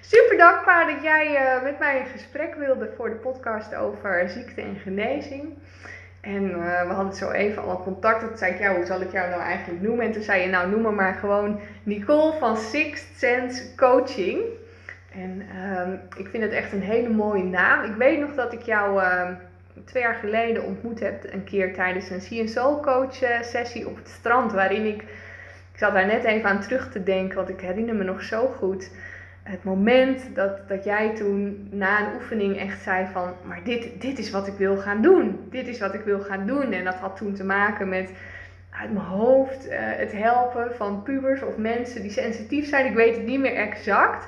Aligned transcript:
Super 0.00 0.36
dankbaar 0.36 0.86
dat 0.86 1.02
jij 1.02 1.30
uh, 1.30 1.62
met 1.62 1.78
mij 1.78 1.98
in 1.98 2.06
gesprek 2.06 2.54
wilde 2.54 2.90
voor 2.96 3.08
de 3.08 3.14
podcast 3.14 3.74
over 3.74 4.28
ziekte 4.28 4.60
en 4.60 4.76
genezing. 4.76 5.58
En 6.20 6.50
uh, 6.50 6.86
we 6.86 6.92
hadden 6.92 7.14
zo 7.14 7.30
even 7.30 7.62
al 7.62 7.82
contact. 7.82 8.20
Toen 8.20 8.36
zei 8.36 8.52
ik, 8.52 8.58
ja, 8.58 8.74
hoe 8.74 8.84
zal 8.84 9.00
ik 9.00 9.12
jou 9.12 9.30
nou 9.30 9.42
eigenlijk 9.42 9.82
noemen? 9.82 10.06
En 10.06 10.12
toen 10.12 10.22
zei 10.22 10.42
je, 10.42 10.48
nou, 10.48 10.70
noem 10.70 10.82
me 10.82 10.90
maar 10.90 11.14
gewoon 11.14 11.60
Nicole 11.82 12.32
van 12.38 12.56
Sixth 12.56 13.18
Sense 13.18 13.74
Coaching. 13.74 14.40
En 15.12 15.42
uh, 15.54 15.92
ik 16.16 16.28
vind 16.28 16.42
het 16.42 16.52
echt 16.52 16.72
een 16.72 16.82
hele 16.82 17.08
mooie 17.08 17.44
naam. 17.44 17.84
Ik 17.84 17.96
weet 17.96 18.20
nog 18.20 18.34
dat 18.34 18.52
ik 18.52 18.62
jou 18.62 19.02
uh, 19.02 19.28
twee 19.84 20.02
jaar 20.02 20.14
geleden 20.14 20.64
ontmoet 20.64 21.00
heb, 21.00 21.32
een 21.32 21.44
keer 21.44 21.74
tijdens 21.74 22.10
een 22.10 22.48
Soul 22.48 22.80
Coach 22.80 23.14
sessie 23.42 23.88
op 23.88 23.96
het 23.96 24.08
strand, 24.08 24.52
waarin 24.52 24.86
ik, 24.86 25.02
ik 25.72 25.78
zat 25.78 25.92
daar 25.92 26.06
net 26.06 26.24
even 26.24 26.48
aan 26.48 26.60
terug 26.60 26.90
te 26.90 27.02
denken, 27.02 27.36
want 27.36 27.48
ik 27.48 27.60
herinner 27.60 27.94
me 27.94 28.04
nog 28.04 28.22
zo 28.22 28.46
goed 28.46 28.90
het 29.50 29.64
moment 29.64 30.34
dat, 30.34 30.68
dat 30.68 30.84
jij 30.84 31.14
toen 31.14 31.68
na 31.70 32.00
een 32.00 32.14
oefening 32.14 32.58
echt 32.58 32.82
zei 32.82 33.06
van, 33.12 33.32
maar 33.44 33.60
dit, 33.64 34.00
dit 34.00 34.18
is 34.18 34.30
wat 34.30 34.46
ik 34.46 34.54
wil 34.54 34.76
gaan 34.76 35.02
doen. 35.02 35.46
Dit 35.50 35.66
is 35.66 35.78
wat 35.78 35.94
ik 35.94 36.04
wil 36.04 36.20
gaan 36.20 36.46
doen. 36.46 36.72
En 36.72 36.84
dat 36.84 36.94
had 36.94 37.16
toen 37.16 37.34
te 37.34 37.44
maken 37.44 37.88
met 37.88 38.12
uit 38.70 38.92
mijn 38.92 39.06
hoofd 39.06 39.66
uh, 39.66 39.72
het 39.78 40.12
helpen 40.12 40.74
van 40.76 41.02
pubers 41.02 41.42
of 41.42 41.56
mensen 41.56 42.02
die 42.02 42.10
sensitief 42.10 42.68
zijn. 42.68 42.86
Ik 42.86 42.94
weet 42.94 43.16
het 43.16 43.26
niet 43.26 43.40
meer 43.40 43.54
exact. 43.54 44.26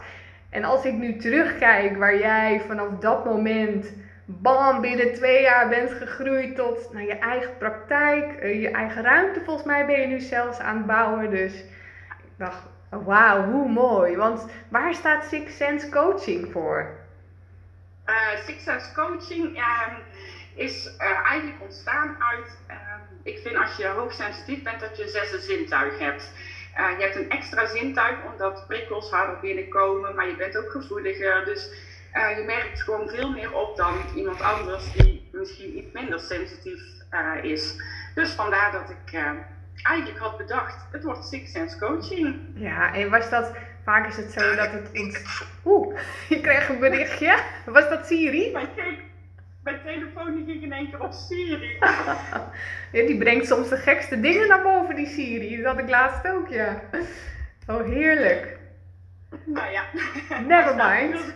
En 0.50 0.64
als 0.64 0.84
ik 0.84 0.94
nu 0.94 1.16
terugkijk 1.16 1.96
waar 1.96 2.18
jij 2.18 2.60
vanaf 2.66 2.88
dat 3.00 3.24
moment, 3.24 3.92
bam, 4.24 4.80
binnen 4.80 5.14
twee 5.14 5.42
jaar 5.42 5.68
bent 5.68 5.90
gegroeid 5.90 6.56
tot 6.56 6.92
nou, 6.92 7.06
je 7.06 7.18
eigen 7.18 7.56
praktijk, 7.58 8.42
uh, 8.42 8.62
je 8.62 8.70
eigen 8.70 9.02
ruimte. 9.02 9.40
Volgens 9.44 9.66
mij 9.66 9.86
ben 9.86 10.00
je 10.00 10.06
nu 10.06 10.20
zelfs 10.20 10.58
aan 10.58 10.76
het 10.76 10.86
bouwen. 10.86 11.30
Dus 11.30 11.54
ik 12.08 12.36
dacht, 12.36 12.62
Wauw, 12.90 13.44
hoe 13.44 13.68
mooi. 13.68 14.16
Want 14.16 14.46
waar 14.68 14.94
staat 14.94 15.24
Six 15.24 15.56
Sense 15.56 15.88
Coaching 15.88 16.52
voor? 16.52 16.98
Uh, 18.06 18.36
Six 18.44 18.62
Sense 18.62 18.94
Coaching 18.94 19.58
uh, 19.58 19.98
is 20.54 20.86
uh, 20.98 21.28
eigenlijk 21.28 21.62
ontstaan 21.62 22.16
uit, 22.18 22.58
ehm, 22.66 23.00
ik 23.22 23.38
vind 23.38 23.56
als 23.56 23.76
je 23.76 23.86
hoogsensitief 23.86 24.62
bent, 24.62 24.80
dat 24.80 24.96
je 24.96 25.08
zesde 25.08 25.38
zintuig 25.38 25.98
hebt. 25.98 26.32
Eh, 26.74 26.90
je 26.98 27.02
hebt 27.04 27.16
een 27.16 27.30
extra 27.30 27.66
zintuig 27.66 28.16
omdat 28.32 28.64
prikkels 28.66 29.10
harder 29.10 29.40
binnenkomen, 29.40 30.14
maar 30.14 30.28
je 30.28 30.36
bent 30.36 30.56
ook 30.56 30.70
gevoeliger. 30.70 31.44
Dus 31.44 31.70
eh, 32.12 32.36
je 32.36 32.44
merkt 32.44 32.82
gewoon 32.82 33.08
veel 33.08 33.30
meer 33.30 33.52
op 33.52 33.76
dan 33.76 33.94
iemand 34.14 34.40
anders 34.40 34.92
die 34.92 35.28
misschien 35.32 35.78
iets 35.78 35.92
minder 35.92 36.20
sensitief 36.20 36.80
is. 37.42 37.76
Dus 38.14 38.30
vandaar 38.30 38.72
dat 38.72 38.90
ik 38.90 39.20
eigenlijk 39.82 40.18
had 40.18 40.36
bedacht, 40.36 40.86
het 40.92 41.04
wordt 41.04 41.24
Six 41.24 41.52
Sense 41.52 41.78
Coaching. 41.78 42.36
Ja, 42.54 42.94
en 42.94 43.10
was 43.10 43.30
dat, 43.30 43.52
vaak 43.84 44.06
is 44.06 44.16
het 44.16 44.32
zo 44.32 44.54
dat 44.54 44.72
het... 44.72 44.90
Oeh, 45.64 45.98
je 46.28 46.40
kreeg 46.40 46.68
een 46.68 46.78
berichtje. 46.78 47.42
Was 47.66 47.88
dat 47.88 48.06
Siri? 48.06 48.52
Mijn, 48.52 48.68
te 48.74 48.94
mijn 49.62 49.80
telefoon 49.84 50.44
ging 50.46 50.62
in 50.62 50.72
één 50.72 50.90
keer 50.90 51.00
op 51.00 51.12
Siri. 51.12 51.78
ja, 52.92 53.06
die 53.06 53.18
brengt 53.18 53.46
soms 53.46 53.68
de 53.68 53.76
gekste 53.76 54.20
dingen 54.20 54.48
naar 54.48 54.62
boven, 54.62 54.96
die 54.96 55.06
Siri. 55.06 55.56
Dat 55.56 55.72
had 55.72 55.82
ik 55.82 55.88
laatst 55.88 56.28
ook, 56.28 56.48
ja. 56.48 56.80
Oh, 57.66 57.84
heerlijk. 57.84 58.58
Nou 59.44 59.72
ja. 59.72 59.84
Never 60.46 60.74
mind. 60.74 61.34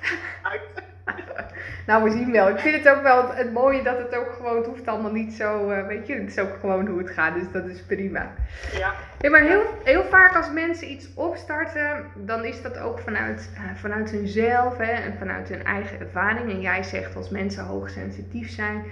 nou, 1.87 2.05
we 2.05 2.11
zien 2.11 2.33
wel. 2.33 2.49
Ik 2.49 2.59
vind 2.59 2.85
het 2.85 2.97
ook 2.97 3.03
wel 3.03 3.35
het, 3.35 3.53
mooie 3.53 3.83
dat 3.83 3.99
het 3.99 4.17
ook 4.17 4.33
gewoon, 4.33 4.57
het 4.57 4.67
hoeft 4.67 4.87
allemaal 4.87 5.13
niet 5.13 5.33
zo, 5.33 5.71
uh, 5.71 5.87
weet 5.87 6.07
je, 6.07 6.15
het 6.15 6.31
is 6.31 6.39
ook 6.39 6.57
gewoon 6.61 6.87
hoe 6.87 6.99
het 6.99 7.11
gaat, 7.11 7.35
dus 7.35 7.51
dat 7.53 7.65
is 7.65 7.83
prima. 7.83 8.33
Ja. 8.73 8.93
ja 9.21 9.31
maar 9.31 9.41
heel, 9.41 9.63
heel 9.85 10.05
vaak 10.05 10.37
als 10.37 10.51
mensen 10.51 10.91
iets 10.91 11.15
opstarten, 11.15 12.05
dan 12.15 12.45
is 12.45 12.63
dat 12.63 12.79
ook 12.79 12.99
vanuit, 12.99 13.51
uh, 13.55 13.61
vanuit 13.75 14.11
hunzelf 14.11 14.77
hè, 14.77 14.93
en 14.93 15.15
vanuit 15.19 15.49
hun 15.49 15.65
eigen 15.65 16.01
ervaring. 16.01 16.51
En 16.51 16.61
jij 16.61 16.83
zegt 16.83 17.17
als 17.17 17.29
mensen 17.29 17.65
hoogsensitief 17.65 18.51
zijn, 18.51 18.85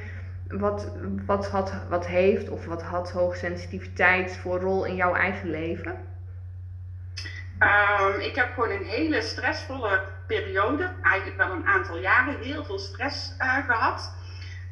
wat, 0.48 0.92
wat, 1.26 1.48
had, 1.48 1.74
wat 1.88 2.06
heeft 2.06 2.48
of 2.48 2.66
wat 2.66 2.82
had 2.82 3.10
hoogsensitiviteit 3.10 4.36
voor 4.36 4.60
rol 4.60 4.84
in 4.84 4.94
jouw 4.94 5.14
eigen 5.14 5.50
leven? 5.50 6.10
Um, 7.62 8.20
ik 8.20 8.34
heb 8.34 8.52
gewoon 8.54 8.70
een 8.70 8.84
hele 8.84 9.22
stressvolle 9.22 10.00
eigenlijk 11.02 11.36
wel 11.36 11.50
een 11.50 11.66
aantal 11.66 11.98
jaren, 11.98 12.38
heel 12.40 12.64
veel 12.64 12.78
stress 12.78 13.34
uh, 13.38 13.66
gehad. 13.66 14.14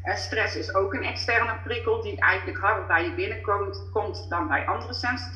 Uh, 0.05 0.15
stress 0.15 0.57
is 0.57 0.75
ook 0.75 0.95
een 0.95 1.05
externe 1.05 1.53
prikkel 1.65 2.03
die 2.03 2.21
eigenlijk 2.21 2.59
harder 2.59 2.87
bij 2.87 3.05
je 3.05 3.15
binnenkomt 3.15 3.89
komt 3.93 4.27
dan 4.29 4.49
bij 4.49 4.67
andere 4.67 4.95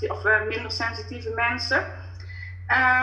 of 0.09 0.25
uh, 0.25 0.43
minder 0.49 0.71
sensitieve 0.71 1.31
mensen. 1.35 1.85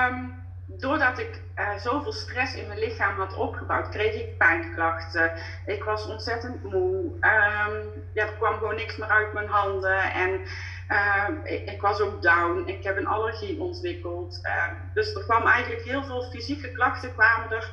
Um, 0.10 0.40
doordat 0.68 1.20
ik 1.20 1.42
zoveel 1.78 2.12
stress 2.12 2.56
in 2.56 2.68
mijn 2.68 2.80
lichaam 2.80 3.18
had 3.18 3.36
opgebouwd, 3.36 3.90
kreeg 3.90 4.14
ik 4.14 4.38
pijnklachten. 4.38 5.32
Ik 5.66 5.84
was 5.84 6.08
ontzettend 6.08 6.64
moe. 6.64 7.04
Um, 7.06 8.04
ja, 8.14 8.26
er 8.26 8.34
kwam 8.38 8.58
gewoon 8.58 8.76
niks 8.76 8.98
meer 8.98 9.08
uit 9.08 9.34
mijn 9.34 9.48
handen. 9.48 10.14
En 10.14 10.42
uh, 10.92 11.28
ik, 11.44 11.82
was 11.82 12.00
ook 12.00 12.22
down, 12.22 12.64
ik 12.66 12.84
heb 12.84 12.98
een 12.98 13.08
allergie 13.08 13.60
ontwikkeld. 13.60 14.40
Uh, 14.44 14.66
dus 14.94 15.14
er 15.14 15.24
kwam 15.24 15.46
eigenlijk 15.46 15.84
heel 15.84 16.04
veel 16.04 16.22
fysieke 16.22 16.72
klachten 16.72 17.14
kwamen 17.14 17.52
er 17.52 17.72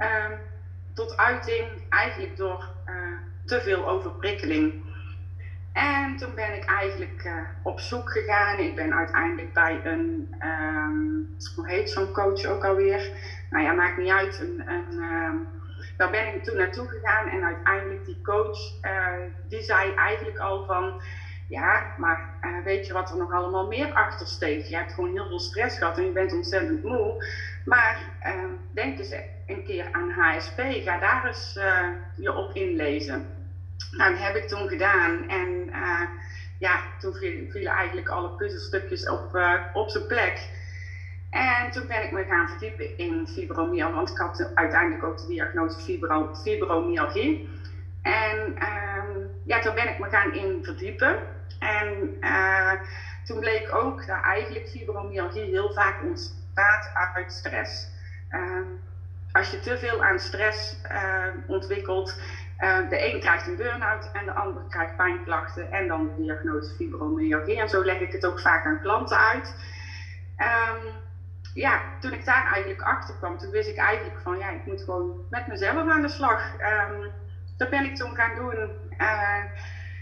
uh, 0.00 0.38
tot 0.94 1.16
uiting, 1.16 1.66
eigenlijk 1.88 2.36
door 2.36 2.68
eh, 2.84 2.94
te 3.44 3.60
veel 3.60 3.88
overprikkeling. 3.88 4.74
En 5.72 6.16
toen 6.16 6.34
ben 6.34 6.54
ik 6.54 6.64
eigenlijk 6.64 7.22
eh, 7.24 7.32
op 7.62 7.80
zoek 7.80 8.10
gegaan. 8.10 8.58
Ik 8.58 8.74
ben 8.74 8.94
uiteindelijk 8.94 9.52
bij 9.52 9.80
een, 9.84 10.34
hoe 11.54 11.68
heet 11.68 11.90
zo'n 11.90 12.12
coach 12.12 12.44
ook 12.44 12.64
alweer? 12.64 13.10
Nou 13.50 13.64
ja, 13.64 13.72
maakt 13.72 13.96
niet 13.96 14.10
uit. 14.10 14.38
Een, 14.40 14.62
ehm, 15.00 15.36
daar 15.96 16.10
ben 16.10 16.34
ik 16.34 16.44
toen 16.44 16.56
naartoe 16.56 16.88
gegaan 16.88 17.28
en 17.28 17.44
uiteindelijk 17.44 18.04
die 18.04 18.20
coach, 18.22 18.58
die 19.48 19.62
zei 19.62 19.94
eigenlijk 19.94 20.38
al 20.38 20.64
van 20.64 21.02
ja, 21.50 21.94
maar 21.96 22.34
uh, 22.42 22.64
weet 22.64 22.86
je 22.86 22.92
wat 22.92 23.10
er 23.10 23.16
nog 23.16 23.32
allemaal 23.32 23.66
meer 23.66 23.92
achter 23.92 24.26
steekt? 24.26 24.68
Je 24.68 24.76
hebt 24.76 24.92
gewoon 24.92 25.12
heel 25.12 25.26
veel 25.26 25.40
stress 25.40 25.78
gehad 25.78 25.98
en 25.98 26.04
je 26.04 26.12
bent 26.12 26.32
ontzettend 26.32 26.82
moe. 26.82 27.24
Maar 27.64 27.98
uh, 28.26 28.44
denk 28.72 28.98
eens 28.98 29.14
een 29.46 29.64
keer 29.64 29.88
aan 29.92 30.10
HSP. 30.10 30.60
Ga 30.60 30.98
daar 30.98 31.26
eens 31.26 31.56
uh, 31.56 31.88
je 32.16 32.34
op 32.34 32.52
inlezen. 32.52 33.26
Nou, 33.90 34.10
dat 34.10 34.22
heb 34.22 34.34
ik 34.34 34.48
toen 34.48 34.68
gedaan. 34.68 35.28
En 35.28 35.70
ja, 36.58 36.80
toen 36.98 37.14
vielen 37.14 37.72
eigenlijk 37.72 38.08
alle 38.08 38.30
puzzelstukjes 38.30 39.08
op, 39.08 39.38
op 39.72 39.88
zijn 39.88 40.06
plek. 40.06 40.48
En 41.30 41.70
toen 41.70 41.86
ben 41.86 42.02
ik 42.02 42.12
me 42.12 42.24
gaan 42.24 42.48
verdiepen 42.48 42.98
in 42.98 43.26
fibromyalgie. 43.26 43.96
Want 43.96 44.10
ik 44.10 44.16
had 44.16 44.50
uiteindelijk 44.54 45.04
ook 45.04 45.18
de 45.18 45.26
diagnose 45.26 45.78
fibro 45.78 46.34
fibromyalgie. 46.34 47.48
En 48.02 48.54
ehm, 48.58 49.09
ja, 49.50 49.58
toen 49.60 49.74
ben 49.74 49.88
ik 49.88 49.98
me 49.98 50.08
gaan 50.08 50.32
in 50.32 50.64
verdiepen. 50.64 51.18
En 51.58 52.16
uh, 52.20 52.72
toen 53.24 53.40
bleek 53.40 53.74
ook 53.74 54.06
dat 54.06 54.22
eigenlijk 54.22 54.68
fibromyalgie 54.68 55.44
heel 55.44 55.72
vaak 55.72 56.02
ontstaat 56.02 56.90
uit 57.14 57.32
stress. 57.32 57.88
Uh, 58.30 58.66
als 59.32 59.50
je 59.50 59.60
te 59.60 59.78
veel 59.78 60.04
aan 60.04 60.18
stress 60.18 60.76
uh, 60.90 61.26
ontwikkelt, 61.46 62.20
de 62.88 63.12
een 63.12 63.20
krijgt 63.20 63.46
een 63.46 63.56
burn-out 63.56 64.10
en 64.12 64.24
de 64.24 64.32
ander 64.32 64.62
krijgt 64.68 64.96
pijnklachten 64.96 65.72
en 65.72 65.88
dan 65.88 66.06
de 66.06 66.22
diagnose 66.22 66.74
fibromyalgie. 66.74 67.60
En 67.60 67.68
zo 67.68 67.84
leg 67.84 68.00
ik 68.00 68.12
het 68.12 68.26
ook 68.26 68.40
vaak 68.40 68.66
aan 68.66 68.80
klanten 68.80 69.18
uit. 69.18 69.54
Um, 70.38 70.92
ja, 71.54 71.80
toen 72.00 72.12
ik 72.12 72.24
daar 72.24 72.52
eigenlijk 72.52 72.82
achter 72.82 73.14
kwam, 73.14 73.38
toen 73.38 73.50
wist 73.50 73.68
ik 73.68 73.76
eigenlijk 73.76 74.18
van 74.22 74.38
ja, 74.38 74.50
ik 74.50 74.66
moet 74.66 74.82
gewoon 74.82 75.26
met 75.30 75.46
mezelf 75.46 75.88
aan 75.88 76.02
de 76.02 76.08
slag. 76.08 76.52
Um, 76.52 77.10
dat 77.56 77.70
ben 77.70 77.84
ik 77.84 77.96
toen 77.96 78.14
gaan 78.14 78.34
doen 78.34 78.70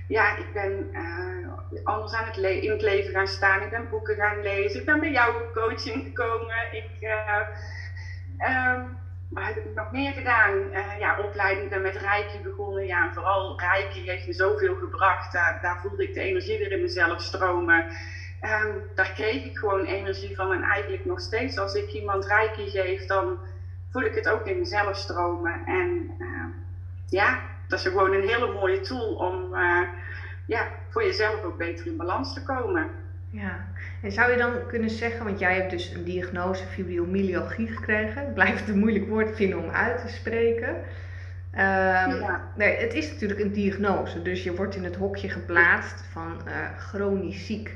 ja, 0.08 0.36
ik 0.36 0.52
ben 0.52 0.88
uh, 0.92 1.84
anders 1.84 2.12
aan 2.12 2.24
het 2.24 2.36
in 2.36 2.70
het 2.70 2.82
leven 2.82 3.12
gaan 3.12 3.26
staan. 3.26 3.62
Ik 3.62 3.70
ben 3.70 3.88
boeken 3.88 4.16
gaan 4.16 4.40
lezen. 4.40 4.80
Ik 4.80 4.86
ben 4.86 5.00
bij 5.00 5.10
jou 5.10 5.34
coaching 5.52 6.02
gekomen. 6.04 6.56
Ik, 6.70 6.90
uh, 7.00 8.74
um, 8.74 8.96
wat 9.28 9.44
heb 9.44 9.56
ik 9.56 9.74
nog 9.74 9.92
meer 9.92 10.12
gedaan? 10.12 10.70
Ja, 10.98 11.18
opleiding 11.18 11.68
ben 11.68 11.82
met 11.82 11.96
Reiki 11.96 12.38
begonnen. 12.42 12.86
Ja, 12.86 13.06
en 13.06 13.14
vooral 13.14 13.60
Reiki 13.60 14.10
heeft 14.10 14.26
me 14.26 14.32
zoveel 14.32 14.74
gebracht. 14.76 15.32
Daar, 15.32 15.78
voelde 15.82 16.02
ik 16.02 16.14
de 16.14 16.20
energie 16.20 16.58
weer 16.58 16.72
in 16.72 16.80
mezelf 16.80 17.20
stromen. 17.20 17.84
Um, 18.42 18.82
daar 18.94 19.12
kreeg 19.12 19.44
ik 19.44 19.58
gewoon 19.58 19.84
energie 19.84 20.36
van. 20.36 20.52
En 20.52 20.62
eigenlijk 20.62 21.04
nog 21.04 21.20
steeds, 21.20 21.58
als 21.58 21.74
ik 21.74 21.92
iemand 21.92 22.26
Reiki 22.26 22.70
geef, 22.70 23.06
dan 23.06 23.38
voel 23.90 24.02
ik 24.02 24.14
het 24.14 24.28
ook 24.28 24.46
in 24.46 24.58
mezelf 24.58 24.96
stromen. 24.96 25.64
En 25.66 26.10
ja, 27.06 27.40
dat 27.68 27.78
is 27.78 27.84
gewoon 27.84 28.14
een 28.14 28.28
hele 28.28 28.52
mooie 28.52 28.80
tool 28.80 29.14
om 29.14 29.54
uh, 29.54 29.80
ja, 30.46 30.68
voor 30.88 31.04
jezelf 31.04 31.42
ook 31.42 31.58
beter 31.58 31.86
in 31.86 31.96
balans 31.96 32.34
te 32.34 32.42
komen. 32.42 32.86
Ja, 33.30 33.66
en 34.02 34.12
zou 34.12 34.30
je 34.30 34.36
dan 34.36 34.66
kunnen 34.66 34.90
zeggen, 34.90 35.24
want 35.24 35.38
jij 35.38 35.54
hebt 35.54 35.70
dus 35.70 35.94
een 35.94 36.04
diagnose 36.04 36.66
fibromyalgie 36.66 37.68
gekregen. 37.68 38.22
Ik 38.22 38.34
blijf 38.34 38.60
het 38.60 38.68
een 38.68 38.78
moeilijk 38.78 39.08
woord 39.08 39.36
vinden 39.36 39.58
om 39.58 39.70
uit 39.70 40.00
te 40.00 40.12
spreken. 40.12 40.68
Um, 40.68 42.20
ja. 42.20 42.50
Nee, 42.56 42.76
het 42.76 42.94
is 42.94 43.12
natuurlijk 43.12 43.40
een 43.40 43.52
diagnose, 43.52 44.22
dus 44.22 44.44
je 44.44 44.54
wordt 44.54 44.74
in 44.74 44.84
het 44.84 44.96
hokje 44.96 45.28
geplaatst 45.28 46.04
van 46.12 46.40
uh, 46.46 46.78
chronisch 46.78 47.46
ziek. 47.46 47.72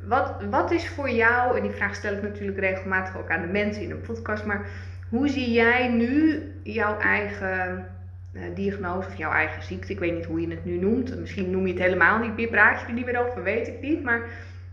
Wat, 0.00 0.44
wat 0.50 0.70
is 0.70 0.88
voor 0.88 1.10
jou, 1.10 1.56
en 1.56 1.62
die 1.62 1.70
vraag 1.70 1.94
stel 1.94 2.14
ik 2.14 2.22
natuurlijk 2.22 2.58
regelmatig 2.58 3.16
ook 3.16 3.30
aan 3.30 3.40
de 3.40 3.52
mensen 3.52 3.82
in 3.82 3.90
een 3.90 4.00
podcast, 4.00 4.44
maar 4.44 4.66
Hoe 5.10 5.28
zie 5.28 5.52
jij 5.52 5.88
nu 5.88 6.42
jouw 6.62 6.98
eigen 6.98 7.88
diagnose 8.54 9.08
of 9.08 9.16
jouw 9.16 9.32
eigen 9.32 9.62
ziekte? 9.62 9.92
Ik 9.92 9.98
weet 9.98 10.14
niet 10.14 10.24
hoe 10.24 10.40
je 10.40 10.50
het 10.50 10.64
nu 10.64 10.76
noemt. 10.76 11.18
Misschien 11.18 11.50
noem 11.50 11.66
je 11.66 11.72
het 11.72 11.82
helemaal 11.82 12.18
niet 12.18 12.36
meer, 12.36 12.48
praat 12.48 12.80
je 12.80 12.86
er 12.86 12.92
niet 12.92 13.04
meer 13.04 13.26
over, 13.26 13.42
weet 13.42 13.68
ik 13.68 13.80
niet. 13.80 14.02
Maar 14.02 14.20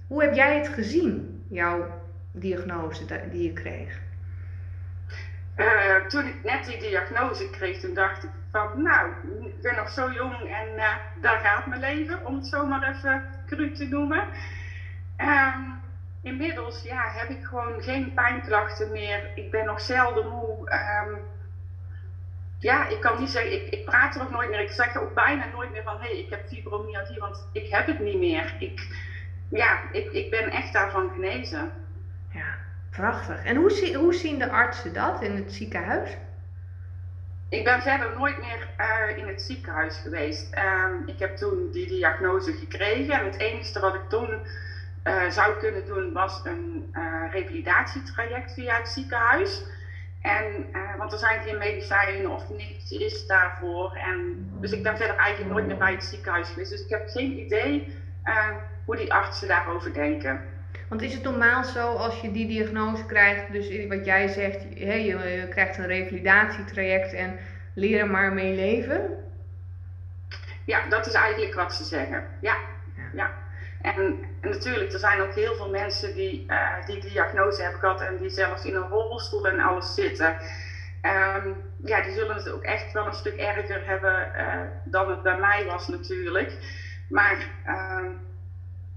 hoe 0.07 0.23
heb 0.23 0.33
jij 0.33 0.57
het 0.57 0.67
gezien, 0.67 1.43
jouw 1.49 2.01
diagnose 2.31 3.05
die 3.31 3.43
je 3.43 3.53
kreeg? 3.53 3.99
Uh, 5.57 6.05
toen 6.07 6.25
ik 6.25 6.43
net 6.43 6.65
die 6.65 6.79
diagnose 6.79 7.49
kreeg, 7.49 7.79
toen 7.79 7.93
dacht 7.93 8.23
ik 8.23 8.29
van, 8.51 8.81
nou, 8.81 9.09
ik 9.45 9.61
ben 9.61 9.75
nog 9.75 9.89
zo 9.89 10.11
jong 10.11 10.33
en 10.33 10.67
uh, 10.75 10.95
daar 11.21 11.37
gaat 11.37 11.65
mijn 11.65 11.79
leven, 11.79 12.25
om 12.25 12.35
het 12.35 12.47
zo 12.47 12.65
maar 12.65 12.89
even 12.89 13.23
cru 13.47 13.71
te 13.71 13.87
noemen. 13.87 14.23
Um, 15.17 15.79
inmiddels 16.21 16.83
ja, 16.83 17.03
heb 17.05 17.29
ik 17.29 17.43
gewoon 17.43 17.81
geen 17.81 18.13
pijnklachten 18.13 18.91
meer. 18.91 19.31
Ik 19.35 19.51
ben 19.51 19.65
nog 19.65 19.81
zelden 19.81 20.27
moe. 20.27 20.71
Um, 21.07 21.17
ja, 22.59 22.87
ik 22.87 22.99
kan 22.99 23.19
niet 23.19 23.29
zeggen, 23.29 23.53
ik, 23.53 23.67
ik 23.69 23.85
praat 23.85 24.15
er 24.15 24.21
ook 24.21 24.29
nooit 24.29 24.49
meer. 24.49 24.59
Ik 24.59 24.71
zeg 24.71 24.97
ook 24.97 25.13
bijna 25.13 25.45
nooit 25.45 25.71
meer 25.71 25.83
van, 25.83 25.99
hé, 25.99 26.07
hey, 26.07 26.17
ik 26.17 26.29
heb 26.29 26.47
fibromyalgie, 26.47 27.19
want 27.19 27.47
ik 27.51 27.67
heb 27.69 27.85
het 27.85 27.99
niet 27.99 28.17
meer. 28.17 28.55
Ik, 28.59 28.87
ja, 29.49 29.79
ik, 29.91 30.11
ik 30.11 30.29
ben 30.29 30.49
echt 30.49 30.73
daarvan 30.73 31.09
genezen. 31.13 31.71
Ja, 32.31 32.57
prachtig. 32.89 33.43
En 33.43 33.55
hoe, 33.55 33.95
hoe 33.95 34.13
zien 34.13 34.39
de 34.39 34.49
artsen 34.49 34.93
dat 34.93 35.21
in 35.21 35.35
het 35.35 35.53
ziekenhuis? 35.53 36.17
Ik 37.49 37.63
ben 37.63 37.81
verder 37.81 38.13
nooit 38.17 38.37
meer 38.37 38.67
uh, 38.77 39.17
in 39.17 39.27
het 39.27 39.41
ziekenhuis 39.41 39.97
geweest. 39.97 40.57
Um, 40.57 41.03
ik 41.05 41.19
heb 41.19 41.35
toen 41.35 41.71
die 41.71 41.87
diagnose 41.87 42.53
gekregen 42.53 43.19
en 43.19 43.25
het 43.25 43.37
enige 43.37 43.79
wat 43.79 43.95
ik 43.95 44.09
toen 44.09 44.29
uh, 45.03 45.29
zou 45.29 45.57
kunnen 45.57 45.85
doen 45.85 46.13
was 46.13 46.41
een 46.43 46.89
uh, 46.93 47.31
revalidatietraject 47.31 48.53
via 48.53 48.75
het 48.77 48.87
ziekenhuis. 48.87 49.63
En, 50.27 50.65
want 50.97 51.11
er 51.11 51.17
zijn 51.17 51.41
geen 51.41 51.57
medicijnen 51.57 52.31
of 52.31 52.49
niets 52.49 52.91
is 52.91 53.25
daarvoor. 53.25 53.93
En, 53.93 54.49
dus 54.59 54.71
ik 54.71 54.83
ben 54.83 54.97
verder 54.97 55.15
eigenlijk 55.15 55.51
nooit 55.51 55.65
meer 55.65 55.77
bij 55.77 55.91
het 55.91 56.03
ziekenhuis 56.03 56.49
geweest. 56.49 56.71
Dus 56.71 56.83
ik 56.83 56.89
heb 56.89 57.07
geen 57.07 57.39
idee 57.39 57.87
hoe 58.85 58.95
die 58.95 59.13
artsen 59.13 59.47
daarover 59.47 59.93
denken. 59.93 60.41
Want 60.89 61.01
is 61.01 61.13
het 61.13 61.23
normaal 61.23 61.63
zo 61.63 61.93
als 61.93 62.21
je 62.21 62.31
die 62.31 62.47
diagnose 62.47 63.05
krijgt, 63.05 63.51
dus 63.51 63.87
wat 63.87 64.05
jij 64.05 64.27
zegt, 64.27 64.63
hey, 64.77 65.05
je, 65.05 65.47
krijgt 65.49 65.77
een 65.77 65.85
revalidatietraject 65.85 67.13
en 67.13 67.39
leren 67.73 68.11
maar 68.11 68.33
mee 68.33 68.55
leven? 68.55 69.01
Ja, 70.65 70.87
dat 70.89 71.07
is 71.07 71.13
eigenlijk 71.13 71.53
wat 71.53 71.73
ze 71.73 71.83
zeggen. 71.83 72.23
Ja, 72.41 72.55
ja. 73.13 73.31
En, 73.81 74.19
natuurlijk, 74.41 74.93
er 74.93 74.99
zijn 74.99 75.21
ook 75.21 75.33
heel 75.33 75.55
veel 75.55 75.69
mensen 75.69 76.13
die 76.13 76.43
uh, 76.47 76.85
die 76.85 76.99
diagnose 76.99 77.61
hebben 77.61 77.79
gehad 77.79 78.01
en 78.01 78.17
die 78.17 78.29
zelfs 78.29 78.65
in 78.65 78.75
een 78.75 78.87
rolstoel 78.87 79.47
en 79.47 79.59
alles 79.59 79.93
zitten. 79.93 80.35
Um, 81.01 81.63
ja, 81.83 82.01
die 82.01 82.13
zullen 82.13 82.35
het 82.35 82.49
ook 82.49 82.63
echt 82.63 82.91
wel 82.91 83.05
een 83.05 83.13
stuk 83.13 83.35
erger 83.35 83.85
hebben 83.85 84.31
uh, 84.35 84.61
dan 84.83 85.09
het 85.09 85.21
bij 85.21 85.37
mij 85.37 85.65
was 85.65 85.87
natuurlijk. 85.87 86.57
Maar 87.09 87.49
uh, 87.65 88.09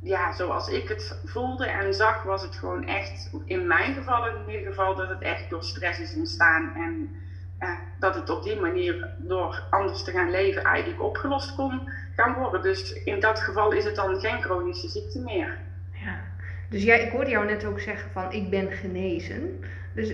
ja, 0.03 0.33
zoals 0.33 0.69
ik 0.69 0.89
het 0.89 1.21
voelde 1.25 1.67
en 1.67 1.95
zag, 1.95 2.23
was 2.23 2.43
het 2.43 2.55
gewoon 2.57 2.85
echt, 2.85 3.31
in 3.45 3.67
mijn 3.67 3.95
geval 3.95 4.27
in 4.27 4.49
ieder 4.49 4.67
geval, 4.67 4.95
dat 4.95 5.09
het 5.09 5.23
echt 5.23 5.51
door 5.51 5.63
stress 5.63 5.99
is 5.99 6.15
ontstaan. 6.15 6.75
En 6.75 7.17
uh, 7.61 7.71
dat 7.99 8.15
het 8.15 8.31
op 8.31 8.43
die 8.43 8.61
manier 8.61 9.09
door 9.19 9.63
anders 9.71 10.03
te 10.03 10.11
gaan 10.11 10.31
leven 10.31 10.63
eigenlijk 10.63 11.03
opgelost 11.03 11.55
kon 11.55 11.91
gaan 12.17 12.35
worden. 12.35 12.63
Dus 12.63 12.93
in 12.93 13.21
dat 13.21 13.41
geval 13.41 13.73
is 13.73 13.85
het 13.85 13.95
dan 13.95 14.21
geen 14.21 14.43
chronische 14.43 14.89
ziekte 14.89 15.21
meer. 15.21 15.59
Ja, 15.93 16.21
dus 16.69 16.83
jij, 16.83 17.05
ik 17.05 17.13
hoorde 17.13 17.31
jou 17.31 17.47
net 17.47 17.65
ook 17.65 17.81
zeggen 17.81 18.11
van 18.11 18.33
ik 18.33 18.51
ben 18.51 18.71
genezen. 18.71 19.65
Dus 19.95 20.13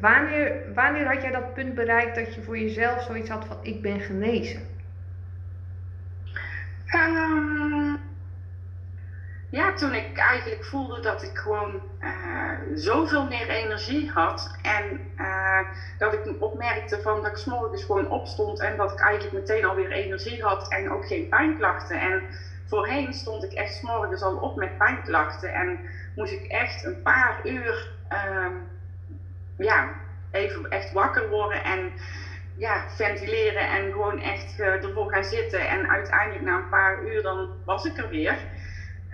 wanneer, 0.00 0.74
wanneer 0.74 1.06
had 1.06 1.22
jij 1.22 1.30
dat 1.30 1.54
punt 1.54 1.74
bereikt 1.74 2.14
dat 2.14 2.34
je 2.34 2.42
voor 2.42 2.58
jezelf 2.58 3.02
zoiets 3.02 3.30
had 3.30 3.44
van 3.44 3.58
ik 3.62 3.82
ben 3.82 4.00
genezen? 4.00 4.60
Um, 6.94 7.98
ja, 9.50 9.72
toen 9.72 9.94
ik 9.94 10.18
eigenlijk 10.18 10.64
voelde 10.64 11.00
dat 11.00 11.22
ik 11.22 11.38
gewoon 11.38 11.82
uh, 12.00 12.50
zoveel 12.74 13.24
meer 13.24 13.48
energie 13.48 14.10
had. 14.10 14.50
En 14.62 15.00
uh, 15.18 15.60
dat 15.98 16.12
ik 16.12 16.42
opmerkte 16.42 17.00
van 17.00 17.22
dat 17.22 17.30
ik 17.30 17.36
s'morgens 17.36 17.84
gewoon 17.84 18.10
opstond 18.10 18.60
en 18.60 18.76
dat 18.76 18.92
ik 18.92 19.00
eigenlijk 19.00 19.34
meteen 19.34 19.64
alweer 19.64 19.90
energie 19.90 20.42
had 20.42 20.68
en 20.68 20.90
ook 20.90 21.06
geen 21.06 21.28
pijnklachten. 21.28 22.00
En 22.00 22.22
voorheen 22.66 23.12
stond 23.12 23.44
ik 23.44 23.52
echt 23.52 23.74
s'morgens 23.74 24.22
al 24.22 24.36
op 24.36 24.56
met 24.56 24.78
pijnklachten 24.78 25.52
en 25.52 25.80
moest 26.14 26.32
ik 26.32 26.46
echt 26.46 26.84
een 26.84 27.02
paar 27.02 27.40
uur 27.44 27.88
uh, 28.12 28.46
ja, 29.58 29.88
even 30.30 30.70
echt 30.70 30.92
wakker 30.92 31.28
worden 31.28 31.64
en 31.64 31.92
ja, 32.56 32.84
ventileren 32.88 33.68
en 33.68 33.92
gewoon 33.92 34.20
echt 34.20 34.58
uh, 34.58 34.84
ervoor 34.84 35.12
gaan 35.12 35.24
zitten. 35.24 35.68
En 35.68 35.90
uiteindelijk 35.90 36.44
na 36.44 36.56
een 36.56 36.68
paar 36.68 37.02
uur 37.02 37.22
dan 37.22 37.48
was 37.64 37.84
ik 37.84 37.98
er 37.98 38.08
weer. 38.08 38.38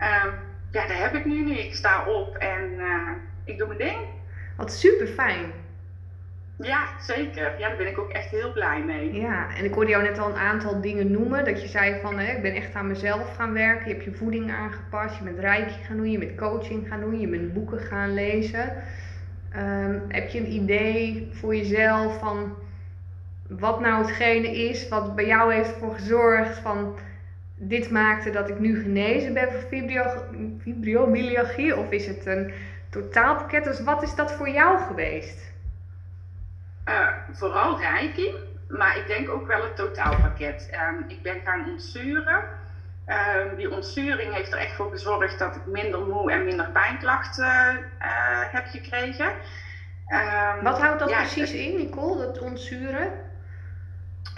Uh, 0.00 0.24
ja, 0.70 0.86
daar 0.86 1.00
heb 1.00 1.14
ik 1.14 1.24
nu 1.24 1.44
niet. 1.44 1.58
Ik 1.58 1.74
sta 1.74 2.06
op 2.06 2.36
en 2.36 2.72
uh, 2.78 3.10
ik 3.44 3.58
doe 3.58 3.66
mijn 3.66 3.78
ding. 3.78 3.96
Wat 4.56 4.72
super 4.72 5.06
fijn. 5.06 5.52
Ja, 6.58 6.86
zeker. 7.00 7.58
Ja, 7.58 7.68
daar 7.68 7.76
ben 7.76 7.86
ik 7.86 7.98
ook 7.98 8.10
echt 8.10 8.30
heel 8.30 8.52
blij 8.52 8.82
mee. 8.82 9.12
Ja, 9.12 9.54
en 9.56 9.64
ik 9.64 9.74
hoorde 9.74 9.90
jou 9.90 10.02
net 10.02 10.18
al 10.18 10.28
een 10.28 10.36
aantal 10.36 10.80
dingen 10.80 11.10
noemen. 11.10 11.44
Dat 11.44 11.62
je 11.62 11.68
zei 11.68 12.00
van, 12.00 12.18
hè, 12.18 12.32
ik 12.32 12.42
ben 12.42 12.54
echt 12.54 12.74
aan 12.74 12.86
mezelf 12.86 13.36
gaan 13.36 13.52
werken. 13.52 13.88
Je 13.88 13.92
hebt 13.92 14.04
je 14.04 14.12
voeding 14.12 14.52
aangepast, 14.52 15.18
je 15.18 15.24
bent 15.24 15.38
rijkje 15.38 15.84
gaan 15.84 15.96
doen, 15.96 16.10
je 16.10 16.18
bent 16.18 16.36
coaching 16.36 16.88
gaan 16.88 17.00
doen, 17.00 17.20
je 17.20 17.28
bent 17.28 17.52
boeken 17.54 17.78
gaan 17.78 18.14
lezen. 18.14 18.72
Um, 19.56 20.02
heb 20.08 20.28
je 20.28 20.38
een 20.38 20.52
idee 20.52 21.28
voor 21.32 21.56
jezelf 21.56 22.18
van 22.18 22.54
wat 23.48 23.80
nou 23.80 24.06
hetgene 24.06 24.68
is 24.68 24.88
wat 24.88 25.14
bij 25.14 25.26
jou 25.26 25.54
heeft 25.54 25.70
voor 25.70 25.94
gezorgd 25.94 26.58
van 26.58 26.96
dit 27.68 27.90
maakte 27.90 28.30
dat 28.30 28.48
ik 28.48 28.58
nu 28.58 28.82
genezen 28.82 29.34
ben 29.34 29.48
van 29.52 30.60
fibromyalgie? 30.62 31.76
Of 31.76 31.90
is 31.90 32.06
het 32.06 32.26
een 32.26 32.52
totaalpakket? 32.90 33.64
Dus 33.64 33.82
wat 33.82 34.02
is 34.02 34.14
dat 34.14 34.32
voor 34.32 34.48
jou 34.48 34.78
geweest? 34.78 35.52
Uh, 36.88 37.08
vooral 37.32 37.80
Reiki, 37.80 38.34
maar 38.68 38.96
ik 38.96 39.06
denk 39.06 39.30
ook 39.30 39.46
wel 39.46 39.62
het 39.62 39.76
totaalpakket. 39.76 40.70
Um, 40.90 41.04
ik 41.08 41.22
ben 41.22 41.40
gaan 41.44 41.70
ontzuren. 41.70 42.42
Um, 43.06 43.56
die 43.56 43.70
ontzuring 43.70 44.34
heeft 44.34 44.52
er 44.52 44.58
echt 44.58 44.74
voor 44.74 44.90
gezorgd 44.90 45.38
dat 45.38 45.56
ik 45.56 45.66
minder 45.66 46.00
moe 46.00 46.32
en 46.32 46.44
minder 46.44 46.70
pijnklachten 46.72 47.44
uh, 47.44 48.52
heb 48.52 48.66
gekregen. 48.66 49.26
Um, 49.26 50.62
Wat 50.62 50.80
houdt 50.80 50.98
dat 50.98 51.10
ja, 51.10 51.16
precies 51.16 51.52
in, 51.52 51.76
Nicole, 51.76 52.26
dat 52.26 52.38
ontzuren? 52.38 53.23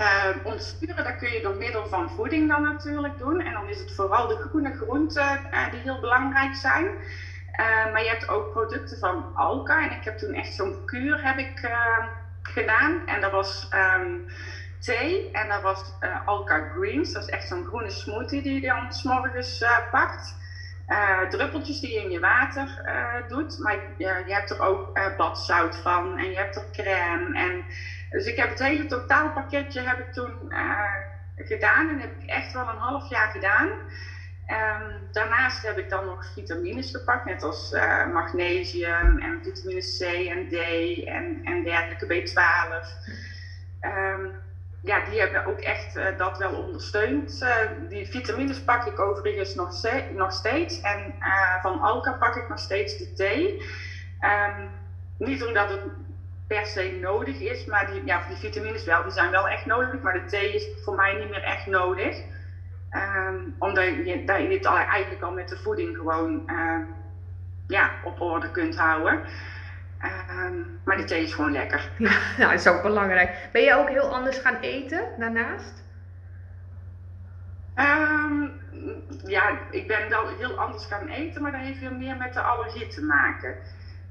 Uh, 0.00 0.28
ontsturen, 0.42 1.04
dat 1.04 1.16
kun 1.16 1.32
je 1.32 1.40
door 1.40 1.56
middel 1.56 1.86
van 1.86 2.10
voeding 2.10 2.48
dan 2.48 2.62
natuurlijk 2.62 3.18
doen. 3.18 3.40
En 3.40 3.52
dan 3.52 3.68
is 3.68 3.78
het 3.78 3.94
vooral 3.94 4.26
de 4.26 4.36
groene 4.36 4.74
groenten 4.74 5.40
uh, 5.52 5.70
die 5.70 5.80
heel 5.80 6.00
belangrijk 6.00 6.54
zijn. 6.54 6.84
Uh, 6.84 7.92
maar 7.92 8.02
je 8.02 8.08
hebt 8.08 8.28
ook 8.28 8.52
producten 8.52 8.98
van 8.98 9.34
Alka. 9.34 9.82
En 9.90 9.96
ik 9.96 10.04
heb 10.04 10.18
toen 10.18 10.34
echt 10.34 10.54
zo'n 10.54 10.84
kuur 10.84 11.24
heb 11.24 11.38
ik, 11.38 11.70
gedaan. 12.42 13.06
En 13.06 13.20
dat 13.20 13.30
was 13.30 13.68
thee 14.78 15.30
en 15.32 15.48
dat 15.48 15.62
was 15.62 15.92
Alka 16.24 16.68
Greens. 16.74 17.12
Dat 17.12 17.22
is 17.22 17.28
echt 17.28 17.48
zo'n 17.48 17.64
groene 17.64 17.90
smoothie 17.90 18.42
die 18.42 18.60
je 18.60 18.66
dan 18.66 18.92
s 18.92 19.02
morgens 19.02 19.64
pakt. 19.90 20.34
druppeltjes 21.30 21.80
die 21.80 21.92
je 21.92 22.02
in 22.02 22.10
je 22.10 22.20
water 22.20 22.84
doet. 23.28 23.58
Maar 23.58 23.76
je 23.96 24.24
hebt 24.26 24.50
er 24.50 24.60
ook 24.60 24.98
badzout 25.16 25.76
van 25.76 26.18
en 26.18 26.30
je 26.30 26.36
hebt 26.36 26.56
er 26.56 26.64
crème. 26.72 27.38
En 27.38 27.64
dus 28.10 28.26
ik 28.26 28.36
heb 28.36 28.48
het 28.48 28.58
hele 28.58 28.86
totaalpakketje 28.86 29.80
heb 29.80 29.98
ik 29.98 30.12
toen 30.12 30.32
uh, 30.48 30.80
gedaan 31.36 31.88
en 31.88 32.00
heb 32.00 32.10
ik 32.18 32.28
echt 32.28 32.52
wel 32.52 32.68
een 32.68 32.76
half 32.76 33.10
jaar 33.10 33.28
gedaan. 33.28 33.68
Um, 34.48 35.08
daarnaast 35.12 35.66
heb 35.66 35.78
ik 35.78 35.90
dan 35.90 36.04
nog 36.04 36.26
vitamines 36.34 36.90
gepakt, 36.90 37.24
net 37.24 37.42
als 37.42 37.72
uh, 37.72 38.12
magnesium 38.12 39.18
en 39.18 39.40
vitamine 39.42 39.80
C 39.80 40.00
en 40.28 40.48
D 40.48 40.54
en, 41.04 41.40
en 41.44 41.64
dergelijke 41.64 42.06
B12. 42.06 42.34
Um, 43.80 43.92
ehm, 43.92 44.26
ja, 44.82 45.04
die 45.04 45.20
hebben 45.20 45.46
ook 45.46 45.60
echt 45.60 45.96
uh, 45.96 46.04
dat 46.18 46.38
wel 46.38 46.52
ondersteund. 46.52 47.46
Die 47.88 48.06
vitamines 48.06 48.60
pak 48.60 48.86
ik 48.86 49.00
overigens 49.00 49.54
nog, 49.54 49.82
nog 50.14 50.32
steeds. 50.32 50.80
En 50.80 51.14
van 51.62 51.80
Alka 51.80 52.12
pak 52.12 52.36
ik 52.36 52.48
nog 52.48 52.58
steeds 52.58 52.98
de 52.98 53.12
thee. 53.12 53.62
Um, 54.20 54.70
niet 55.18 55.44
omdat 55.44 55.68
het 55.68 55.80
per 56.46 56.66
se 56.66 56.98
nodig 57.00 57.40
is. 57.40 57.64
Maar 57.64 57.86
die, 57.86 58.04
ja, 58.04 58.22
die 58.28 58.36
vitamines 58.36 58.84
wel, 58.84 59.02
die 59.02 59.12
zijn 59.12 59.30
wel 59.30 59.48
echt 59.48 59.66
nodig. 59.66 60.00
Maar 60.00 60.12
de 60.12 60.24
thee 60.24 60.54
is 60.54 60.68
voor 60.84 60.94
mij 60.94 61.14
niet 61.14 61.30
meer 61.30 61.42
echt 61.42 61.66
nodig. 61.66 62.22
Um, 62.90 63.54
omdat 63.58 63.84
je, 63.84 64.22
dat 64.24 64.40
je 64.40 64.48
dit 64.48 64.64
eigenlijk 64.64 65.22
al 65.22 65.32
met 65.32 65.48
de 65.48 65.56
voeding 65.56 65.96
gewoon 65.96 66.42
uh, 66.46 66.78
ja, 67.66 67.90
op 68.04 68.20
orde 68.20 68.50
kunt 68.50 68.76
houden. 68.76 69.20
Um, 70.30 70.80
maar 70.84 70.96
de 70.96 71.04
thee 71.04 71.22
is 71.22 71.34
gewoon 71.34 71.52
lekker. 71.52 71.90
Ja, 71.98 72.18
nou, 72.36 72.50
dat 72.50 72.60
is 72.60 72.66
ook 72.66 72.82
belangrijk. 72.82 73.48
Ben 73.52 73.62
je 73.62 73.74
ook 73.74 73.88
heel 73.88 74.14
anders 74.14 74.38
gaan 74.38 74.56
eten 74.60 75.08
daarnaast? 75.18 75.84
Um, 77.76 78.52
ja, 79.24 79.58
ik 79.70 79.86
ben 79.86 80.08
wel 80.08 80.28
heel 80.38 80.58
anders 80.58 80.86
gaan 80.86 81.08
eten, 81.08 81.42
maar 81.42 81.52
dat 81.52 81.60
heeft 81.60 81.78
weer 81.78 81.92
meer 81.92 82.16
met 82.16 82.32
de 82.32 82.40
allergie 82.40 82.86
te 82.86 83.02
maken. 83.02 83.54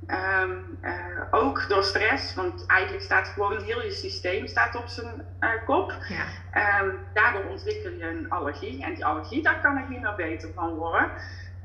Ehm, 0.07 0.57
eh, 0.81 1.21
ook 1.31 1.65
door 1.67 1.83
stress, 1.83 2.33
want 2.33 2.65
eigenlijk 2.65 3.03
staat 3.03 3.27
gewoon 3.27 3.61
heel 3.61 3.81
je 3.81 3.91
systeem 3.91 4.47
staat 4.47 4.75
op 4.75 4.87
zijn 4.87 5.25
uh, 5.39 5.49
kop. 5.65 5.95
Ja. 6.07 6.25
Ehm, 6.51 6.89
daardoor 7.13 7.45
ontwikkel 7.45 7.91
je 7.91 8.07
een 8.07 8.29
allergie. 8.29 8.83
En 8.83 8.93
die 8.93 9.05
allergie, 9.05 9.43
daar 9.43 9.61
kan 9.61 9.77
ik 9.77 9.89
niet 9.89 10.01
meer 10.01 10.15
beter 10.15 10.49
van 10.53 10.73
worden. 10.73 11.11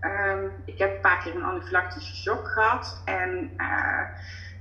Ehm, 0.01 0.45
ik 0.65 0.79
heb 0.79 0.95
een 0.95 1.01
paar 1.01 1.23
keer 1.23 1.35
een 1.35 1.45
anafylactische 1.45 2.17
shock 2.17 2.49
gehad. 2.49 3.03
En 3.05 3.51
uh, 3.57 4.03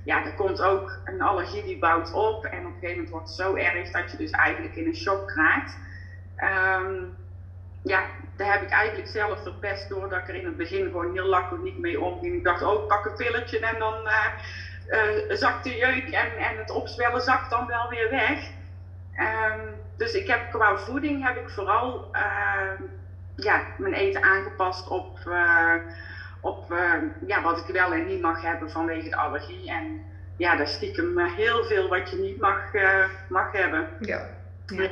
ja, 0.04 0.24
er 0.24 0.34
komt 0.34 0.62
ook 0.62 0.98
een 1.04 1.22
allergie 1.22 1.62
die 1.62 1.78
bouwt 1.78 2.12
op. 2.12 2.44
En 2.44 2.58
op 2.58 2.64
een 2.64 2.72
gegeven 2.72 2.90
moment 2.90 3.10
wordt 3.10 3.26
het 3.26 3.36
zo 3.36 3.54
erg 3.54 3.90
dat 3.90 4.10
je 4.10 4.16
dus 4.16 4.30
eigenlijk 4.30 4.76
in 4.76 4.86
een 4.86 4.96
shock 4.96 5.30
raakt. 5.30 5.76
ja, 7.82 8.02
daar 8.40 8.52
heb 8.52 8.62
ik 8.62 8.70
eigenlijk 8.70 9.08
zelf 9.08 9.42
verpest 9.42 9.88
doordat 9.88 10.18
ik 10.18 10.28
er 10.28 10.34
in 10.34 10.44
het 10.44 10.56
begin 10.56 10.84
gewoon 10.84 11.12
heel 11.12 11.26
laconiek 11.26 11.78
mee 11.78 12.00
omging. 12.00 12.34
Ik 12.34 12.44
dacht, 12.44 12.62
oh, 12.62 12.86
pak 12.86 13.04
een 13.04 13.16
pilletje 13.16 13.58
en 13.58 13.78
dan 13.78 13.94
uh, 14.04 15.36
zakt 15.36 15.64
de 15.64 15.76
jeuk 15.76 16.10
en, 16.10 16.36
en 16.36 16.56
het 16.58 16.70
opzwellen 16.70 17.20
zakt 17.20 17.50
dan 17.50 17.66
wel 17.66 17.88
weer 17.88 18.10
weg. 18.10 18.50
Um, 19.18 19.60
dus 19.96 20.12
ik 20.12 20.26
heb 20.26 20.50
qua 20.50 20.76
voeding 20.76 21.26
heb 21.26 21.36
ik 21.36 21.50
vooral 21.50 22.10
uh, 22.12 22.86
ja, 23.36 23.62
mijn 23.78 23.94
eten 23.94 24.22
aangepast 24.22 24.88
op, 24.88 25.18
op 26.40 26.74
ja, 27.26 27.42
wat 27.42 27.58
ik 27.58 27.74
wel 27.74 27.92
en 27.92 28.06
niet 28.06 28.20
mag 28.20 28.42
hebben 28.42 28.70
vanwege 28.70 29.08
de 29.08 29.16
allergie. 29.16 29.70
En 29.70 30.04
ja, 30.36 30.56
daar 30.56 30.68
stiekem 30.68 31.18
heel 31.18 31.64
veel 31.64 31.88
wat 31.88 32.10
je 32.10 32.16
niet 32.16 32.40
mag, 32.40 32.62
mag 33.28 33.52
hebben. 33.52 33.88
Ja. 34.00 34.26
ja. 34.66 34.90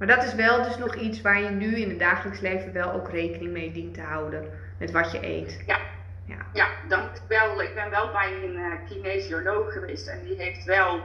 Maar 0.00 0.08
dat 0.08 0.24
is 0.24 0.34
wel 0.34 0.62
dus 0.62 0.76
nog 0.76 0.94
iets 0.94 1.20
waar 1.20 1.40
je 1.40 1.50
nu 1.50 1.76
in 1.76 1.88
het 1.88 1.98
dagelijks 1.98 2.40
leven 2.40 2.72
wel 2.72 2.92
ook 2.92 3.10
rekening 3.10 3.52
mee 3.52 3.72
dient 3.72 3.94
te 3.94 4.00
houden. 4.00 4.44
Met 4.78 4.90
wat 4.90 5.12
je 5.12 5.26
eet. 5.26 5.62
Ja, 5.66 5.78
ja. 6.24 6.36
ja 6.52 6.68
dan 6.88 7.08
wel, 7.28 7.62
ik 7.62 7.74
ben 7.74 7.90
wel 7.90 8.10
bij 8.12 8.32
een 8.44 8.56
uh, 8.56 8.72
kinesioloog 8.88 9.72
geweest 9.72 10.06
en 10.06 10.24
die 10.24 10.36
heeft 10.36 10.64
wel, 10.64 11.00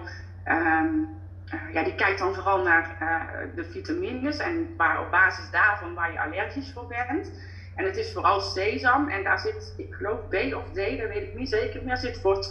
um, 0.48 1.10
uh, 1.54 1.74
ja, 1.74 1.84
die 1.84 1.96
kijkt 1.96 2.20
dan 2.20 2.34
vooral 2.34 2.64
naar 2.64 2.98
uh, 3.02 3.56
de 3.56 3.66
vitamines 3.66 4.38
en 4.38 4.74
waar, 4.78 5.00
op 5.00 5.12
basis 5.12 5.50
daarvan 5.52 5.94
waar 5.94 6.12
je 6.12 6.22
allergisch 6.22 6.72
voor 6.74 6.88
bent. 6.88 7.32
En 7.75 7.86
het 7.86 7.98
is 7.98 8.14
vooral 8.14 8.40
sesam 8.40 9.10
en 9.10 9.24
daar 9.24 9.40
zit, 9.40 9.74
ik 9.78 9.94
geloof 9.94 10.20
B 10.30 10.34
of 10.34 10.72
D, 10.72 10.75
dat 10.75 11.08
weet 11.08 11.24
ik 11.24 11.36
niet 11.36 11.50
zeker 11.50 11.84
meer, 11.84 11.98
zit 11.98 12.20
voor 12.22 12.46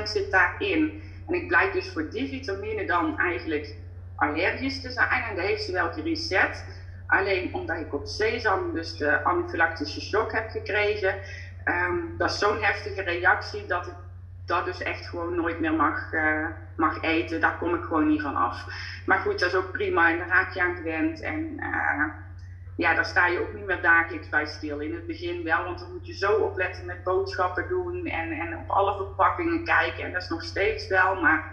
200% 0.00 0.02
zit 0.02 0.30
daarin. 0.30 1.02
En 1.28 1.34
ik 1.34 1.48
blijk 1.48 1.72
dus 1.72 1.92
voor 1.92 2.10
die 2.10 2.28
vitamine 2.28 2.86
dan 2.86 3.18
eigenlijk 3.18 3.74
allergisch 4.20 4.80
te 4.80 4.90
zijn 4.90 5.22
en 5.28 5.34
dat 5.34 5.44
heeft 5.44 5.62
ze 5.62 5.72
wel 5.72 5.92
gereset. 5.92 6.64
Alleen 7.06 7.54
omdat 7.54 7.76
ik 7.76 7.94
op 7.94 8.06
sesam 8.06 8.72
dus 8.72 8.96
de 8.96 9.24
anafylactische 9.24 10.00
shock 10.00 10.32
heb 10.32 10.50
gekregen, 10.50 11.14
um, 11.64 12.14
dat 12.16 12.30
is 12.30 12.38
zo'n 12.38 12.62
heftige 12.62 13.02
reactie 13.02 13.66
dat 13.66 13.86
ik 13.86 13.94
dat 14.44 14.64
dus 14.64 14.82
echt 14.82 15.06
gewoon 15.06 15.34
nooit 15.34 15.60
meer 15.60 15.74
mag, 15.74 16.12
uh, 16.12 16.46
mag 16.76 17.02
eten. 17.02 17.40
Daar 17.40 17.58
kom 17.58 17.74
ik 17.74 17.82
gewoon 17.82 18.06
niet 18.06 18.22
van 18.22 18.36
af. 18.36 18.64
Maar 19.06 19.18
goed, 19.18 19.38
dat 19.38 19.48
is 19.48 19.54
ook 19.54 19.72
prima 19.72 20.10
en 20.10 20.18
daar 20.18 20.28
raak 20.28 20.52
je 20.52 20.62
aan 20.62 20.76
gewend. 20.76 21.20
En 21.20 21.56
uh, 21.58 22.04
ja, 22.76 22.94
daar 22.94 23.04
sta 23.04 23.26
je 23.26 23.40
ook 23.40 23.52
niet 23.52 23.66
meer 23.66 23.82
dagelijks 23.82 24.28
bij 24.28 24.46
stil. 24.46 24.78
In 24.78 24.94
het 24.94 25.06
begin 25.06 25.42
wel, 25.44 25.64
want 25.64 25.78
dan 25.78 25.92
moet 25.92 26.06
je 26.06 26.14
zo 26.14 26.32
opletten 26.32 26.86
met 26.86 27.04
boodschappen 27.04 27.68
doen 27.68 28.06
en, 28.06 28.30
en 28.30 28.56
op 28.56 28.70
alle 28.70 28.96
verpakkingen 28.96 29.64
kijken. 29.64 30.04
En 30.04 30.12
dat 30.12 30.22
is 30.22 30.28
nog 30.28 30.42
steeds 30.42 30.86
wel, 30.86 31.20
maar 31.20 31.44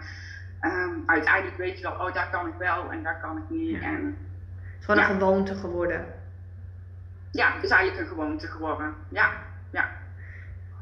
um, 0.62 1.02
uiteindelijk 1.06 1.56
weet 1.56 1.76
je 1.76 1.82
wel, 1.82 2.06
oh 2.06 2.14
daar 2.14 2.30
kan 2.30 2.46
ik 2.46 2.54
wel 2.58 2.90
en 2.90 3.02
daar 3.02 3.20
kan 3.20 3.36
ik 3.36 3.56
niet. 3.56 3.82
En, 3.82 4.04
het 4.04 4.78
is 4.78 4.84
gewoon 4.84 5.00
een 5.00 5.20
gewoonte 5.20 5.54
geworden. 5.54 6.06
Ja, 7.32 7.52
het 7.52 7.64
is 7.64 7.70
eigenlijk 7.70 8.00
een 8.00 8.16
gewoonte 8.16 8.46
geworden. 8.46 8.94
Ja, 9.08 9.32
ja. 9.70 9.88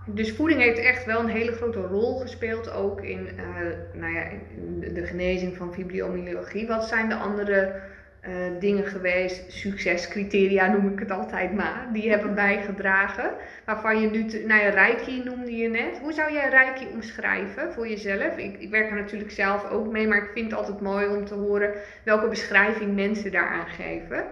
Dus 0.05 0.37
voeding 0.37 0.61
heeft 0.61 0.79
echt 0.79 1.05
wel 1.05 1.21
een 1.21 1.29
hele 1.29 1.53
grote 1.53 1.81
rol 1.81 2.21
gespeeld 2.21 2.71
ook 2.71 3.01
in, 3.01 3.29
uh, 3.37 4.01
nou 4.01 4.13
ja, 4.13 4.23
in 4.23 4.95
de 4.95 5.07
genezing 5.07 5.57
van 5.57 5.75
fibromyalgie. 5.75 6.67
Wat 6.67 6.89
zijn 6.89 7.09
de 7.09 7.15
andere 7.15 7.81
uh, 8.29 8.61
dingen 8.61 8.87
geweest, 8.87 9.53
succescriteria 9.53 10.67
noem 10.67 10.93
ik 10.93 10.99
het 10.99 11.11
altijd 11.11 11.55
maar, 11.55 11.87
die 11.93 12.11
hebben 12.11 12.35
bijgedragen. 12.35 13.31
Waarvan 13.65 14.01
je 14.01 14.11
nu, 14.11 14.23
nou 14.47 14.61
ja, 14.61 14.69
Reiki 14.69 15.23
noemde 15.25 15.57
je 15.57 15.69
net. 15.69 15.99
Hoe 15.99 16.13
zou 16.13 16.33
jij 16.33 16.49
Reiki 16.49 16.87
omschrijven 16.93 17.73
voor 17.73 17.89
jezelf? 17.89 18.37
Ik, 18.37 18.59
ik 18.59 18.71
werk 18.71 18.91
er 18.91 18.97
natuurlijk 18.97 19.31
zelf 19.31 19.71
ook 19.71 19.87
mee, 19.87 20.09
maar 20.09 20.23
ik 20.23 20.31
vind 20.33 20.51
het 20.51 20.61
altijd 20.61 20.81
mooi 20.81 21.07
om 21.07 21.25
te 21.25 21.35
horen 21.35 21.75
welke 22.05 22.29
beschrijving 22.29 22.95
mensen 22.95 23.33
daaraan 23.33 23.69
geven. 23.69 24.27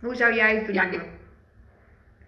Hoe 0.00 0.14
zou 0.14 0.34
jij 0.34 0.54
het 0.54 0.66
benoemen? 0.66 1.16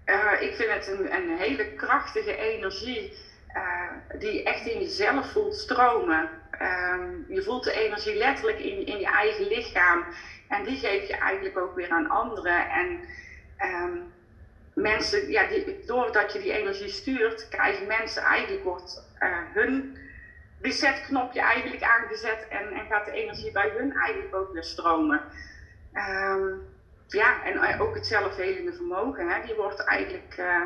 Ja, 0.07 0.39
ik, 0.39 0.41
uh, 0.41 0.49
ik 0.49 0.55
vind 0.55 0.71
het 0.71 0.99
een, 0.99 1.15
een 1.15 1.37
hele 1.39 1.75
krachtige 1.75 2.37
energie 2.37 3.13
uh, 3.57 4.19
die 4.19 4.33
je 4.33 4.43
echt 4.43 4.67
in 4.67 4.81
jezelf 4.81 5.33
voelt 5.33 5.55
stromen. 5.55 6.29
Um, 6.63 7.25
je 7.29 7.43
voelt 7.43 7.65
de 7.65 7.73
energie 7.73 8.15
letterlijk 8.15 8.59
in, 8.59 8.87
in 8.87 8.99
je 8.99 9.07
eigen 9.07 9.49
lichaam. 9.49 10.05
En 10.51 10.65
die 10.65 10.77
geef 10.77 11.09
je 11.09 11.17
eigenlijk 11.17 11.59
ook 11.59 11.75
weer 11.75 11.91
aan 11.91 12.09
anderen. 12.09 12.71
En 12.71 13.01
um, 13.59 14.13
mensen, 14.75 15.31
ja, 15.31 15.47
die, 15.47 15.85
doordat 15.87 16.33
je 16.33 16.39
die 16.39 16.53
energie 16.53 16.89
stuurt, 16.89 17.49
krijgen 17.49 17.87
mensen 17.87 18.23
eigenlijk, 18.23 18.65
wordt 18.65 19.03
uh, 19.23 19.39
hun 19.53 19.99
resetknopje 20.61 21.41
eigenlijk 21.41 21.83
aangezet 21.83 22.47
en, 22.49 22.73
en 22.73 22.87
gaat 22.87 23.05
de 23.05 23.13
energie 23.13 23.53
bij 23.53 23.73
hun 23.77 23.93
eigenlijk 23.93 24.35
ook 24.35 24.53
weer 24.53 24.65
stromen. 24.65 25.21
Um, 25.95 26.69
ja, 27.09 27.45
en 27.45 27.59
eh, 27.59 27.81
ook 27.81 27.95
het 27.95 28.07
zelfhelende 28.07 28.73
vermogen, 28.73 29.29
hè, 29.29 29.47
die 29.47 29.55
wordt 29.55 29.85
eigenlijk 29.85 30.37
uh, 30.39 30.63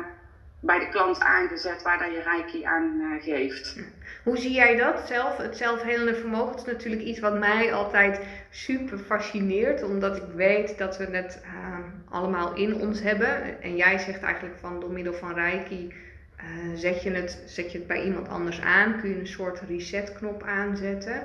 bij 0.65 0.79
de 0.79 0.89
klant 0.89 1.19
aangezet 1.19 1.81
waar 1.81 2.11
je 2.11 2.21
reiki 2.21 2.63
aan 2.63 2.99
uh, 2.99 3.23
geeft. 3.23 3.79
Hoe 4.23 4.37
zie 4.37 4.51
jij 4.51 4.75
dat 4.75 5.07
zelf? 5.07 5.37
Het 5.37 5.57
zelfhelende 5.57 6.15
vermogen 6.15 6.55
is 6.55 6.65
natuurlijk 6.65 7.01
iets 7.01 7.19
wat 7.19 7.39
mij 7.39 7.73
altijd 7.73 8.19
super 8.49 8.97
fascineert, 8.97 9.83
omdat 9.83 10.17
ik 10.17 10.23
weet 10.35 10.77
dat 10.77 10.97
we 10.97 11.05
het 11.05 11.41
uh, 11.43 11.77
allemaal 12.09 12.55
in 12.55 12.75
ons 12.75 13.01
hebben. 13.01 13.61
En 13.61 13.75
jij 13.75 13.97
zegt 13.97 14.21
eigenlijk 14.21 14.57
van 14.59 14.79
door 14.79 14.91
middel 14.91 15.13
van 15.13 15.33
reiki 15.33 15.93
uh, 16.37 16.75
zet, 16.75 17.03
je 17.03 17.11
het, 17.11 17.43
zet 17.45 17.71
je 17.71 17.77
het 17.77 17.87
bij 17.87 18.03
iemand 18.03 18.29
anders 18.29 18.61
aan, 18.61 18.99
kun 18.99 19.09
je 19.09 19.19
een 19.19 19.27
soort 19.27 19.61
resetknop 19.67 20.43
aanzetten. 20.43 21.23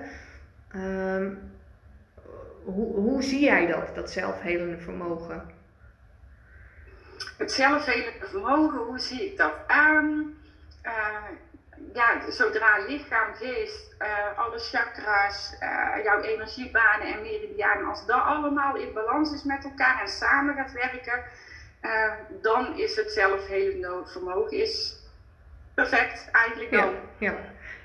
Um, 0.76 1.38
hoe, 2.64 2.94
hoe 2.94 3.22
zie 3.22 3.40
jij 3.40 3.66
dat, 3.66 3.94
dat 3.94 4.10
zelfhelende 4.10 4.78
vermogen? 4.78 5.42
Het 7.38 7.52
zelfhelende 7.52 8.26
vermogen, 8.26 8.78
hoe 8.78 8.98
zie 8.98 9.24
ik 9.26 9.36
dat? 9.36 9.52
Um, 9.68 10.38
uh, 10.86 10.92
ja, 11.94 12.30
zodra 12.30 12.78
lichaam, 12.86 13.34
geest, 13.34 13.94
uh, 13.98 14.38
alle 14.38 14.58
chakra's, 14.58 15.56
uh, 15.60 16.04
jouw 16.04 16.20
energiebanen 16.20 17.06
en 17.06 17.22
meridianen, 17.22 17.88
als 17.88 18.06
dat 18.06 18.22
allemaal 18.22 18.76
in 18.76 18.92
balans 18.92 19.32
is 19.32 19.42
met 19.42 19.64
elkaar 19.64 20.00
en 20.00 20.08
samen 20.08 20.54
gaat 20.54 20.72
werken, 20.72 21.22
dan 22.42 22.78
is 22.78 22.96
het 22.96 23.10
zelfhelende 23.10 24.02
vermogen 24.04 24.56
is 24.56 24.96
perfect 25.74 26.30
eigenlijk 26.30 26.70
dan. 26.70 26.94
Ja, 27.18 27.30
ja. 27.30 27.34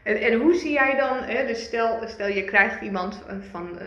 En, 0.04 0.18
en 0.18 0.39
hoe 0.39 0.54
zie 0.54 0.72
jij 0.72 0.96
dan, 0.96 1.18
hè, 1.18 1.46
dus 1.46 1.63
stel, 1.63 2.08
stel 2.08 2.27
je 2.27 2.44
krijgt 2.44 2.82
iemand 2.82 3.24
van, 3.51 3.80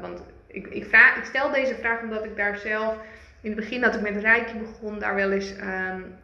want 0.00 0.22
ik, 0.46 0.66
ik, 0.66 0.84
vraag, 0.88 1.16
ik 1.16 1.24
stel 1.24 1.50
deze 1.50 1.74
vraag 1.74 2.00
omdat 2.00 2.24
ik 2.24 2.36
daar 2.36 2.56
zelf, 2.56 2.96
in 3.42 3.50
het 3.50 3.60
begin 3.60 3.80
dat 3.80 3.94
ik 3.94 4.00
met 4.00 4.16
Reiki 4.16 4.58
begon, 4.58 4.98
daar 4.98 5.14
wel 5.14 5.30
eens 5.30 5.50
um, 5.50 6.14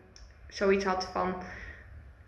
zoiets 0.48 0.84
had 0.84 1.08
van 1.12 1.34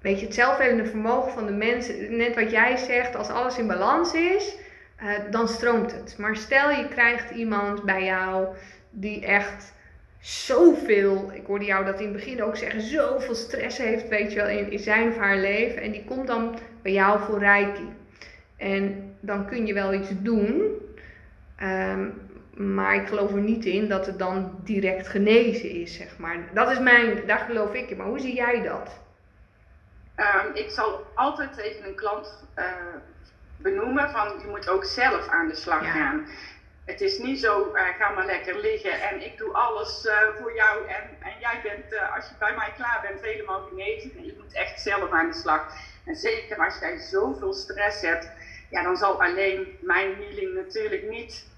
weet 0.00 0.20
je, 0.20 0.26
het 0.26 0.35
zelfhelende 0.35 0.87
vermogen 0.87 1.32
van 1.32 1.47
de 1.47 1.52
mensen, 1.52 2.16
net 2.16 2.35
wat 2.35 2.50
jij 2.50 2.76
zegt, 2.76 3.16
als 3.16 3.28
alles 3.28 3.59
in 3.59 3.66
balans 3.66 4.14
is, 4.14 4.56
uh, 5.02 5.11
dan 5.30 5.49
stroomt 5.49 5.92
het. 5.92 6.14
Maar 6.18 6.37
stel 6.37 6.70
je 6.70 6.88
krijgt 6.88 7.30
iemand 7.30 7.82
bij 7.82 8.04
jou 8.04 8.47
die 8.90 9.26
echt 9.26 9.73
zoveel, 10.20 11.32
ik 11.35 11.47
hoorde 11.47 11.64
jou 11.64 11.85
dat 11.85 12.00
in 12.00 12.06
het 12.06 12.16
begin 12.16 12.42
ook 12.42 12.56
zeggen, 12.56 12.80
zoveel 12.80 13.35
stress 13.35 13.78
heeft, 13.78 14.09
weet 14.09 14.32
je 14.32 14.38
wel, 14.38 14.49
in, 14.49 14.70
in 14.70 14.78
zijn 14.78 15.09
of 15.09 15.16
haar 15.16 15.37
leven. 15.37 15.82
En 15.82 15.90
die 15.90 16.04
komt 16.04 16.26
dan 16.26 16.59
bij 16.82 16.92
jou 16.92 17.20
voor 17.20 17.38
Reiki. 17.38 17.88
En 18.56 19.14
dan 19.20 19.47
kun 19.47 19.66
je 19.66 19.75
wel 19.75 19.94
iets 19.94 20.11
doen, 20.23 20.62
um, 21.62 22.12
maar 22.61 22.95
ik 22.95 23.07
geloof 23.07 23.31
er 23.31 23.40
niet 23.40 23.64
in 23.64 23.88
dat 23.88 24.07
het 24.07 24.19
dan 24.19 24.61
direct 24.64 25.09
genezen 25.09 25.71
is, 25.71 25.95
zeg 25.95 26.19
maar. 26.19 26.37
Dat 26.52 26.71
is 26.71 26.79
mijn, 26.79 27.26
daar 27.26 27.38
geloof 27.38 27.75
ik 27.75 27.90
in. 27.90 27.97
Maar 27.97 28.07
hoe 28.07 28.21
zie 28.21 28.35
jij 28.35 28.62
dat? 28.62 29.00
Um, 30.17 30.55
ik 30.55 30.71
zal 30.71 31.07
altijd 31.14 31.55
tegen 31.55 31.87
een 31.87 31.95
klant 31.95 32.45
uh, 32.59 32.64
benoemen 33.57 34.11
van 34.11 34.33
je 34.43 34.47
moet 34.49 34.69
ook 34.69 34.85
zelf 34.85 35.29
aan 35.29 35.49
de 35.49 35.55
slag 35.55 35.85
ja. 35.85 35.90
gaan. 35.90 36.26
Het 36.85 37.00
is 37.00 37.19
niet 37.19 37.40
zo, 37.40 37.75
uh, 37.75 37.83
ga 37.99 38.11
maar 38.11 38.26
lekker 38.26 38.59
liggen 38.59 39.00
en 39.00 39.25
ik 39.25 39.38
doe 39.38 39.52
alles 39.52 40.05
uh, 40.05 40.12
voor 40.40 40.55
jou 40.55 40.88
en, 40.88 41.02
en 41.21 41.33
jij 41.40 41.61
bent, 41.62 42.00
als 42.14 42.29
je 42.29 42.35
bij 42.38 42.55
mij 42.57 42.73
klaar 42.76 43.00
bent, 43.02 43.21
helemaal 43.21 43.61
genezen. 43.61 44.11
En 44.17 44.25
je 44.25 44.35
moet 44.38 44.52
echt 44.52 44.81
zelf 44.81 45.11
aan 45.11 45.31
de 45.31 45.37
slag. 45.37 45.73
En 46.05 46.17
zeker 46.17 46.64
als 46.64 46.79
jij 46.81 46.99
zoveel 46.99 47.52
stress 47.52 48.02
hebt, 48.02 48.31
ja, 48.71 48.83
dan 48.83 48.97
zal 48.97 49.23
alleen 49.23 49.79
mijn 49.81 50.14
healing 50.14 50.55
natuurlijk 50.55 51.09
niet 51.11 51.49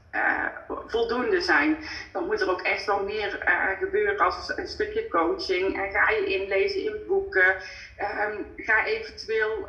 voldoende 0.87 1.40
zijn. 1.40 1.78
Dan 2.12 2.25
moet 2.25 2.40
er 2.40 2.50
ook 2.50 2.61
echt 2.61 2.85
wel 2.85 3.02
meer 3.02 3.38
gebeuren 3.78 4.16
als 4.16 4.52
een 4.57 4.66
stukje 4.66 5.09
coaching. 5.09 5.88
Ga 5.92 6.11
je 6.11 6.25
inlezen 6.25 6.83
in 6.83 7.02
boeken. 7.07 7.57
Ehm, 7.97 8.42
ga 8.57 8.85
eventueel 8.85 9.69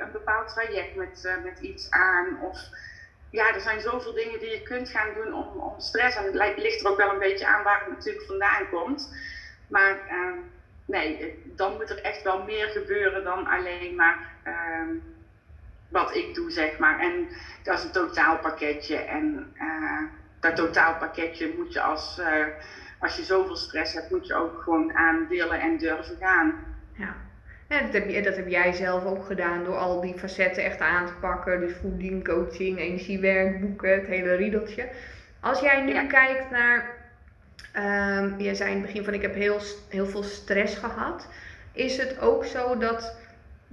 een 0.00 0.12
bepaald 0.12 0.48
traject 0.48 0.94
met, 0.94 1.38
met 1.42 1.58
iets 1.58 1.90
aan. 1.90 2.40
Of 2.40 2.58
ja, 3.30 3.54
er 3.54 3.60
zijn 3.60 3.80
zoveel 3.80 4.12
dingen 4.12 4.38
die 4.38 4.50
je 4.50 4.62
kunt 4.62 4.88
gaan 4.88 5.14
doen 5.14 5.32
om, 5.32 5.60
om 5.60 5.80
stress. 5.80 6.16
En 6.16 6.24
het 6.24 6.58
ligt 6.58 6.80
er 6.80 6.90
ook 6.90 6.96
wel 6.96 7.10
een 7.12 7.18
beetje 7.18 7.46
aan 7.46 7.62
waar 7.62 7.80
het 7.80 7.88
natuurlijk 7.88 8.26
vandaan 8.26 8.68
komt. 8.68 9.14
Maar 9.68 10.00
ehm, 10.08 10.38
nee, 10.84 11.42
dan 11.44 11.76
moet 11.76 11.90
er 11.90 12.00
echt 12.02 12.22
wel 12.22 12.42
meer 12.42 12.68
gebeuren 12.68 13.24
dan 13.24 13.46
alleen 13.46 13.94
maar 13.94 14.18
ehm, 14.42 14.94
wat 15.90 16.14
ik 16.14 16.34
doe, 16.34 16.50
zeg 16.50 16.78
maar. 16.78 16.98
En 16.98 17.28
dat 17.62 17.78
is 17.78 17.84
een 17.84 17.92
totaalpakketje. 17.92 18.96
En 18.96 19.52
uh, 19.54 20.02
dat 20.40 20.56
totaalpakketje 20.56 21.54
moet 21.56 21.72
je 21.72 21.80
als, 21.80 22.18
uh, 22.20 22.46
als 22.98 23.16
je 23.16 23.22
zoveel 23.22 23.56
stress 23.56 23.94
hebt, 23.94 24.10
moet 24.10 24.26
je 24.26 24.34
ook 24.34 24.62
gewoon 24.62 24.94
aandelen 24.94 25.60
en 25.60 25.78
durven 25.78 26.16
gaan. 26.20 26.54
Ja. 26.92 27.14
Ja, 27.68 27.80
dat, 27.80 27.92
heb, 27.92 28.24
dat 28.24 28.36
heb 28.36 28.48
jij 28.48 28.72
zelf 28.72 29.04
ook 29.04 29.24
gedaan 29.24 29.64
door 29.64 29.76
al 29.76 30.00
die 30.00 30.18
facetten 30.18 30.64
echt 30.64 30.80
aan 30.80 31.06
te 31.06 31.12
pakken. 31.20 31.60
Dus 31.60 31.72
voeding, 31.80 32.24
coaching, 32.24 32.78
energiewerkboeken, 32.78 33.92
het 33.92 34.06
hele 34.06 34.34
riedeltje. 34.34 34.88
Als 35.40 35.60
jij 35.60 35.82
nu 35.82 36.06
kijkt 36.06 36.50
naar, 36.50 36.90
um, 37.76 38.34
jij 38.38 38.54
zei 38.54 38.70
in 38.70 38.76
het 38.76 38.86
begin 38.86 39.04
van 39.04 39.14
ik 39.14 39.22
heb 39.22 39.34
heel, 39.34 39.60
heel 39.88 40.06
veel 40.06 40.22
stress 40.22 40.76
gehad. 40.76 41.28
Is 41.72 41.96
het 41.96 42.20
ook 42.20 42.44
zo 42.44 42.78
dat 42.78 43.19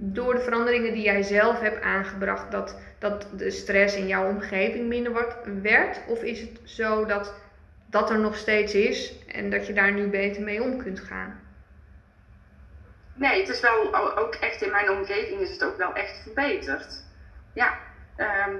door 0.00 0.34
de 0.34 0.40
veranderingen 0.40 0.92
die 0.92 1.02
jij 1.02 1.22
zelf 1.22 1.60
hebt 1.60 1.82
aangebracht, 1.82 2.50
dat, 2.50 2.80
dat 2.98 3.28
de 3.36 3.50
stress 3.50 3.96
in 3.96 4.06
jouw 4.06 4.28
omgeving 4.28 4.88
minder 4.88 5.12
wordt, 5.12 5.36
werd? 5.62 6.00
Of 6.06 6.22
is 6.22 6.40
het 6.40 6.60
zo 6.64 7.04
dat 7.04 7.34
dat 7.90 8.10
er 8.10 8.18
nog 8.18 8.36
steeds 8.36 8.74
is 8.74 9.14
en 9.26 9.50
dat 9.50 9.66
je 9.66 9.72
daar 9.72 9.92
nu 9.92 10.06
beter 10.06 10.42
mee 10.42 10.62
om 10.62 10.82
kunt 10.82 11.00
gaan? 11.00 11.40
nee, 13.18 13.40
het 13.40 13.48
is 13.48 13.60
wel 13.60 13.94
ook 14.16 14.34
echt 14.34 14.62
in 14.62 14.70
mijn 14.70 14.90
omgeving 14.90 15.40
is 15.40 15.50
het 15.50 15.64
ook 15.64 15.76
wel 15.76 15.92
echt 15.92 16.20
verbeterd. 16.22 17.04
Ja, 17.52 17.78
ehm, 18.16 18.56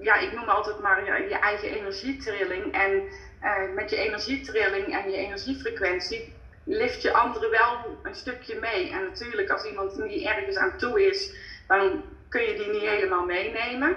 ja 0.00 0.18
ik 0.18 0.32
noem 0.32 0.48
altijd 0.48 0.78
maar 0.78 1.04
je, 1.04 1.28
je 1.28 1.38
eigen 1.38 1.68
energietrilling. 1.68 2.72
En 2.72 3.02
uh, 3.42 3.74
met 3.74 3.90
je 3.90 3.96
energietrilling 3.96 4.94
en 4.94 5.10
je 5.10 5.16
energiefrequentie 5.16 6.33
lift 6.64 7.02
je 7.02 7.12
anderen 7.12 7.50
wel 7.50 7.98
een 8.02 8.14
stukje 8.14 8.58
mee. 8.60 8.90
En 8.90 9.04
natuurlijk, 9.04 9.50
als 9.50 9.64
iemand 9.64 10.04
niet 10.04 10.26
ergens 10.26 10.56
aan 10.56 10.76
toe 10.76 11.06
is, 11.06 11.34
dan 11.66 12.02
kun 12.28 12.42
je 12.42 12.54
die 12.54 12.70
niet 12.70 12.88
helemaal 12.88 13.24
meenemen. 13.24 13.96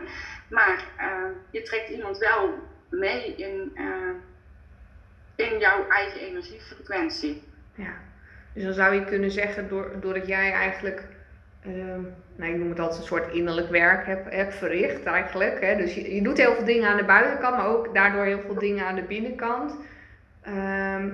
Maar 0.49 0.85
uh, 0.99 1.29
je 1.51 1.61
trekt 1.61 1.89
iemand 1.89 2.17
wel 2.17 2.53
mee 2.89 3.35
in, 3.35 3.71
uh, 3.75 4.13
in 5.35 5.59
jouw 5.59 5.87
eigen 5.87 6.19
energiefrequentie. 6.19 7.43
Ja. 7.75 7.93
Dus 8.53 8.63
dan 8.63 8.73
zou 8.73 8.95
je 8.95 9.05
kunnen 9.05 9.31
zeggen, 9.31 9.69
door, 9.69 9.91
doordat 9.99 10.27
jij 10.27 10.51
eigenlijk, 10.51 11.03
uh, 11.67 11.73
nou, 12.35 12.51
ik 12.51 12.57
noem 12.57 12.69
het 12.69 12.79
altijd 12.79 12.99
een 12.99 13.07
soort 13.07 13.33
innerlijk 13.33 13.69
werk 13.69 14.05
hebt, 14.05 14.33
hebt 14.33 14.55
verricht 14.55 15.03
eigenlijk. 15.05 15.61
Hè? 15.61 15.75
Dus 15.75 15.93
je, 15.93 16.15
je, 16.15 16.21
doet 16.21 16.37
heel 16.37 16.55
veel 16.55 16.65
dingen 16.65 16.89
aan 16.89 16.97
de 16.97 17.05
buitenkant, 17.05 17.57
maar 17.57 17.67
ook 17.67 17.93
daardoor 17.93 18.25
heel 18.25 18.41
veel 18.41 18.59
dingen 18.59 18.85
aan 18.85 18.95
de 18.95 19.03
binnenkant. 19.03 19.75
Uh, 20.47 21.05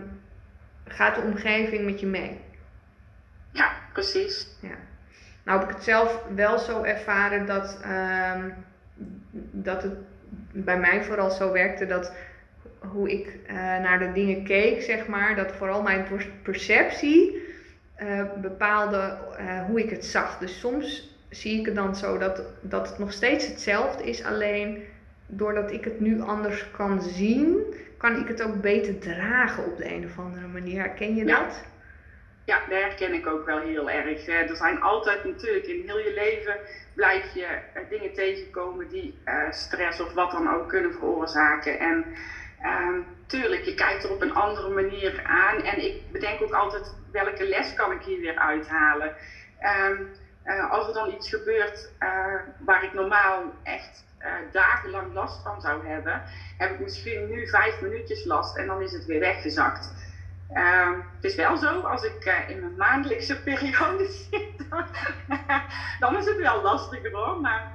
gaat 0.88 1.16
de 1.16 1.22
omgeving 1.22 1.86
met 1.86 2.00
je 2.00 2.06
mee? 2.06 2.40
Ja, 3.52 3.72
precies. 3.94 4.48
Ja. 4.60 4.75
Nou 5.44 5.60
heb 5.60 5.70
ik 5.70 5.75
het 5.75 5.84
zelf 5.84 6.24
wel 6.36 6.60
zo 6.60 6.84
ervaren 6.84 7.46
dat, 7.46 7.80
uh, 7.86 8.46
dat 9.52 9.84
het 9.84 9.94
bij 10.52 10.80
mij 10.80 11.04
vooral 11.04 11.30
zo 11.30 11.52
werkte 11.52 11.86
dat 11.86 12.13
hoe 12.80 13.12
ik 13.12 13.38
uh, 13.48 13.56
naar 13.56 14.00
de 14.00 14.12
dingen 14.12 14.44
keek, 14.44 14.82
zeg 14.82 15.08
maar, 15.08 15.36
dat 15.36 15.52
vooral 15.52 15.82
mijn 15.82 16.06
perceptie 16.44 17.42
uh, 18.02 18.24
bepaalde 18.42 19.18
uh, 19.40 19.66
hoe 19.66 19.84
ik 19.84 19.90
het 19.90 20.06
zag. 20.06 20.38
Dus 20.38 20.60
soms 20.60 21.18
zie 21.30 21.60
ik 21.60 21.66
het 21.66 21.75
dan 21.75 21.96
zo 21.96 22.18
dat, 22.18 22.44
dat 22.62 22.90
het 22.90 22.98
nog 22.98 23.12
steeds 23.12 23.48
hetzelfde 23.48 24.04
is, 24.04 24.24
alleen 24.24 24.84
doordat 25.25 25.72
ik 25.72 25.84
het 25.84 26.00
nu 26.00 26.22
anders 26.22 26.72
kan 26.72 27.02
zien, 27.02 27.58
kan 28.03 28.19
ik 28.19 28.27
het 28.27 28.43
ook 28.43 28.62
beter 28.62 29.00
dragen 29.00 29.65
op 29.65 29.78
de 29.78 29.93
een 29.93 30.06
of 30.06 30.17
andere 30.17 30.47
manier. 30.47 30.80
Herken 30.80 31.15
je 31.15 31.25
dat? 31.25 31.63
Ja, 32.45 32.60
dat 32.69 32.80
herken 32.80 33.13
ik 33.13 33.28
ook 33.28 33.45
wel 33.45 33.60
heel 33.60 33.89
erg. 33.89 34.28
Er 34.28 34.56
zijn 34.56 34.82
altijd 34.82 35.23
natuurlijk 35.23 35.65
in 35.65 35.84
heel 35.86 35.99
je 35.99 36.13
leven 36.13 36.58
blijf 36.93 37.34
je 37.34 37.47
dingen 37.89 38.13
tegenkomen 38.13 38.89
die 38.89 39.19
stress 39.49 39.99
of 39.99 40.13
wat 40.13 40.32
dan 40.32 40.54
ook 40.54 40.69
kunnen 40.69 40.93
veroorzaken. 40.93 41.80
En 41.80 42.06
Um, 42.65 43.06
tuurlijk, 43.28 43.63
je 43.63 43.73
kijkt 43.73 44.04
er 44.04 44.12
op 44.12 44.21
een 44.21 44.34
andere 44.34 44.69
manier 44.69 45.23
aan. 45.23 45.63
En 45.63 45.86
ik 45.86 46.12
bedenk 46.12 46.41
ook 46.41 46.51
altijd 46.51 46.95
welke 47.12 47.47
les 47.47 47.73
kan 47.73 47.91
ik 47.91 48.01
hier 48.01 48.19
weer 48.19 48.38
uithalen. 48.38 49.15
Um, 49.89 50.10
uh, 50.45 50.71
als 50.71 50.88
er 50.88 50.93
dan 50.93 51.13
iets 51.13 51.30
gebeurt 51.30 51.91
uh, 51.99 52.36
waar 52.60 52.84
ik 52.84 52.93
normaal 52.93 53.54
echt 53.63 54.06
uh, 54.12 54.12
dagenlang 54.52 55.13
last 55.13 55.41
van 55.41 55.62
zou 55.62 55.88
hebben, 55.88 56.22
heb 56.58 56.72
ik 56.72 56.80
misschien 56.80 57.30
nu 57.30 57.48
vijf 57.48 57.82
minuutjes 57.82 58.26
last 58.26 58.58
en 58.58 58.65
dan 58.65 58.82
is 58.82 58.91
het 58.91 59.06
weer 59.06 59.19
weggezakt. 59.19 59.93
Um, 60.52 61.04
het 61.15 61.24
is 61.24 61.36
wel 61.36 61.58
zo, 61.58 61.80
als 61.80 62.04
ik 62.04 62.46
in 62.48 62.60
mijn 62.60 62.76
maandelijkse 62.76 63.41
periode 63.50 64.06
zit, 64.06 64.69
dan 66.00 66.17
is 66.17 66.26
het 66.26 66.38
wel 66.38 66.62
lastiger 66.62 67.12
hoor. 67.12 67.41
Maar 67.41 67.72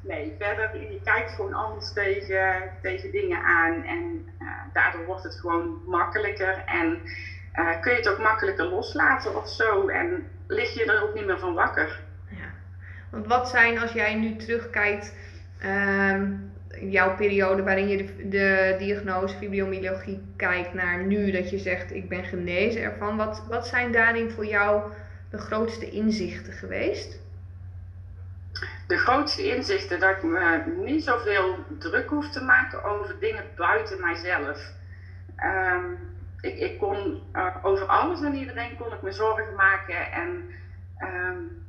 nee, 0.00 0.34
verder, 0.38 0.90
je 0.90 1.00
kijkt 1.04 1.30
gewoon 1.32 1.54
anders 1.54 1.92
tegen, 1.92 2.70
tegen 2.82 3.10
dingen 3.10 3.42
aan 3.42 3.84
en 3.84 4.28
daardoor 4.72 5.04
wordt 5.04 5.22
het 5.22 5.34
gewoon 5.34 5.82
makkelijker 5.86 6.62
en 6.66 7.02
kun 7.80 7.92
je 7.92 7.98
het 7.98 8.08
ook 8.08 8.18
makkelijker 8.18 8.64
loslaten 8.64 9.36
of 9.36 9.48
zo 9.48 9.88
en 9.88 10.30
lig 10.46 10.74
je 10.74 10.84
er 10.84 11.02
ook 11.02 11.14
niet 11.14 11.26
meer 11.26 11.38
van 11.38 11.54
wakker. 11.54 12.00
Ja, 12.28 12.52
want 13.10 13.26
wat 13.26 13.48
zijn 13.48 13.78
als 13.78 13.92
jij 13.92 14.14
nu 14.14 14.36
terugkijkt, 14.36 15.14
uh, 15.64 16.22
jouw 16.90 17.16
periode 17.16 17.62
waarin 17.62 17.88
je 17.88 17.96
de, 17.96 18.28
de 18.28 18.76
diagnose 18.78 19.36
fibromyalgie 19.36 20.22
kijkt 20.36 20.74
naar 20.74 21.04
nu 21.04 21.30
dat 21.30 21.50
je 21.50 21.58
zegt 21.58 21.94
ik 21.94 22.08
ben 22.08 22.24
genezen 22.24 22.82
ervan, 22.82 23.16
wat, 23.16 23.42
wat 23.48 23.66
zijn 23.66 23.92
daarin 23.92 24.30
voor 24.30 24.46
jou 24.46 24.92
de 25.30 25.38
grootste 25.38 25.90
inzichten 25.90 26.52
geweest? 26.52 27.20
de 28.90 28.96
grootste 28.96 29.56
inzichten 29.56 30.00
dat 30.00 30.10
ik 30.10 30.22
me 30.22 30.62
niet 30.84 31.04
zoveel 31.04 31.56
druk 31.78 32.08
hoef 32.08 32.30
te 32.30 32.44
maken 32.44 32.84
over 32.84 33.16
dingen 33.20 33.44
buiten 33.56 34.00
mijzelf. 34.00 34.72
Um, 35.74 35.98
ik, 36.40 36.58
ik, 36.58 36.78
kon 36.78 37.22
uh, 37.32 37.56
over 37.62 37.86
alles 37.86 38.22
en 38.22 38.34
iedereen 38.34 38.76
kon 38.76 38.92
ik 38.92 39.02
me 39.02 39.12
zorgen 39.12 39.54
maken 39.54 40.12
en 40.12 40.50
um, 40.98 41.64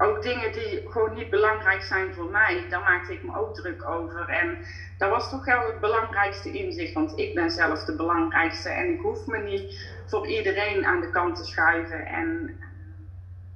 ook 0.00 0.22
dingen 0.22 0.52
die 0.52 0.82
gewoon 0.88 1.14
niet 1.14 1.30
belangrijk 1.30 1.82
zijn 1.82 2.14
voor 2.14 2.30
mij, 2.30 2.64
daar 2.68 2.80
maakte 2.80 3.12
ik 3.12 3.22
me 3.22 3.36
ook 3.36 3.54
druk 3.54 3.88
over. 3.88 4.28
En 4.28 4.58
dat 4.98 5.10
was 5.10 5.30
toch 5.30 5.44
wel 5.44 5.66
het 5.66 5.80
belangrijkste 5.80 6.52
inzicht, 6.52 6.92
want 6.92 7.18
ik 7.18 7.34
ben 7.34 7.50
zelf 7.50 7.84
de 7.84 7.96
belangrijkste 7.96 8.68
en 8.68 8.92
ik 8.92 9.00
hoef 9.00 9.26
me 9.26 9.38
niet 9.38 9.88
voor 10.06 10.26
iedereen 10.26 10.86
aan 10.86 11.00
de 11.00 11.10
kant 11.10 11.36
te 11.36 11.44
schuiven 11.44 12.06
en 12.06 12.56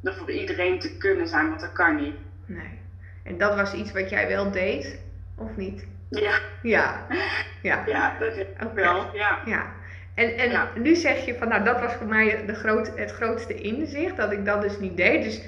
er 0.02 0.14
voor 0.14 0.30
iedereen 0.30 0.78
te 0.78 0.96
kunnen 0.96 1.28
zijn, 1.28 1.48
want 1.48 1.60
dat 1.60 1.72
kan 1.72 1.96
niet. 1.96 2.14
Nee. 2.46 2.78
En 3.22 3.38
dat 3.38 3.54
was 3.54 3.74
iets 3.74 3.92
wat 3.92 4.10
jij 4.10 4.28
wel 4.28 4.50
deed, 4.50 5.00
of 5.36 5.56
niet? 5.56 5.86
Ja. 6.10 6.38
Ja, 6.62 7.06
ja. 7.62 7.82
ja 7.86 8.18
dat 8.18 8.36
is 8.36 8.46
ook 8.64 8.74
wel. 8.74 9.14
Ja. 9.14 9.38
ja. 9.44 9.72
En, 10.14 10.36
en 10.36 10.68
nu 10.82 10.94
zeg 10.94 11.24
je 11.24 11.34
van, 11.34 11.48
nou, 11.48 11.64
dat 11.64 11.80
was 11.80 11.92
voor 11.94 12.06
mij 12.06 12.46
de 12.46 12.54
groot, 12.54 12.92
het 12.96 13.10
grootste 13.10 13.54
inzicht, 13.54 14.16
dat 14.16 14.32
ik 14.32 14.44
dat 14.44 14.62
dus 14.62 14.78
niet 14.78 14.96
deed. 14.96 15.24
Dus 15.24 15.42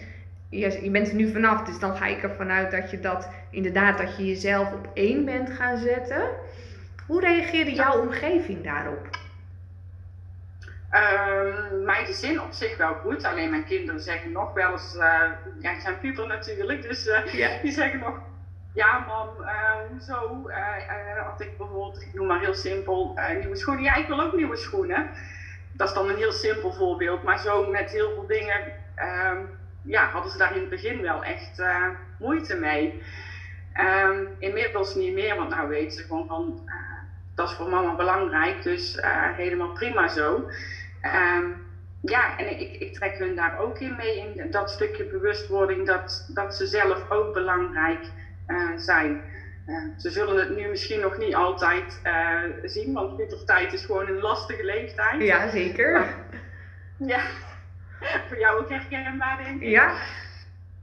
je, 0.48 0.82
je 0.82 0.90
bent 0.90 1.08
er 1.08 1.14
nu 1.14 1.32
vanaf, 1.32 1.62
dus 1.62 1.78
dan 1.78 1.96
ga 1.96 2.06
ik 2.06 2.22
ervan 2.22 2.50
uit 2.50 2.70
dat 2.70 2.90
je 2.90 3.00
dat 3.00 3.28
inderdaad, 3.50 3.98
dat 3.98 4.16
je 4.16 4.26
jezelf 4.26 4.72
op 4.72 4.90
één 4.94 5.24
bent 5.24 5.50
gaan 5.50 5.78
zetten. 5.78 6.28
Hoe 7.06 7.20
reageerde 7.20 7.72
jouw 7.74 8.00
omgeving 8.00 8.64
daarop? 8.64 9.08
Um, 10.92 11.84
mijn 11.84 12.06
gezin 12.06 12.40
op 12.40 12.52
zich 12.52 12.76
wel 12.76 12.94
goed, 12.94 13.24
alleen 13.24 13.50
mijn 13.50 13.64
kinderen 13.64 14.00
zeggen 14.00 14.32
nog 14.32 14.52
wel 14.52 14.72
eens, 14.72 14.94
uh, 14.94 15.30
ja, 15.60 15.72
ik 15.72 15.80
zijn 15.80 15.98
puber 16.00 16.26
natuurlijk, 16.26 16.82
dus 16.82 17.06
uh, 17.06 17.62
die 17.62 17.72
zeggen 17.72 17.98
nog, 17.98 18.20
ja 18.74 19.04
mam, 19.06 19.28
uh, 19.40 19.48
hoezo? 19.90 20.50
had 21.24 21.40
ik 21.40 21.56
bijvoorbeeld, 21.58 22.02
ik 22.02 22.14
noem 22.14 22.26
maar 22.26 22.40
heel 22.40 22.54
simpel, 22.54 23.18
nieuwe 23.40 23.56
schoenen, 23.56 23.84
ja 23.84 23.94
ik 23.94 24.06
wil 24.06 24.20
ook 24.20 24.36
nieuwe 24.36 24.56
schoenen. 24.56 25.10
Dat 25.72 25.88
is 25.88 25.94
dan 25.94 26.08
een 26.08 26.16
heel 26.16 26.32
simpel 26.32 26.72
voorbeeld, 26.72 27.22
maar 27.22 27.38
zo 27.38 27.70
met 27.70 27.90
heel 27.90 28.10
veel 28.14 28.26
dingen, 28.26 28.60
um, 29.26 29.48
ja, 29.86 30.08
hadden 30.08 30.30
ze 30.30 30.38
daar 30.38 30.54
in 30.54 30.60
het 30.60 30.70
begin 30.70 31.02
wel 31.02 31.24
echt 31.24 31.62
moeite 32.18 32.56
mee. 32.56 33.02
Um, 34.06 34.28
inmiddels 34.38 34.94
niet 34.94 35.14
meer, 35.14 35.36
want 35.36 35.50
nou 35.50 35.68
weten 35.68 35.98
ze 35.98 36.04
gewoon 36.04 36.26
van, 36.26 36.68
dat 37.34 37.48
is 37.48 37.54
voor 37.54 37.68
mama 37.68 37.94
belangrijk, 37.94 38.62
dus 38.62 38.98
helemaal 39.36 39.72
prima 39.72 40.08
zo. 40.08 40.50
Um, 41.36 41.66
ja, 42.00 42.38
en 42.38 42.60
ik, 42.60 42.80
ik 42.80 42.94
trek 42.94 43.18
hun 43.18 43.36
daar 43.36 43.58
ook 43.58 43.78
in 43.78 43.96
mee, 43.96 44.32
in 44.34 44.50
dat 44.50 44.70
stukje 44.70 45.04
bewustwording, 45.04 45.86
dat, 45.86 46.30
dat 46.34 46.54
ze 46.54 46.66
zelf 46.66 47.10
ook 47.10 47.34
belangrijk 47.34 48.10
uh, 48.48 48.70
zijn. 48.76 49.22
ze 49.96 50.10
zullen 50.10 50.36
het 50.36 50.56
nu 50.56 50.68
misschien 50.68 51.00
nog 51.00 51.18
niet 51.18 51.34
altijd 51.34 52.00
zien, 52.62 52.92
want 52.92 53.16
puberteit 53.16 53.72
is 53.72 53.84
gewoon 53.84 54.08
een 54.08 54.20
lastige 54.20 54.64
leeftijd. 54.64 55.22
Ja, 55.22 55.48
zeker. 55.48 56.14
ja, 56.96 57.20
voor 58.28 58.38
jou 58.38 58.60
ook 58.60 58.68
herkenbaar, 58.68 59.36
denk 59.44 59.60
ik. 59.60 59.68
Ja. 59.68 59.94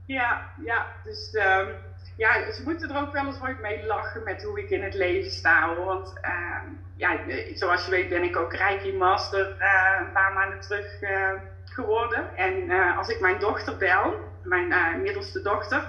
Ja, 0.06 0.52
ja. 0.64 0.86
Dus 1.04 1.34
um, 1.34 1.68
ja, 2.16 2.52
ze 2.52 2.62
moeten 2.64 2.90
er 2.90 3.00
ook 3.00 3.12
wel 3.12 3.26
eens 3.26 3.40
ooit 3.42 3.60
mee 3.60 3.86
lachen 3.86 4.22
met 4.24 4.42
hoe 4.42 4.58
ik 4.58 4.70
in 4.70 4.82
het 4.82 4.94
leven 4.94 5.30
sta. 5.30 5.66
Hoor. 5.66 5.84
Want 5.84 6.12
uh, 6.22 6.60
ja, 6.96 7.18
zoals 7.54 7.84
je 7.84 7.90
weet 7.90 8.08
ben 8.08 8.22
ik 8.22 8.36
ook 8.36 8.54
Reiki 8.54 8.96
Master 8.96 9.56
uh, 9.60 10.00
een 10.00 10.12
paar 10.12 10.32
maanden 10.32 10.60
terug 10.60 11.02
uh, 11.02 11.30
geworden. 11.64 12.36
En 12.36 12.70
eh, 12.70 12.98
als 12.98 13.08
ik 13.08 13.20
mijn 13.20 13.38
dochter 13.38 13.76
bel, 13.76 14.14
mijn 14.42 15.02
middelste 15.02 15.42
dochter, 15.42 15.88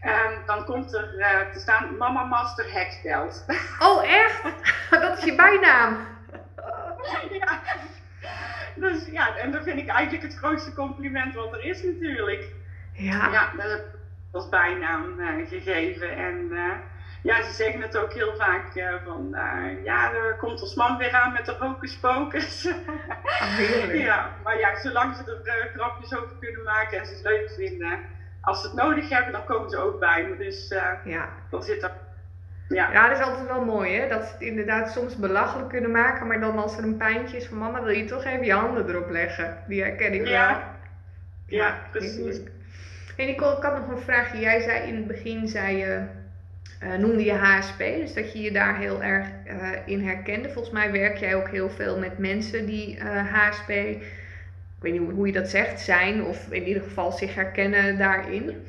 ehm, 0.00 0.46
dan 0.46 0.64
komt 0.64 0.94
er 0.94 1.08
te 1.52 1.58
staan 1.58 1.96
Mama 1.96 2.24
Master 2.24 2.72
Hexbelt. 2.72 3.44
Oh 3.78 4.04
echt? 4.04 4.42
Dat 4.90 5.18
is 5.18 5.24
je 5.24 5.34
bijnaam? 5.34 6.06
ja. 7.40 7.60
Dus 8.74 9.06
ja, 9.06 9.36
en 9.36 9.50
dat 9.50 9.62
vind 9.62 9.78
ik 9.78 9.88
eigenlijk 9.88 10.22
het 10.32 10.36
grootste 10.36 10.74
compliment 10.74 11.34
wat 11.34 11.52
er 11.52 11.64
is 11.64 11.82
natuurlijk. 11.82 12.52
Ja. 12.92 13.28
Ja, 13.30 13.52
dat 13.56 13.70
heb 13.70 13.78
ik 13.78 14.00
als 14.32 14.48
bijnaam 14.48 15.18
uh, 15.18 15.48
gegeven. 15.48 16.16
En 16.16 16.48
uh, 16.50 16.72
ja, 17.22 17.42
ze 17.42 17.52
zeggen 17.52 17.80
het 17.80 17.96
ook 17.96 18.12
heel 18.12 18.36
vaak 18.36 18.74
uh, 18.74 18.94
van, 19.04 19.28
ja, 19.84 20.12
er 20.12 20.36
komt 20.36 20.62
ons 20.62 20.74
man 20.74 20.96
weer 20.96 21.12
aan 21.12 21.32
met 21.32 21.46
de 21.46 21.56
hocus 21.58 21.96
pocus. 21.98 22.66
Oh, 23.42 23.94
ja, 23.94 24.36
maar 24.44 24.58
ja, 24.58 24.80
zolang 24.80 25.16
ze 25.16 25.42
er 25.44 25.70
grapjes 25.74 26.16
over 26.16 26.36
kunnen 26.40 26.62
maken 26.62 26.98
en 26.98 27.06
ze 27.06 27.12
het 27.12 27.22
leuk 27.22 27.50
vinden, 27.50 27.98
als 28.40 28.60
ze 28.60 28.66
het 28.66 28.76
nodig 28.76 29.08
hebben, 29.08 29.32
dan 29.32 29.44
komen 29.44 29.70
ze 29.70 29.78
ook 29.78 30.00
bij 30.00 30.26
me. 30.28 30.36
Dus 30.36 30.68
ja. 31.04 31.28
dan 31.50 31.62
zit 31.62 31.82
er 31.82 31.92
ja. 32.72 32.92
ja, 32.92 33.08
dat 33.08 33.18
is 33.18 33.24
altijd 33.24 33.46
wel 33.46 33.64
mooi 33.64 33.96
hè. 33.96 34.08
Dat 34.08 34.24
ze 34.24 34.32
het 34.32 34.40
inderdaad 34.40 34.92
soms 34.92 35.16
belachelijk 35.16 35.68
kunnen 35.68 35.90
maken, 35.90 36.26
maar 36.26 36.40
dan 36.40 36.58
als 36.58 36.76
er 36.76 36.84
een 36.84 36.96
pijntje 36.96 37.36
is 37.36 37.46
van 37.46 37.58
mama, 37.58 37.82
wil 37.82 37.94
je 37.94 38.04
toch 38.04 38.24
even 38.24 38.44
je 38.44 38.52
handen 38.52 38.88
erop 38.88 39.10
leggen. 39.10 39.56
Die 39.68 39.82
herken 39.82 40.12
ik 40.12 40.26
ja. 40.26 40.46
wel. 40.46 40.56
Ja, 41.46 41.66
ja 41.66 41.78
precies. 41.90 42.40
Hey 43.16 43.26
Nicole, 43.26 43.56
ik 43.56 43.62
had 43.62 43.78
nog 43.78 43.88
een 43.88 44.02
vraagje. 44.02 44.38
Jij 44.38 44.60
zei 44.60 44.88
in 44.88 44.96
het 44.96 45.06
begin, 45.06 45.48
zei 45.48 45.76
je, 45.76 46.02
uh, 46.82 46.94
noemde 46.94 47.24
je 47.24 47.32
HSP, 47.32 47.78
dus 47.78 48.14
dat 48.14 48.32
je 48.32 48.40
je 48.40 48.52
daar 48.52 48.78
heel 48.78 49.02
erg 49.02 49.26
uh, 49.46 49.68
in 49.84 50.04
herkende. 50.06 50.50
Volgens 50.50 50.74
mij 50.74 50.92
werk 50.92 51.16
jij 51.16 51.34
ook 51.34 51.48
heel 51.48 51.70
veel 51.70 51.98
met 51.98 52.18
mensen 52.18 52.66
die 52.66 52.98
uh, 52.98 53.34
HSP, 53.34 53.68
ik 53.68 54.02
weet 54.78 55.00
niet 55.00 55.10
hoe 55.10 55.26
je 55.26 55.32
dat 55.32 55.48
zegt, 55.48 55.80
zijn 55.80 56.24
of 56.24 56.50
in 56.50 56.66
ieder 56.66 56.82
geval 56.82 57.12
zich 57.12 57.34
herkennen 57.34 57.98
daarin. 57.98 58.66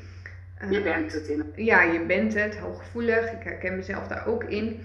Je 0.69 0.81
bent 0.81 1.13
het 1.13 1.27
in. 1.27 1.51
Ja, 1.55 1.81
je 1.81 2.05
bent 2.05 2.33
het, 2.33 2.57
hooggevoelig. 2.57 3.31
Ik 3.31 3.43
herken 3.43 3.75
mezelf 3.75 4.07
daar 4.07 4.27
ook 4.27 4.43
in. 4.43 4.81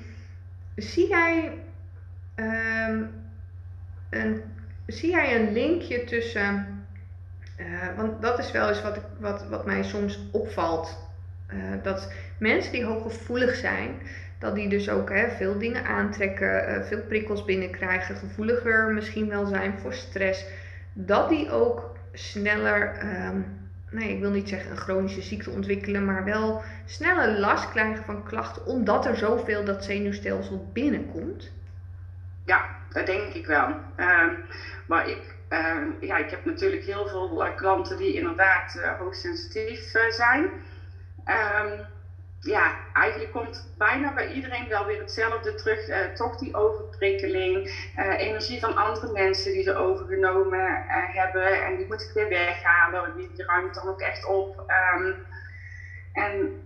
Zie 0.77 1.09
jij, 1.09 1.53
um, 2.37 3.11
een, 4.11 4.43
zie 4.87 5.11
jij 5.11 5.41
een 5.41 5.53
linkje 5.53 6.05
tussen 6.05 6.79
uh, 7.61 7.97
want 7.97 8.23
dat 8.23 8.39
is 8.39 8.51
wel 8.51 8.69
eens 8.69 8.83
wat, 8.83 8.97
ik, 8.97 9.03
wat, 9.19 9.49
wat 9.49 9.67
mij 9.67 9.83
soms 9.83 10.21
opvalt. 10.33 11.07
Uh, 11.55 11.83
dat 11.83 12.13
mensen 12.39 12.73
die 12.73 12.85
hooggevoelig 12.85 13.55
zijn, 13.55 13.91
dat 14.39 14.55
die 14.55 14.69
dus 14.69 14.91
ook 14.91 15.11
hè, 15.11 15.29
veel 15.29 15.59
dingen 15.59 15.85
aantrekken, 15.85 16.69
uh, 16.69 16.85
veel 16.85 17.01
prikkels 17.01 17.45
binnenkrijgen, 17.45 18.17
gevoeliger 18.17 18.93
misschien 18.93 19.29
wel 19.29 19.47
zijn 19.47 19.79
voor 19.79 19.93
stress, 19.93 20.45
dat 20.93 21.29
die 21.29 21.51
ook 21.51 21.97
sneller, 22.13 22.99
um, 23.27 23.58
nee, 23.91 24.15
ik 24.15 24.21
wil 24.21 24.31
niet 24.31 24.49
zeggen 24.49 24.71
een 24.71 24.77
chronische 24.77 25.23
ziekte 25.23 25.51
ontwikkelen, 25.51 26.05
maar 26.05 26.25
wel 26.25 26.63
sneller 26.85 27.39
last 27.39 27.71
krijgen 27.71 28.05
van 28.05 28.25
klachten, 28.25 28.67
omdat 28.67 29.07
er 29.07 29.17
zoveel 29.17 29.65
dat 29.65 29.85
zenuwstelsel 29.85 30.71
binnenkomt? 30.73 31.51
Ja, 32.45 32.65
dat 32.89 33.07
denk 33.07 33.33
ik 33.33 33.47
wel. 33.47 33.69
Uh, 33.97 34.29
maar 34.87 35.09
ik 35.09 35.37
uh, 35.51 35.83
ja, 36.01 36.17
ik 36.17 36.31
heb 36.31 36.45
natuurlijk 36.45 36.85
heel 36.85 37.09
veel 37.09 37.47
uh, 37.47 37.57
klanten 37.57 37.97
die 37.97 38.15
inderdaad 38.15 38.75
uh, 38.77 38.99
hoogsensitief 38.99 39.95
zijn. 40.09 40.43
Um, 41.27 41.87
ja, 42.49 42.75
eigenlijk 42.93 43.33
komt 43.33 43.75
bijna 43.79 44.13
bij 44.13 44.33
iedereen 44.33 44.69
wel 44.69 44.85
weer 44.85 44.99
hetzelfde 44.99 45.55
terug. 45.55 46.13
toch 46.15 46.37
die 46.37 46.55
overprikkeling, 46.55 47.71
energie 48.17 48.61
van 48.61 48.77
andere 48.77 49.13
mensen 49.13 49.53
die 49.53 49.63
ze 49.63 49.75
overgenomen 49.75 50.85
hebben 50.89 51.65
en 51.65 51.77
die 51.77 51.87
moet 51.87 52.03
ik 52.03 52.11
weer 52.15 52.29
weghalen. 52.29 53.17
Die, 53.17 53.31
die 53.35 53.45
ruimt 53.45 53.75
dan 53.75 53.89
ook 53.89 54.01
echt 54.01 54.27
op. 54.27 54.65
Um, 54.97 55.15
en 56.13 56.63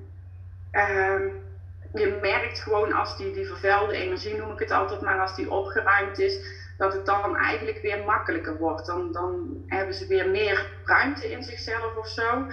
um, 0.72 1.42
je 1.92 2.18
merkt 2.20 2.60
gewoon 2.60 2.92
als 2.92 3.16
die, 3.16 3.32
die 3.32 3.46
vervuilde 3.46 3.96
energie, 3.96 4.36
noem 4.36 4.52
ik 4.52 4.58
het 4.58 4.70
altijd 4.70 5.00
maar, 5.00 5.20
als 5.20 5.34
die 5.34 5.50
opgeruimd 5.50 6.18
is, 6.18 6.38
dat 6.78 6.92
het 6.92 7.06
dan 7.06 7.36
eigenlijk 7.36 7.78
weer 7.82 8.04
makkelijker 8.04 8.56
wordt. 8.56 8.86
Dan, 8.86 9.12
dan 9.12 9.62
hebben 9.66 9.94
ze 9.94 10.06
weer 10.06 10.28
meer 10.28 10.70
ruimte 10.84 11.30
in 11.30 11.42
zichzelf 11.42 11.96
of 11.96 12.08
zo. 12.08 12.46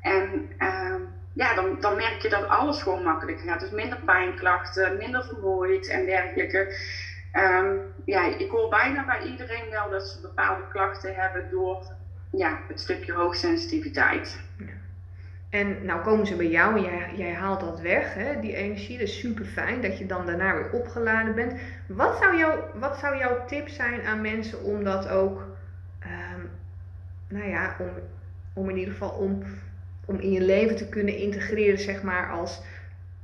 En 0.00 0.50
uh, 0.58 0.94
ja, 1.38 1.54
dan, 1.54 1.80
dan 1.80 1.96
merk 1.96 2.22
je 2.22 2.28
dat 2.28 2.48
alles 2.48 2.82
gewoon 2.82 3.02
makkelijker 3.02 3.48
gaat. 3.48 3.60
Dus 3.60 3.70
minder 3.70 3.98
pijnklachten, 4.04 4.96
minder 4.96 5.24
vermoeid 5.24 5.88
en 5.88 6.06
dergelijke. 6.06 6.74
Um, 7.32 7.80
ja, 8.04 8.38
ik 8.38 8.50
hoor 8.50 8.68
bijna 8.68 9.04
bij 9.04 9.22
iedereen 9.22 9.70
wel 9.70 9.90
dat 9.90 10.08
ze 10.08 10.20
bepaalde 10.20 10.62
klachten 10.70 11.14
hebben 11.14 11.50
door 11.50 11.82
ja, 12.32 12.58
het 12.68 12.80
stukje 12.80 13.12
hoogsensitiviteit. 13.12 14.40
En 15.50 15.84
nou 15.84 16.02
komen 16.02 16.26
ze 16.26 16.36
bij 16.36 16.50
jou 16.50 16.76
en 16.76 16.82
jij, 16.82 17.12
jij 17.16 17.32
haalt 17.32 17.60
dat 17.60 17.80
weg, 17.80 18.14
hè? 18.14 18.40
die 18.40 18.54
energie. 18.54 18.98
Dat 18.98 19.08
is 19.08 19.18
super 19.18 19.44
fijn 19.44 19.80
dat 19.80 19.98
je 19.98 20.06
dan 20.06 20.26
daarna 20.26 20.54
weer 20.54 20.70
opgeladen 20.70 21.34
bent. 21.34 21.60
Wat 21.86 22.18
zou, 22.18 22.36
jou, 22.36 22.60
wat 22.74 22.98
zou 22.98 23.18
jouw 23.18 23.44
tip 23.46 23.68
zijn 23.68 24.02
aan 24.02 24.20
mensen 24.20 24.62
om 24.62 24.84
dat 24.84 25.08
ook, 25.08 25.46
um, 26.02 26.50
nou 27.28 27.48
ja, 27.48 27.76
om, 27.78 27.90
om 28.52 28.70
in 28.70 28.76
ieder 28.76 28.92
geval 28.92 29.10
om, 29.10 29.42
om 30.08 30.18
in 30.20 30.32
je 30.32 30.40
leven 30.40 30.76
te 30.76 30.88
kunnen 30.88 31.16
integreren, 31.16 31.78
zeg 31.78 32.02
maar, 32.02 32.30
als 32.30 32.62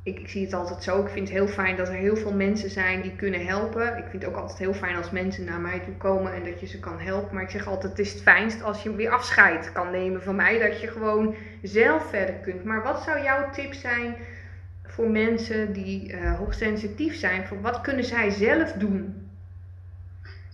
ik, 0.03 0.18
ik, 0.18 0.29
zie 0.29 0.44
het 0.44 0.53
altijd 0.53 0.83
zo. 0.83 1.01
Ik 1.01 1.09
vind 1.09 1.29
het 1.29 1.37
heel 1.37 1.47
fijn 1.47 1.77
dat 1.77 1.88
er 1.88 1.94
heel 1.94 2.16
veel 2.16 2.33
mensen 2.33 2.70
zijn 2.70 3.03
die 3.03 3.16
kunnen 3.16 3.47
helpen. 3.47 3.97
Ik 3.97 4.05
vind 4.11 4.23
het 4.23 4.33
ook 4.33 4.40
altijd 4.40 4.59
heel 4.59 4.75
fijn 4.75 4.97
als 4.97 5.11
mensen 5.11 5.44
naar 5.44 5.61
mij 5.61 5.81
toe 5.81 5.94
komen 5.94 6.33
en 6.33 6.44
dat 6.44 6.61
je 6.61 6.66
ze 6.66 6.81
kan 6.81 6.99
helpen. 6.99 7.35
Maar 7.35 7.42
ik 7.42 7.51
zeg 7.51 7.66
altijd: 7.66 7.90
het 7.90 8.07
is 8.07 8.12
het 8.12 8.23
fijnst 8.23 8.62
als 8.62 8.83
je 8.83 8.94
weer 8.94 9.11
afscheid 9.11 9.73
kan 9.73 9.90
nemen 9.90 10.23
van 10.23 10.37
mij. 10.37 10.59
Dat 10.59 10.81
je 10.81 10.87
gewoon 10.87 11.35
zelf 11.62 12.09
verder 12.09 12.35
kunt. 12.35 12.64
Maar 12.64 12.83
wat 12.83 13.03
zou 13.03 13.23
jouw 13.23 13.51
tip 13.51 13.73
zijn 13.73 14.14
voor 14.83 15.11
mensen 15.11 15.73
die 15.73 16.12
uh, 16.12 16.38
hoogsensitief 16.38 17.14
zijn? 17.14 17.47
Voor 17.47 17.61
wat 17.61 17.81
kunnen 17.81 18.05
zij 18.05 18.31
zelf 18.31 18.73
doen? 18.73 19.23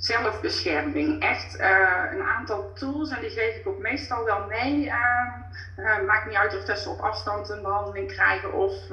Zelfbescherming. 0.01 1.23
Echt 1.23 1.61
uh, 1.61 2.03
een 2.11 2.23
aantal 2.23 2.73
tools 2.73 3.11
en 3.11 3.21
die 3.21 3.31
geef 3.31 3.57
ik 3.57 3.69
ook 3.69 3.79
meestal 3.79 4.25
wel 4.25 4.47
mee. 4.49 4.85
Uh, 4.85 6.01
maakt 6.07 6.27
niet 6.27 6.37
uit 6.37 6.57
of 6.57 6.65
dat 6.65 6.79
ze 6.79 6.89
op 6.89 7.01
afstand 7.01 7.49
een 7.49 7.63
behandeling 7.63 8.13
krijgen 8.13 8.53
of 8.53 8.89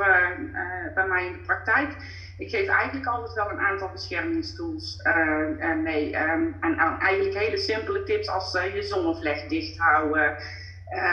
bij 0.93 1.07
mij 1.07 1.25
in 1.25 1.31
de 1.31 1.43
praktijk. 1.45 1.95
Ik 2.37 2.49
geef 2.49 2.67
eigenlijk 2.67 3.07
altijd 3.07 3.33
wel 3.33 3.49
een 3.49 3.59
aantal 3.59 3.89
beschermingstools 3.91 5.01
mee. 5.83 6.15
Um, 6.15 6.57
en, 6.61 6.77
en, 6.77 6.97
eigenlijk 6.99 7.37
hele 7.37 7.57
simpele 7.57 8.03
tips 8.03 8.29
als 8.29 8.51
je 8.73 8.81
zonnevleg 8.81 9.47
dicht 9.47 9.77
houden. 9.77 10.37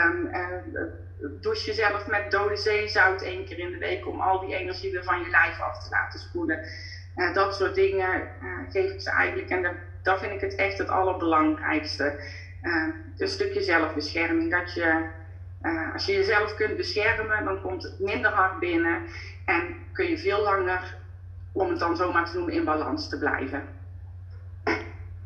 Um, 0.07 0.31
douche 1.41 1.67
jezelf 1.67 2.07
met 2.07 2.31
dode 2.31 2.57
zeezout 2.57 3.23
één 3.23 3.45
keer 3.45 3.59
in 3.59 3.71
de 3.71 3.79
week 3.79 4.07
om 4.07 4.21
al 4.21 4.41
die 4.41 4.57
energie 4.57 4.93
weer 4.93 5.05
van 5.05 5.21
je 5.21 5.31
lijf 5.31 5.61
af 5.61 5.85
te 5.85 5.91
laten 5.91 6.21
spoelen. 6.21 6.59
Uh, 7.17 7.35
dat 7.35 7.55
soort 7.55 7.75
dingen 7.75 8.23
uh, 8.43 8.71
geef 8.71 8.91
ik 8.91 9.01
ze 9.01 9.11
eigenlijk. 9.11 9.49
En 9.49 9.77
dat 10.03 10.19
vind 10.19 10.33
ik 10.33 10.41
het 10.41 10.55
echt 10.55 10.79
het 10.79 10.89
allerbelangrijkste. 10.89 12.21
Uh, 12.63 12.89
een 13.17 13.29
stukje 13.29 13.63
zelfbescherming. 13.63 14.51
Dat 14.51 14.75
je, 14.75 15.07
als 15.93 16.07
je 16.07 16.13
jezelf 16.13 16.55
kunt 16.55 16.77
beschermen, 16.77 17.45
dan 17.45 17.61
komt 17.61 17.83
het 17.83 18.01
minder 18.01 18.31
hard 18.31 18.59
binnen. 18.59 19.03
En 19.45 19.75
kun 19.93 20.09
je 20.09 20.19
veel 20.19 20.43
langer, 20.43 20.97
om 21.53 21.71
het 21.71 21.79
dan 21.79 21.97
zomaar 21.97 22.25
te 22.25 22.37
noemen, 22.37 22.55
in 22.55 22.65
balans 22.65 23.09
te 23.09 23.19
blijven. 23.19 23.63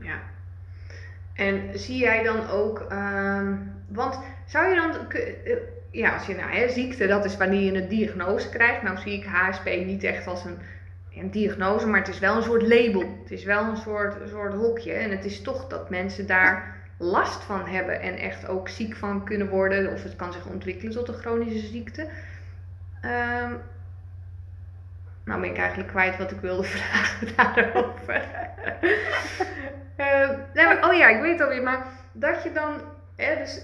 Ja. 0.01 0.18
En 1.35 1.79
zie 1.79 1.98
jij 1.98 2.22
dan 2.22 2.48
ook, 2.48 2.81
ehm, 2.81 3.57
want 3.88 4.18
zou 4.46 4.68
je 4.68 4.74
dan, 4.74 5.07
ja, 5.90 6.14
als 6.14 6.27
je 6.27 6.35
nou, 6.35 6.51
hè, 6.51 6.68
ziekte, 6.68 7.07
dat 7.07 7.24
is 7.24 7.37
wanneer 7.37 7.72
je 7.72 7.83
een 7.83 7.88
diagnose 7.88 8.48
krijgt. 8.48 8.83
Nou 8.83 8.98
zie 8.98 9.12
ik 9.12 9.27
HSP 9.27 9.64
niet 9.64 10.05
echt 10.05 10.27
als 10.27 10.44
een 10.44 10.59
een 11.20 11.31
diagnose, 11.31 11.87
maar 11.87 12.00
het 12.00 12.09
is 12.09 12.18
wel 12.18 12.37
een 12.37 12.42
soort 12.42 12.62
label. 12.62 13.18
Het 13.22 13.31
is 13.31 13.44
wel 13.44 13.64
een 13.64 13.76
soort, 13.76 14.28
soort 14.28 14.54
hokje. 14.54 14.92
En 14.92 15.11
het 15.11 15.24
is 15.24 15.42
toch 15.42 15.66
dat 15.66 15.90
mensen 15.90 16.26
daar 16.26 16.76
last 16.98 17.42
van 17.42 17.66
hebben 17.66 18.00
en 18.00 18.16
echt 18.16 18.48
ook 18.48 18.68
ziek 18.68 18.96
van 18.96 19.24
kunnen 19.24 19.48
worden. 19.48 19.92
Of 19.92 20.02
het 20.02 20.16
kan 20.16 20.33
zich 20.33 20.46
ontwikkelen 20.46 20.92
tot 20.92 21.09
een 21.09 21.14
chronische 21.14 21.66
ziekte. 21.66 22.02
Um, 23.04 23.61
nou 25.24 25.40
ben 25.40 25.50
ik 25.50 25.59
eigenlijk 25.59 25.88
kwijt 25.88 26.16
wat 26.16 26.31
ik 26.31 26.40
wilde 26.40 26.64
vragen 26.76 27.28
daarover. 27.37 28.22
uh, 30.54 30.88
oh 30.88 30.94
ja, 30.94 31.09
ik 31.09 31.20
weet 31.20 31.33
het 31.33 31.40
alweer. 31.40 31.62
Maar 31.62 31.87
dat 32.12 32.42
je 32.42 32.52
dan... 32.52 32.81
Hè, 33.16 33.37
dus, 33.37 33.61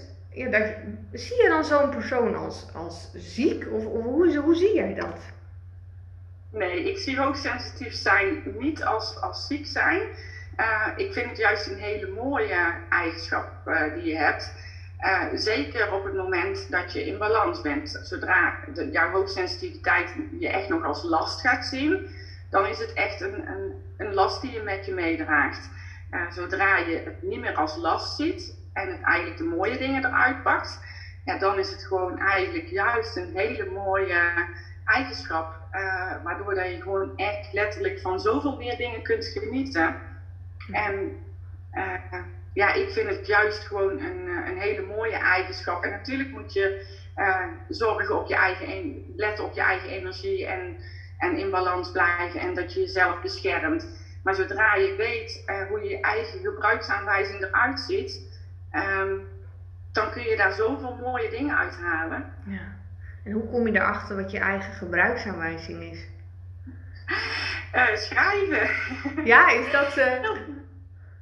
zie 1.11 1.43
je 1.43 1.49
dan 1.49 1.65
zo'n 1.65 1.89
persoon 1.89 2.35
als, 2.35 2.67
als 2.73 3.11
ziek? 3.13 3.67
Of, 3.71 3.85
of 3.85 4.03
hoe, 4.03 4.37
hoe 4.37 4.55
zie 4.55 4.75
jij 4.75 4.93
dat? 4.93 5.19
Nee, 6.55 6.89
ik 6.89 6.97
zie 6.97 7.17
hoogsensitief 7.19 7.93
zijn 7.93 8.41
niet 8.45 8.83
als, 8.83 9.21
als 9.21 9.47
ziek 9.47 9.65
zijn. 9.65 10.01
Uh, 10.59 10.87
ik 10.95 11.13
vind 11.13 11.27
het 11.27 11.37
juist 11.37 11.67
een 11.67 11.77
hele 11.77 12.07
mooie 12.07 12.73
eigenschap 12.89 13.51
uh, 13.65 13.93
die 13.93 14.03
je 14.03 14.17
hebt. 14.17 14.53
Uh, 14.99 15.23
zeker 15.33 15.91
op 15.91 16.03
het 16.03 16.13
moment 16.13 16.71
dat 16.71 16.93
je 16.93 17.05
in 17.05 17.17
balans 17.17 17.61
bent. 17.61 17.99
Zodra 18.03 18.53
jouw 18.91 19.09
hoogsensitiviteit 19.09 20.13
je 20.39 20.49
echt 20.49 20.69
nog 20.69 20.83
als 20.83 21.03
last 21.03 21.41
gaat 21.41 21.65
zien, 21.65 22.07
dan 22.49 22.65
is 22.65 22.79
het 22.79 22.93
echt 22.93 23.21
een, 23.21 23.47
een, 23.47 23.73
een 23.97 24.13
last 24.13 24.41
die 24.41 24.51
je 24.51 24.61
met 24.61 24.85
je 24.85 24.93
meedraagt. 24.93 25.69
zodra 26.29 26.77
je 26.77 27.01
het 27.05 27.23
niet 27.23 27.39
meer 27.39 27.55
als 27.55 27.75
last 27.75 28.15
ziet 28.15 28.55
en 28.73 28.87
het 28.87 29.01
eigenlijk 29.01 29.37
de 29.37 29.43
mooie 29.43 29.77
dingen 29.77 30.05
eruit 30.05 30.43
pakt, 30.43 30.79
ja, 31.25 31.37
dan 31.37 31.59
is 31.59 31.71
het 31.71 31.85
gewoon 31.85 32.19
eigenlijk 32.19 32.67
juist 32.67 33.15
een 33.15 33.31
hele 33.33 33.69
mooie 33.69 34.19
eigenschap. 34.85 35.64
Waardoor 36.23 36.55
dat 36.55 36.69
je 36.69 36.81
gewoon 36.81 37.11
echt 37.15 37.53
letterlijk 37.53 37.99
van 37.99 38.19
zoveel 38.19 38.55
meer 38.55 38.77
dingen 38.77 39.01
kunt 39.01 39.25
genieten. 39.25 39.95
En 40.71 41.17
uh, 41.73 42.13
ja, 42.53 42.73
ik 42.73 42.89
vind 42.89 43.09
het 43.09 43.27
juist 43.27 43.65
gewoon 43.65 43.99
een, 43.99 44.27
eh, 44.27 44.49
een 44.49 44.57
hele 44.57 44.81
mooie 44.81 45.15
eigenschap. 45.15 45.83
En 45.83 45.89
natuurlijk 45.89 46.31
moet 46.31 46.53
je 46.53 46.85
uh, 47.17 47.45
zorgen 47.69 48.19
op 48.19 48.27
je 48.27 48.35
eigen, 48.35 49.03
letten 49.15 49.45
op 49.45 49.53
je 49.53 49.61
eigen 49.61 49.89
energie 49.89 50.45
en, 50.45 50.77
en 51.17 51.37
in 51.37 51.49
balans 51.49 51.91
blijven 51.91 52.39
en 52.39 52.53
dat 52.53 52.73
je 52.73 52.79
jezelf 52.79 53.21
beschermt. 53.21 53.87
Maar 54.23 54.35
zodra 54.35 54.75
je 54.75 54.95
weet 54.95 55.43
hoe 55.69 55.83
je 55.83 55.99
eigen 55.99 56.39
gebruiksaanwijzing 56.39 57.41
eruit 57.41 57.79
ziet, 57.79 58.21
um, 58.73 59.27
dan 59.91 60.11
kun 60.11 60.23
je 60.23 60.37
daar 60.37 60.53
zoveel 60.53 60.97
mooie 61.01 61.29
dingen 61.29 61.57
uithalen. 61.57 62.33
Ja. 62.45 62.75
En 63.25 63.31
hoe 63.31 63.49
kom 63.49 63.67
je 63.67 63.75
erachter 63.75 64.15
wat 64.15 64.31
je 64.31 64.39
eigen 64.39 64.73
gebruiksaanwijzing 64.73 65.83
is? 65.83 66.07
Uh, 67.75 67.95
schrijven. 67.95 68.69
Ja, 69.25 69.51
is 69.51 69.71
dat. 69.71 69.97
Uh... 69.97 70.29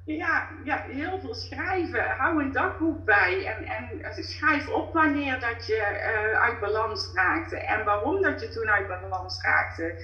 Ja, 0.05 0.47
ja, 0.63 0.83
heel 0.87 1.19
veel 1.19 1.35
schrijven. 1.35 2.03
Hou 2.17 2.43
een 2.43 2.51
dagboek 2.51 3.05
bij 3.05 3.45
en, 3.45 3.65
en 4.03 4.23
schrijf 4.23 4.67
op 4.67 4.93
wanneer 4.93 5.39
dat 5.39 5.67
je 5.67 5.75
uh, 5.75 6.41
uit 6.41 6.59
balans 6.59 7.11
raakte 7.13 7.57
en 7.57 7.85
waarom 7.85 8.21
dat 8.21 8.41
je 8.41 8.49
toen 8.49 8.69
uit 8.69 8.87
balans 8.87 9.41
raakte. 9.41 10.01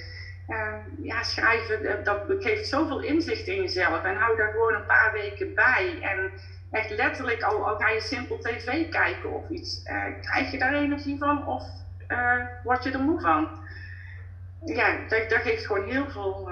Uh, 0.47 0.73
ja, 1.01 1.23
schrijven, 1.23 2.03
dat 2.03 2.21
geeft 2.27 2.67
zoveel 2.67 3.01
inzicht 3.01 3.47
in 3.47 3.61
jezelf 3.61 4.03
en 4.03 4.15
hou 4.15 4.37
daar 4.37 4.51
gewoon 4.51 4.73
een 4.73 4.85
paar 4.85 5.11
weken 5.13 5.53
bij. 5.53 5.97
En 6.01 6.31
echt 6.71 6.89
letterlijk, 6.89 7.41
al, 7.41 7.67
al 7.67 7.77
ga 7.77 7.89
je 7.89 8.01
simpel 8.01 8.39
tv 8.39 8.89
kijken 8.89 9.31
of 9.31 9.49
iets, 9.49 9.83
uh, 9.85 10.03
krijg 10.21 10.51
je 10.51 10.57
daar 10.57 10.73
energie 10.73 11.17
van 11.17 11.47
of 11.47 11.63
word 12.63 12.83
je 12.83 12.91
er 12.91 12.99
moe 12.99 13.19
van? 13.19 13.49
Ja, 14.65 14.97
dat, 15.07 15.29
dat 15.29 15.41
geeft 15.41 15.65
gewoon 15.65 15.83
heel 15.83 16.09
veel, 16.09 16.49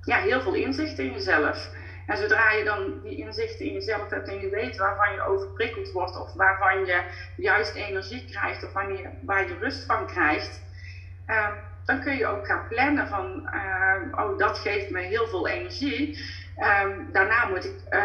ja, 0.00 0.18
heel 0.18 0.40
veel 0.40 0.54
inzicht 0.54 0.98
in 0.98 1.12
jezelf. 1.12 1.70
En 2.06 2.16
zodra 2.16 2.50
je 2.50 2.64
dan 2.64 3.00
die 3.02 3.16
inzichten 3.16 3.66
in 3.66 3.72
jezelf 3.72 4.10
hebt 4.10 4.28
en 4.28 4.40
je 4.40 4.48
weet 4.48 4.76
waarvan 4.76 5.12
je 5.12 5.22
overprikkeld 5.22 5.92
wordt 5.92 6.20
of 6.20 6.32
waarvan 6.32 6.84
je 6.84 7.02
juist 7.36 7.74
energie 7.74 8.24
krijgt 8.24 8.64
of 8.64 8.72
wanneer, 8.72 9.10
waar 9.22 9.48
je 9.48 9.58
rust 9.58 9.84
van 9.84 10.06
krijgt, 10.06 10.62
uh, 11.26 11.48
dan 11.84 12.00
kun 12.00 12.16
je 12.16 12.26
ook 12.26 12.46
gaan 12.46 12.68
plannen 12.68 13.08
van, 13.08 13.48
oh 14.14 14.38
dat 14.38 14.58
geeft 14.58 14.90
me 14.90 15.00
heel 15.00 15.26
veel 15.26 15.48
energie. 15.48 16.18
Uh, 16.58 16.82
daarna 17.12 17.46
moet 17.46 17.64
ik 17.64 17.98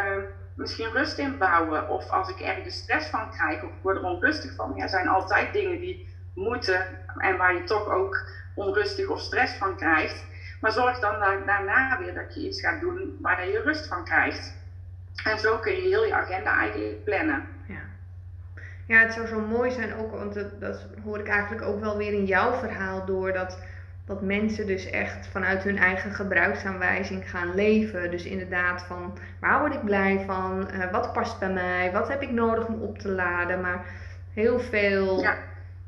misschien 0.56 0.92
rust 0.92 1.18
inbouwen 1.18 1.90
of 1.90 2.10
als 2.10 2.30
ik 2.30 2.40
ergens 2.40 2.76
stress 2.76 3.10
van 3.10 3.32
krijg 3.32 3.64
of 3.64 3.70
ik 3.70 3.82
word 3.82 3.98
er 3.98 4.04
onrustig 4.04 4.56
van. 4.56 4.74
Ja, 4.76 4.84
er 4.84 4.90
zijn 4.90 5.08
altijd 5.08 5.54
dingen 5.54 5.80
die 5.80 6.08
moeten 6.36 6.86
en 7.18 7.38
waar 7.38 7.54
je 7.54 7.64
toch 7.64 7.90
ook 7.90 8.30
onrustig 8.56 9.08
of 9.08 9.20
stress 9.20 9.54
van 9.54 9.76
krijgt. 9.76 10.26
Maar 10.62 10.72
zorg 10.72 11.00
dan 11.00 11.20
daarna 11.46 12.00
weer 12.00 12.14
dat 12.14 12.36
je 12.36 12.48
iets 12.48 12.62
gaat 12.62 12.82
doen 12.82 13.18
waar 13.22 13.48
je 13.48 13.62
rust 13.62 13.88
van 13.88 14.04
krijgt. 14.04 14.54
En 15.24 15.40
zo 15.40 15.58
kun 15.58 15.76
je 15.76 15.82
heel 15.82 16.06
je 16.06 16.14
agenda 16.14 16.58
eigenlijk 16.58 17.04
plannen. 17.04 17.44
Ja, 17.66 17.82
ja 18.88 19.00
het 19.00 19.14
zou 19.14 19.28
zo 19.28 19.40
mooi 19.40 19.72
zijn 19.72 19.96
ook, 19.96 20.12
want 20.12 20.34
dat, 20.34 20.60
dat 20.60 20.88
hoor 21.04 21.20
ik 21.20 21.28
eigenlijk 21.28 21.62
ook 21.62 21.80
wel 21.80 21.98
weer 21.98 22.14
in 22.14 22.26
jouw 22.26 22.54
verhaal 22.54 23.06
door. 23.06 23.34
Dat, 23.34 23.60
dat 24.06 24.22
mensen 24.22 24.68
dus 24.68 24.90
echt 24.90 25.28
vanuit 25.28 25.64
hun 25.64 25.78
eigen 25.78 26.12
gebruiksaanwijzing 26.12 27.30
gaan 27.30 27.56
leven. 27.56 28.12
Dus 28.12 28.26
inderdaad 28.26 28.84
van 28.84 29.18
waar 29.40 29.60
word 29.60 29.74
ik 29.74 29.86
blij 29.86 30.24
van? 30.26 30.70
Uh, 30.74 30.92
wat 30.92 31.14
past 31.14 31.40
bij 31.40 31.52
mij? 31.52 31.92
Wat 31.92 32.08
heb 32.08 32.22
ik 32.22 32.32
nodig 32.32 32.68
om 32.68 32.82
op 32.82 32.98
te 32.98 33.10
laden? 33.10 33.62
Maar 33.62 33.86
heel 34.34 34.60
veel 34.60 35.22
ja. 35.22 35.38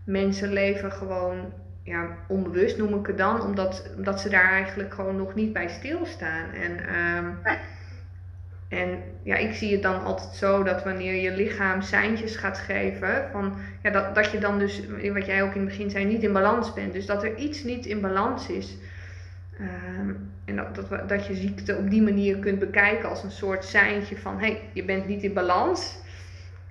Mensen 0.04 0.54
leven 0.54 0.92
gewoon 0.92 1.54
ja, 1.84 2.18
onbewust 2.28 2.78
noem 2.78 3.00
ik 3.00 3.08
het 3.08 3.18
dan, 3.18 3.42
omdat, 3.42 3.90
omdat 3.98 4.20
ze 4.22 4.30
daar 4.30 4.52
eigenlijk 4.52 4.94
gewoon 4.94 5.16
nog 5.16 5.36
niet 5.36 5.54
bij 5.54 5.68
stilstaan. 5.68 6.52
En, 6.52 6.96
um, 7.00 7.38
en 8.70 9.04
ja, 9.24 9.36
ik 9.36 9.54
zie 9.54 9.72
het 9.72 9.82
dan 9.82 10.04
altijd 10.04 10.36
zo 10.36 10.64
dat 10.64 10.84
wanneer 10.84 11.14
je 11.14 11.32
lichaam 11.32 11.82
seintjes 11.82 12.36
gaat 12.36 12.58
geven, 12.58 13.30
van, 13.32 13.54
ja, 13.84 13.90
dat, 13.90 14.16
dat 14.16 14.32
je 14.32 14.40
dan 14.40 14.60
dus, 14.60 14.82
wat 15.14 15.26
jij 15.26 15.44
ook 15.44 15.54
in 15.54 15.60
het 15.60 15.70
begin 15.70 15.90
zei, 15.90 16.06
niet 16.06 16.24
in 16.24 16.34
balans 16.34 16.74
bent. 16.74 16.94
Dus 16.94 17.06
dat 17.06 17.24
er 17.24 17.36
iets 17.36 17.64
niet 17.64 17.86
in 17.86 18.02
balans 18.02 18.50
is. 18.50 18.78
Um, 19.60 20.32
en 20.46 20.56
dat, 20.56 20.76
dat, 20.76 21.10
dat 21.10 21.28
je 21.28 21.36
ziekte 21.36 21.78
op 21.78 21.90
die 21.90 22.02
manier 22.02 22.38
kunt 22.38 22.60
bekijken 22.60 23.10
als 23.10 23.24
een 23.24 23.32
soort 23.32 23.66
seintje 23.66 24.18
van, 24.18 24.40
hé, 24.40 24.46
hey, 24.46 24.62
je 24.74 24.86
bent 24.86 25.08
niet 25.08 25.24
in 25.24 25.34
balans. 25.34 25.98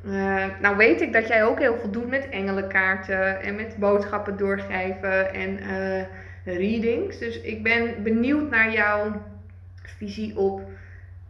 Uh, 0.06 0.46
nou 0.60 0.76
weet 0.76 1.00
ik 1.00 1.12
dat 1.12 1.28
jij 1.28 1.44
ook 1.44 1.58
heel 1.58 1.78
veel 1.78 1.90
doet 1.90 2.08
met 2.08 2.28
engelenkaarten 2.28 3.42
en 3.42 3.54
met 3.54 3.76
boodschappen 3.76 4.36
doorgeven 4.36 5.34
en 5.34 5.62
uh, 5.62 6.04
readings. 6.44 7.18
Dus 7.18 7.40
ik 7.40 7.62
ben 7.62 8.02
benieuwd 8.02 8.50
naar 8.50 8.72
jouw 8.72 9.22
visie 9.82 10.36
op 10.36 10.62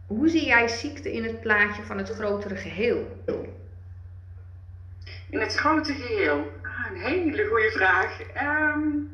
hoe 0.07 0.29
zie 0.29 0.45
jij 0.45 0.67
ziekte 0.67 1.13
in 1.13 1.23
het 1.23 1.41
plaatje 1.41 1.83
van 1.83 1.97
het 1.97 2.09
grotere 2.09 2.55
geheel? 2.55 3.21
In 5.29 5.39
het 5.39 5.55
grote 5.55 5.93
geheel? 5.93 6.51
Ah, 6.61 6.91
een 6.91 7.01
hele 7.01 7.45
goede 7.45 7.71
vraag. 7.71 8.19
Um, 8.19 9.09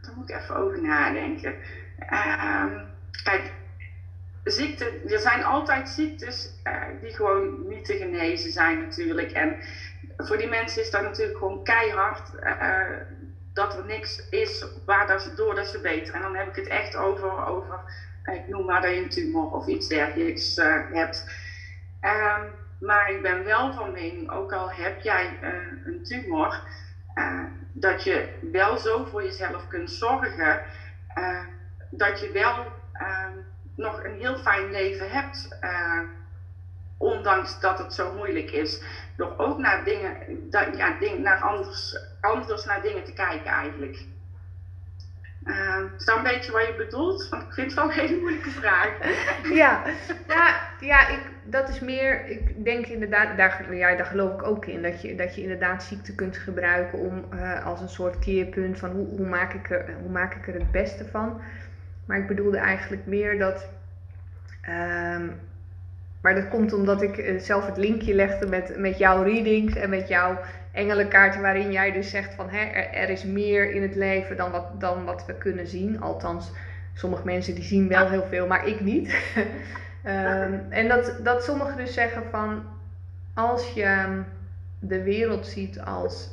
daar 0.00 0.12
moet 0.16 0.30
ik 0.30 0.36
even 0.36 0.56
over 0.56 0.82
nadenken. 0.82 1.54
Um, 2.00 2.80
kijk, 3.24 3.52
ziekte, 4.44 5.00
er 5.06 5.18
zijn 5.18 5.44
altijd 5.44 5.88
ziektes 5.88 6.50
uh, 6.64 6.82
die 7.00 7.14
gewoon 7.14 7.68
niet 7.68 7.84
te 7.84 7.96
genezen 7.96 8.50
zijn 8.50 8.78
natuurlijk. 8.78 9.32
En 9.32 9.56
voor 10.16 10.36
die 10.36 10.48
mensen 10.48 10.82
is 10.82 10.90
dat 10.90 11.02
natuurlijk 11.02 11.38
gewoon 11.38 11.62
keihard 11.62 12.30
uh, 12.42 12.96
dat 13.52 13.76
er 13.76 13.84
niks 13.84 14.28
is 14.30 14.64
waardoor 14.84 15.54
dat 15.54 15.68
ze 15.68 15.80
beter. 15.80 16.14
En 16.14 16.22
dan 16.22 16.36
heb 16.36 16.48
ik 16.48 16.56
het 16.56 16.66
echt 16.66 16.96
over, 16.96 17.46
over 17.46 17.80
ik 18.24 18.48
noem 18.48 18.64
maar 18.64 18.80
dat 18.80 18.90
je 18.90 18.96
een 18.96 19.08
tumor 19.08 19.50
of 19.50 19.66
iets 19.66 19.88
dergelijks 19.88 20.56
hebt. 20.92 21.24
Um, 22.00 22.50
maar 22.80 23.10
ik 23.10 23.22
ben 23.22 23.44
wel 23.44 23.72
van 23.72 23.92
mening, 23.92 24.30
ook 24.30 24.52
al 24.52 24.70
heb 24.70 25.00
jij 25.00 25.38
een 25.84 26.02
tumor, 26.02 26.62
dat 27.72 28.02
je 28.02 28.28
wel 28.52 28.78
zo 28.78 29.04
voor 29.04 29.22
jezelf 29.22 29.68
kunt 29.68 29.90
zorgen 29.90 30.60
dat 31.90 32.20
je 32.20 32.30
wel 32.32 32.66
um, 33.00 33.44
nog 33.80 34.04
een 34.04 34.18
heel 34.18 34.36
fijn 34.36 34.70
leven 34.70 35.10
hebt. 35.10 35.58
Uh, 35.60 36.00
ondanks 36.98 37.60
dat 37.60 37.78
het 37.78 37.94
zo 37.94 38.14
moeilijk 38.14 38.50
is. 38.50 38.82
Door 39.16 39.34
ook 39.36 39.58
naar 39.58 39.84
dingen, 39.84 40.16
dat, 40.50 40.76
ja, 40.76 40.96
naar 41.18 41.40
anders, 41.40 41.98
anders 42.20 42.64
naar 42.64 42.82
dingen 42.82 43.04
te 43.04 43.12
kijken 43.12 43.50
eigenlijk. 43.50 44.04
Uh, 45.44 45.82
is 45.98 46.04
dat 46.04 46.16
een 46.16 46.22
beetje 46.22 46.52
wat 46.52 46.66
je 46.66 46.74
bedoelt? 46.76 47.28
Want 47.28 47.42
ik 47.42 47.52
vind 47.52 47.66
het 47.66 47.74
wel 47.74 47.84
een 47.84 47.98
hele 47.98 48.20
moeilijke 48.20 48.50
vraag. 48.50 48.90
ja, 49.62 49.82
ja, 50.28 50.60
ja 50.80 51.08
ik, 51.08 51.20
dat 51.44 51.68
is 51.68 51.80
meer, 51.80 52.26
ik 52.26 52.64
denk 52.64 52.86
inderdaad, 52.86 53.36
daar, 53.36 53.66
daar 53.96 54.06
geloof 54.06 54.32
ik 54.32 54.42
ook 54.42 54.66
in, 54.66 54.82
dat 54.82 55.02
je, 55.02 55.14
dat 55.14 55.34
je 55.34 55.42
inderdaad 55.42 55.82
ziekte 55.82 56.14
kunt 56.14 56.36
gebruiken 56.36 56.98
om 56.98 57.24
uh, 57.34 57.66
als 57.66 57.80
een 57.80 57.88
soort 57.88 58.18
keerpunt 58.18 58.78
van 58.78 58.90
hoe, 58.90 59.06
hoe, 59.06 59.26
maak 59.26 59.52
ik 59.52 59.70
er, 59.70 59.94
hoe 60.00 60.10
maak 60.10 60.34
ik 60.34 60.48
er 60.48 60.54
het 60.54 60.70
beste 60.70 61.04
van. 61.04 61.40
Maar 62.10 62.18
ik 62.18 62.26
bedoelde 62.26 62.58
eigenlijk 62.58 63.06
meer 63.06 63.38
dat. 63.38 63.68
Um, 64.68 65.40
maar 66.20 66.34
dat 66.34 66.48
komt 66.48 66.72
omdat 66.72 67.02
ik 67.02 67.18
eh, 67.18 67.38
zelf 67.38 67.66
het 67.66 67.76
linkje 67.76 68.14
legde 68.14 68.46
met, 68.46 68.78
met 68.78 68.98
jouw 68.98 69.22
readings 69.22 69.74
en 69.74 69.90
met 69.90 70.08
jouw 70.08 70.38
engelenkaarten, 70.72 71.40
waarin 71.40 71.72
jij 71.72 71.92
dus 71.92 72.10
zegt 72.10 72.34
van 72.34 72.48
hè, 72.48 72.58
er, 72.58 72.92
er, 72.92 73.08
is 73.08 73.24
meer 73.24 73.70
in 73.70 73.82
het 73.82 73.94
leven 73.94 74.36
dan 74.36 74.50
wat, 74.50 74.80
dan 74.80 75.04
wat 75.04 75.26
we 75.26 75.34
kunnen 75.34 75.66
zien. 75.66 76.00
Althans, 76.00 76.50
sommige 76.94 77.24
mensen 77.24 77.54
die 77.54 77.64
zien 77.64 77.88
wel 77.88 78.08
heel 78.08 78.26
veel, 78.28 78.46
maar 78.46 78.66
ik 78.66 78.80
niet. 78.80 79.14
um, 80.06 80.60
en 80.80 80.88
dat, 80.88 81.20
dat 81.22 81.44
sommigen 81.44 81.76
dus 81.76 81.94
zeggen 81.94 82.22
van 82.30 82.62
als 83.34 83.72
je 83.72 84.22
de 84.78 85.02
wereld 85.02 85.46
ziet 85.46 85.80
als 85.80 86.30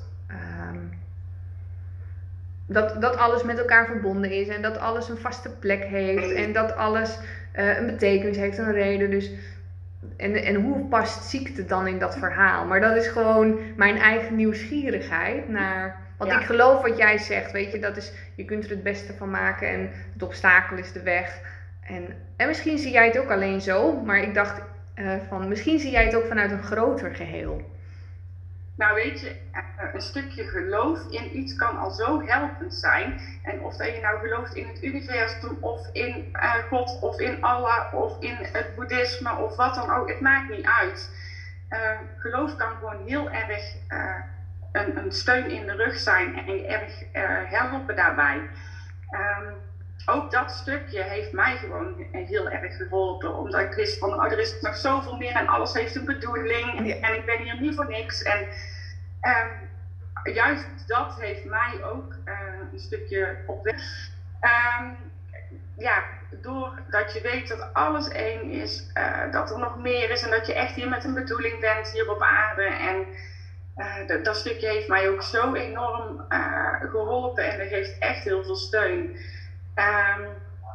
dat, 2.68 3.02
dat 3.02 3.18
alles 3.18 3.44
met 3.44 3.58
elkaar 3.58 3.86
verbonden 3.86 4.32
is 4.32 4.48
en 4.48 4.62
dat 4.62 4.78
alles 4.78 5.10
een 5.10 5.18
vaste 5.18 5.50
plek 5.50 5.84
heeft 5.84 6.32
en 6.32 6.54
dat 6.54 6.76
alles 6.76 7.20
uh, 7.56 7.78
een 7.78 7.86
betekenis 7.86 8.38
heeft, 8.38 8.58
een 8.58 8.72
reden. 8.72 9.10
Dus, 9.10 9.32
en, 10.18 10.36
en 10.36 10.56
hoe 10.56 10.86
past 10.86 11.24
ziekte 11.24 11.66
dan 11.66 11.88
in 11.88 12.00
dat 12.00 12.18
verhaal? 12.18 12.66
Maar 12.66 12.82
dat 12.82 12.96
is 12.96 13.08
gewoon 13.08 13.60
mijn 13.76 13.98
eigen 13.98 14.36
nieuwsgierigheid 14.36 15.50
naar 15.50 16.06
Want 16.18 16.32
Ja. 16.32 16.40
ik 16.40 16.46
geloof 16.46 16.82
wat 16.82 16.98
jij 16.98 17.18
zegt, 17.18 17.52
weet 17.52 17.72
je, 17.72 17.80
dat 17.80 17.98
is, 17.98 18.12
je 18.36 18.46
kunt 18.46 18.64
er 18.64 18.70
het 18.70 18.84
beste 18.84 19.14
van 19.14 19.30
maken 19.30 19.68
en 19.68 19.90
het 20.14 20.24
obstakel 20.24 20.78
is 20.78 20.92
de 20.92 21.02
weg. 21.02 21.40
En, 21.88 22.08
en 22.36 22.48
misschien 22.48 22.78
zie 22.78 22.92
jij 22.92 23.06
het 23.06 23.18
ook 23.18 23.32
alleen 23.32 23.62
zo, 23.62 24.02
maar 24.02 24.18
ik 24.22 24.34
dacht 24.34 24.62
eh, 24.94 25.12
van, 25.28 25.48
misschien 25.48 25.80
zie 25.80 25.92
jij 25.92 26.06
het 26.06 26.16
ook 26.16 26.26
vanuit 26.26 26.52
een 26.52 26.64
groter 26.64 27.16
geheel. 27.16 27.62
Nou 28.78 28.96
weet 28.96 29.20
je, 29.20 29.36
eh, 29.52 29.94
een 29.94 30.02
stukje 30.02 30.44
geloof 30.44 31.00
in 31.10 31.38
iets 31.38 31.56
kan 31.56 31.78
al 31.78 31.92
zo 31.92 32.22
helpend 32.22 32.74
zijn. 32.74 33.20
En 33.44 33.62
of 33.62 33.76
dat 33.76 33.88
je 33.88 34.00
nou 34.02 34.20
gelooft 34.20 34.54
in 34.54 34.68
het 34.68 34.84
universum 34.84 35.58
of 35.60 35.90
in 35.92 36.30
eh, 36.32 36.54
God 36.54 37.00
of 37.02 37.20
in 37.20 37.42
Allah 37.42 37.94
of 37.94 38.20
in 38.20 38.38
het 38.40 38.76
boeddhisme 38.76 39.36
of 39.38 39.56
wat 39.56 39.76
dan 39.76 39.90
ook, 39.90 40.08
het 40.10 40.20
maakt 40.20 40.50
niet 40.50 40.66
uit. 40.66 41.10
Eh, 41.70 42.00
geloof 42.18 42.56
kan 42.56 42.76
gewoon 42.78 43.06
heel 43.06 43.30
erg 43.32 43.76
een, 44.72 44.98
een 44.98 45.12
steun 45.12 45.50
in 45.50 45.66
de 45.66 45.76
rug 45.76 45.98
zijn 45.98 46.36
en 46.36 46.56
je 46.56 46.68
erg 46.68 47.04
helpen 47.50 47.96
daarbij. 47.96 48.50
Ehm, 49.10 49.54
ook 50.06 50.32
dat 50.32 50.52
stukje 50.52 51.04
heeft 51.04 51.32
mij 51.32 51.58
gewoon 51.58 52.06
heel 52.12 52.50
erg 52.50 52.76
geholpen. 52.76 53.34
Omdat 53.34 53.62
ik 53.62 53.74
wist 53.74 53.98
van, 53.98 54.14
oh, 54.14 54.32
er 54.32 54.40
is 54.40 54.56
nog 54.60 54.76
zoveel 54.76 55.16
meer 55.16 55.36
en 55.36 55.48
alles 55.48 55.74
heeft 55.74 55.96
een 55.96 56.06
bedoeling. 56.06 57.00
En, 57.02 57.14
ik 57.14 57.26
ben 57.26 57.42
hier 57.42 57.60
niet 57.60 57.76
voor 57.76 57.88
niks. 57.88 58.22
En 58.22 58.48
ehm, 59.22 59.50
juist 60.24 60.68
dat 60.86 61.16
heeft 61.20 61.44
mij 61.44 61.84
ook 61.84 62.16
eh, 62.24 62.34
een 62.72 62.80
stukje 62.80 63.38
op 63.46 63.64
weg. 63.64 64.10
Ehm, 64.40 64.86
ja, 65.78 66.04
doordat 66.30 67.14
je 67.14 67.22
weet 67.22 67.48
dat 67.48 67.74
alles 67.74 68.08
één 68.08 68.52
is, 68.52 68.90
eh, 68.94 69.32
dat 69.32 69.52
er 69.52 69.60
nog 69.60 69.78
meer 69.78 70.10
is 70.10 70.22
en 70.22 70.30
dat 70.30 70.48
je 70.48 70.54
echt 70.54 70.76
hier 70.76 70.90
met 70.90 71.04
een 71.04 71.14
bedoeling 71.14 71.60
bent 71.60 71.92
hier 71.92 72.12
op 72.12 72.22
aarde. 72.22 72.64
En 72.64 73.08
eh, 73.76 74.08
dat, 74.08 74.26
dat 74.26 74.38
stukje 74.38 74.68
heeft 74.68 74.88
mij 74.88 75.10
ook 75.10 75.22
zo 75.22 75.54
enorm 75.54 76.26
eh, 76.30 76.82
geholpen 76.90 77.52
en 77.52 77.58
dat 77.58 77.68
geeft 77.68 77.98
echt 78.00 78.24
heel 78.24 78.44
veel 78.44 78.56
steun. 78.56 79.18
Ehm, 79.78 80.22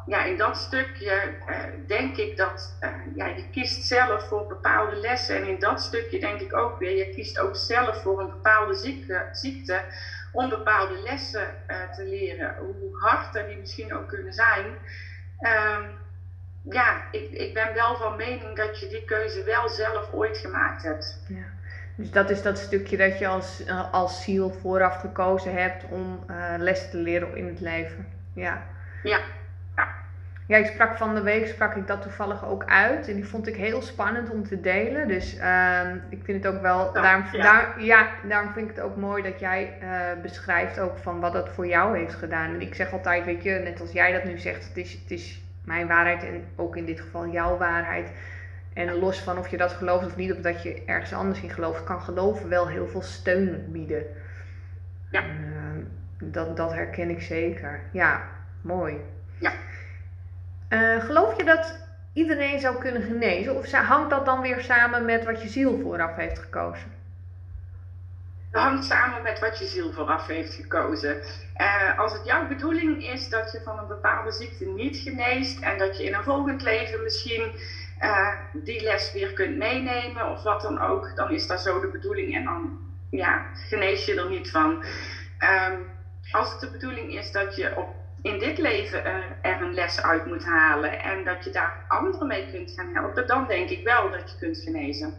ja, 0.05 0.23
in 0.23 0.37
dat 0.37 0.57
stukje 0.57 1.11
eh, 1.45 1.55
denk 1.87 2.17
ik 2.17 2.37
dat 2.37 2.75
eh, 2.79 2.89
ja, 3.15 3.25
je 3.25 3.49
kiest 3.51 3.83
zelf 3.85 4.27
voor 4.27 4.47
bepaalde 4.47 4.95
lessen. 4.95 5.35
En 5.35 5.47
in 5.47 5.59
dat 5.59 5.81
stukje 5.81 6.19
denk 6.19 6.39
ik 6.39 6.55
ook 6.55 6.79
weer, 6.79 6.97
je 6.97 7.09
kiest 7.09 7.39
ook 7.39 7.55
zelf 7.55 8.01
voor 8.01 8.19
een 8.19 8.29
bepaalde 8.29 8.73
ziekte, 8.73 9.25
ziekte 9.31 9.81
om 10.31 10.49
bepaalde 10.49 11.01
lessen 11.01 11.47
eh, 11.65 11.91
te 11.95 12.05
leren. 12.05 12.55
Hoe 12.57 12.97
hard 12.99 13.33
dat 13.33 13.47
die 13.47 13.57
misschien 13.57 13.93
ook 13.93 14.07
kunnen 14.07 14.33
zijn. 14.33 14.65
Ehm, 15.39 15.83
ja, 16.61 17.01
ik, 17.11 17.31
ik 17.31 17.53
ben 17.53 17.73
wel 17.73 17.95
van 17.95 18.15
mening 18.15 18.55
dat 18.55 18.79
je 18.79 18.87
die 18.87 19.05
keuze 19.05 19.43
wel 19.43 19.69
zelf 19.69 20.13
ooit 20.13 20.37
gemaakt 20.37 20.83
hebt. 20.83 21.19
Ja. 21.27 21.45
Dus 21.95 22.11
dat 22.11 22.29
is 22.29 22.41
dat 22.41 22.57
stukje 22.57 22.97
dat 22.97 23.19
je 23.19 23.27
als, 23.27 23.63
als 23.91 24.23
ziel 24.23 24.49
vooraf 24.49 24.95
gekozen 24.95 25.53
hebt 25.53 25.83
om 25.89 26.25
lessen 26.57 26.89
te 26.89 26.97
leren 26.97 27.35
in 27.35 27.47
het 27.47 27.59
leven. 27.59 28.07
Ja. 28.33 28.63
Ja, 29.03 29.19
Ja, 30.47 30.57
ik 30.57 30.65
sprak 30.65 30.97
van 30.97 31.15
de 31.15 31.21
week 31.21 31.47
sprak 31.47 31.75
ik 31.75 31.87
dat 31.87 32.01
toevallig 32.01 32.45
ook 32.45 32.65
uit. 32.65 33.07
En 33.07 33.15
die 33.15 33.27
vond 33.27 33.47
ik 33.47 33.55
heel 33.55 33.81
spannend 33.81 34.29
om 34.29 34.47
te 34.47 34.61
delen. 34.61 35.07
Dus 35.07 35.37
ehm, 35.37 35.97
ik 36.09 36.19
vind 36.23 36.43
het 36.43 36.53
ook 36.53 36.61
wel. 36.61 36.95
Ja, 36.95 37.01
daarom, 37.01 37.25
ja. 37.31 37.43
Daar, 37.43 37.83
ja, 37.83 38.07
daarom 38.27 38.53
vind 38.53 38.69
ik 38.69 38.75
het 38.75 38.85
ook 38.85 38.95
mooi 38.95 39.23
dat 39.23 39.39
jij 39.39 39.77
eh, 39.79 40.21
beschrijft 40.21 40.79
ook 40.79 40.97
van 40.97 41.19
wat 41.19 41.33
dat 41.33 41.49
voor 41.49 41.67
jou 41.67 41.97
heeft 41.97 42.15
gedaan. 42.15 42.53
En 42.53 42.61
ik 42.61 42.75
zeg 42.75 42.91
altijd, 42.91 43.25
weet 43.25 43.43
je, 43.43 43.51
net 43.51 43.81
als 43.81 43.91
jij 43.91 44.11
dat 44.11 44.23
nu 44.23 44.37
zegt, 44.37 44.67
het 44.67 44.77
is, 44.77 44.91
het 44.91 45.11
is 45.11 45.41
mijn 45.63 45.87
waarheid 45.87 46.23
en 46.23 46.43
ook 46.55 46.75
in 46.75 46.85
dit 46.85 46.99
geval 46.99 47.27
jouw 47.27 47.57
waarheid. 47.57 48.11
En 48.73 48.93
los 48.93 49.19
van 49.19 49.37
of 49.37 49.47
je 49.47 49.57
dat 49.57 49.71
gelooft 49.71 50.05
of 50.05 50.15
niet, 50.15 50.31
of 50.31 50.37
dat 50.37 50.63
je 50.63 50.83
ergens 50.85 51.13
anders 51.13 51.41
in 51.41 51.49
gelooft, 51.49 51.83
kan 51.83 52.01
geloven 52.01 52.49
wel 52.49 52.67
heel 52.67 52.87
veel 52.87 53.01
steun 53.01 53.65
bieden. 53.71 54.03
Ja. 55.11 55.19
Ehm, 55.19 55.83
dat, 56.17 56.57
dat 56.57 56.73
herken 56.73 57.09
ik 57.09 57.21
zeker. 57.21 57.81
Ja, 57.91 58.21
mooi. 58.63 59.01
Ja. 59.39 59.53
Eh, 60.67 61.03
geloof 61.03 61.37
je 61.37 61.43
dat 61.43 61.79
iedereen 62.13 62.59
zou 62.59 62.77
kunnen 62.77 63.01
genezen? 63.01 63.55
Of 63.55 63.71
hangt 63.71 64.09
dat 64.09 64.25
dan 64.25 64.41
weer 64.41 64.61
samen 64.61 65.05
met 65.05 65.25
wat 65.25 65.41
je 65.41 65.47
ziel 65.47 65.79
vooraf 65.81 66.15
heeft 66.15 66.39
gekozen? 66.39 66.91
Dat 68.51 68.61
hangt 68.61 68.85
samen 68.85 69.21
met 69.21 69.39
wat 69.39 69.59
je 69.59 69.65
ziel 69.65 69.91
vooraf 69.91 70.27
heeft 70.27 70.53
gekozen. 70.53 71.21
Eh, 71.53 71.99
als 71.99 72.13
het 72.13 72.25
jouw 72.25 72.47
bedoeling 72.47 73.03
is 73.03 73.29
dat 73.29 73.51
je 73.51 73.61
van 73.63 73.79
een 73.79 73.87
bepaalde 73.87 74.31
ziekte 74.31 74.65
niet 74.65 74.97
geneest 74.97 75.61
en 75.61 75.77
dat 75.77 75.97
je 75.97 76.03
in 76.03 76.13
een 76.13 76.23
volgend 76.23 76.61
leven 76.61 77.03
misschien 77.03 77.51
eh, 77.99 78.33
die 78.53 78.83
les 78.83 79.11
weer 79.13 79.33
kunt 79.33 79.57
meenemen 79.57 80.29
of 80.29 80.43
wat 80.43 80.61
dan 80.61 80.81
ook, 80.81 81.15
dan 81.15 81.31
is 81.31 81.47
dat 81.47 81.61
zo 81.61 81.81
de 81.81 81.87
bedoeling 81.87 82.35
en 82.35 82.43
dan 82.43 82.79
ja, 83.09 83.45
genees 83.53 84.05
je 84.05 84.15
er 84.15 84.29
niet 84.29 84.51
van. 84.51 84.83
Ehm, 85.37 85.77
als 86.31 86.51
het 86.51 86.59
de 86.59 86.69
bedoeling 86.69 87.17
is 87.17 87.31
dat 87.31 87.55
je 87.55 87.77
op, 87.77 87.87
in 88.23 88.39
dit 88.39 88.57
leven 88.57 89.05
er, 89.05 89.23
er 89.41 89.61
een 89.61 89.73
les 89.73 90.01
uit 90.01 90.25
moet 90.25 90.45
halen 90.45 91.01
en 91.03 91.23
dat 91.23 91.43
je 91.43 91.51
daar 91.51 91.73
anderen 91.87 92.27
mee 92.27 92.51
kunt 92.51 92.71
gaan 92.71 92.93
helpen, 92.93 93.27
dan 93.27 93.47
denk 93.47 93.69
ik 93.69 93.83
wel 93.83 94.11
dat 94.11 94.31
je 94.31 94.37
kunt 94.39 94.57
genezen. 94.57 95.13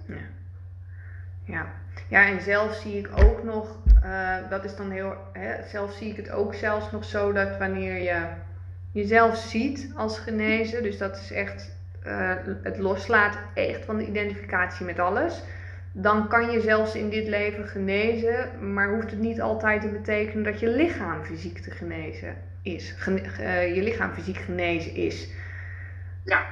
Ja. 1.45 1.67
Ja, 2.09 2.27
en 2.27 2.41
zelf 2.41 2.75
zie 2.75 2.99
ik 2.99 3.09
ook 3.15 3.43
nog, 3.43 3.79
eh, 4.03 4.37
dat 4.51 4.65
is 4.65 4.77
dan 4.77 4.91
heel, 4.91 5.17
hè, 5.33 5.69
zelf 5.69 5.93
zie 5.93 6.11
ik 6.11 6.17
het 6.17 6.31
ook 6.31 6.55
zelfs 6.55 6.91
nog 6.91 7.05
zo 7.05 7.33
dat 7.33 7.59
wanneer 7.59 8.03
je 8.03 8.27
jezelf 8.93 9.37
ziet 9.37 9.93
als 9.97 10.19
genezen, 10.19 10.83
dus 10.83 10.99
dat 10.99 11.17
is 11.17 11.33
echt 11.33 11.73
eh, 12.03 12.35
het 12.63 12.79
loslaat 12.79 13.39
echt 13.55 13.85
van 13.85 13.97
de 13.97 14.07
identificatie 14.07 14.87
met 14.87 14.99
alles, 14.99 15.43
dan 15.97 16.29
kan 16.29 16.51
je 16.51 16.61
zelfs 16.61 16.95
in 16.95 17.11
dit 17.11 17.27
leven 17.27 17.67
genezen, 17.67 18.73
maar 18.75 18.91
hoeft 18.91 19.11
het 19.11 19.21
niet 19.21 19.41
altijd 19.41 19.81
te 19.81 19.89
betekenen 19.89 20.45
dat 20.45 20.61
je 20.61 20.69
lichaam 20.69 21.23
fysiek 21.25 21.59
te 21.59 21.71
genezen 21.71 22.37
is, 22.63 22.95
Gene- 22.99 23.21
eh, 23.39 23.75
je 23.75 23.83
lichaam 23.83 24.13
fysiek 24.13 24.37
genezen 24.37 24.95
is. 24.95 25.31
Ja, 26.25 26.47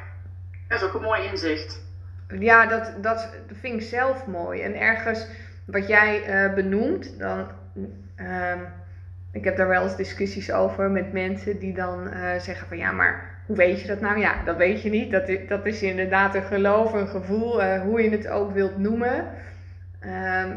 dat 0.69 0.81
is 0.83 0.87
ook 0.87 0.95
een 0.95 1.03
mooi 1.03 1.23
inzicht. 1.23 1.83
Ja, 2.39 2.67
dat, 2.67 2.95
dat 3.01 3.37
vind 3.47 3.75
ik 3.83 3.89
zelf 3.89 4.27
mooi. 4.27 4.61
En 4.63 4.75
ergens 4.81 5.27
wat 5.65 5.87
jij 5.87 6.25
eh, 6.25 6.55
benoemt, 6.55 7.19
dan. 7.19 7.51
ehm, 8.15 8.61
ik 9.33 9.45
heb 9.45 9.57
daar 9.57 9.69
wel 9.69 9.83
eens 9.83 9.97
discussies 9.97 10.53
over 10.53 10.91
met 10.91 11.13
mensen 11.13 11.59
die 11.59 11.75
dan 11.75 12.09
eh, 12.11 12.39
zeggen 12.39 12.67
van 12.69 12.77
ja, 12.77 12.93
maar 12.93 13.32
hoe 13.47 13.57
weet 13.57 13.81
je 13.81 13.87
dat 13.87 14.01
nou? 14.01 14.19
Ja, 14.19 14.43
dat 14.45 14.57
weet 14.57 14.83
je 14.83 14.91
niet. 14.91 15.11
Dat 15.11 15.29
is, 15.29 15.49
dat 15.49 15.67
is 15.67 15.83
inderdaad 15.83 16.35
een 16.35 16.43
geloof, 16.43 16.93
een 16.93 17.09
gevoel, 17.09 17.63
eh, 17.63 17.81
hoe 17.81 18.03
je 18.03 18.11
het 18.11 18.29
ook 18.29 18.53
wilt 18.53 18.79
noemen. 18.79 19.25
Ehm, 20.01 20.51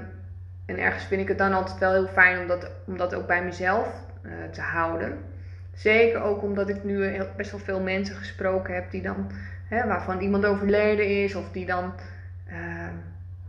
en 0.65 0.79
ergens 0.79 1.05
vind 1.05 1.21
ik 1.21 1.27
het 1.27 1.37
dan 1.37 1.53
altijd 1.53 1.79
wel 1.79 1.91
heel 1.91 2.07
fijn 2.07 2.39
om 2.39 2.47
dat, 2.47 2.71
om 2.85 2.97
dat 2.97 3.15
ook 3.15 3.27
bij 3.27 3.43
mezelf 3.43 3.87
eh, 4.21 4.31
te 4.51 4.61
houden. 4.61 5.17
Zeker 5.73 6.21
ook 6.21 6.41
omdat 6.41 6.69
ik 6.69 6.83
nu 6.83 7.05
heel, 7.05 7.27
best 7.37 7.51
wel 7.51 7.59
veel 7.59 7.79
mensen 7.79 8.15
gesproken 8.15 8.73
heb 8.73 8.91
die 8.91 9.01
dan 9.01 9.31
hè, 9.69 9.87
waarvan 9.87 10.19
iemand 10.19 10.45
overleden 10.45 11.23
is 11.23 11.35
of 11.35 11.51
die 11.51 11.65
dan 11.65 11.93
eh, 12.45 12.57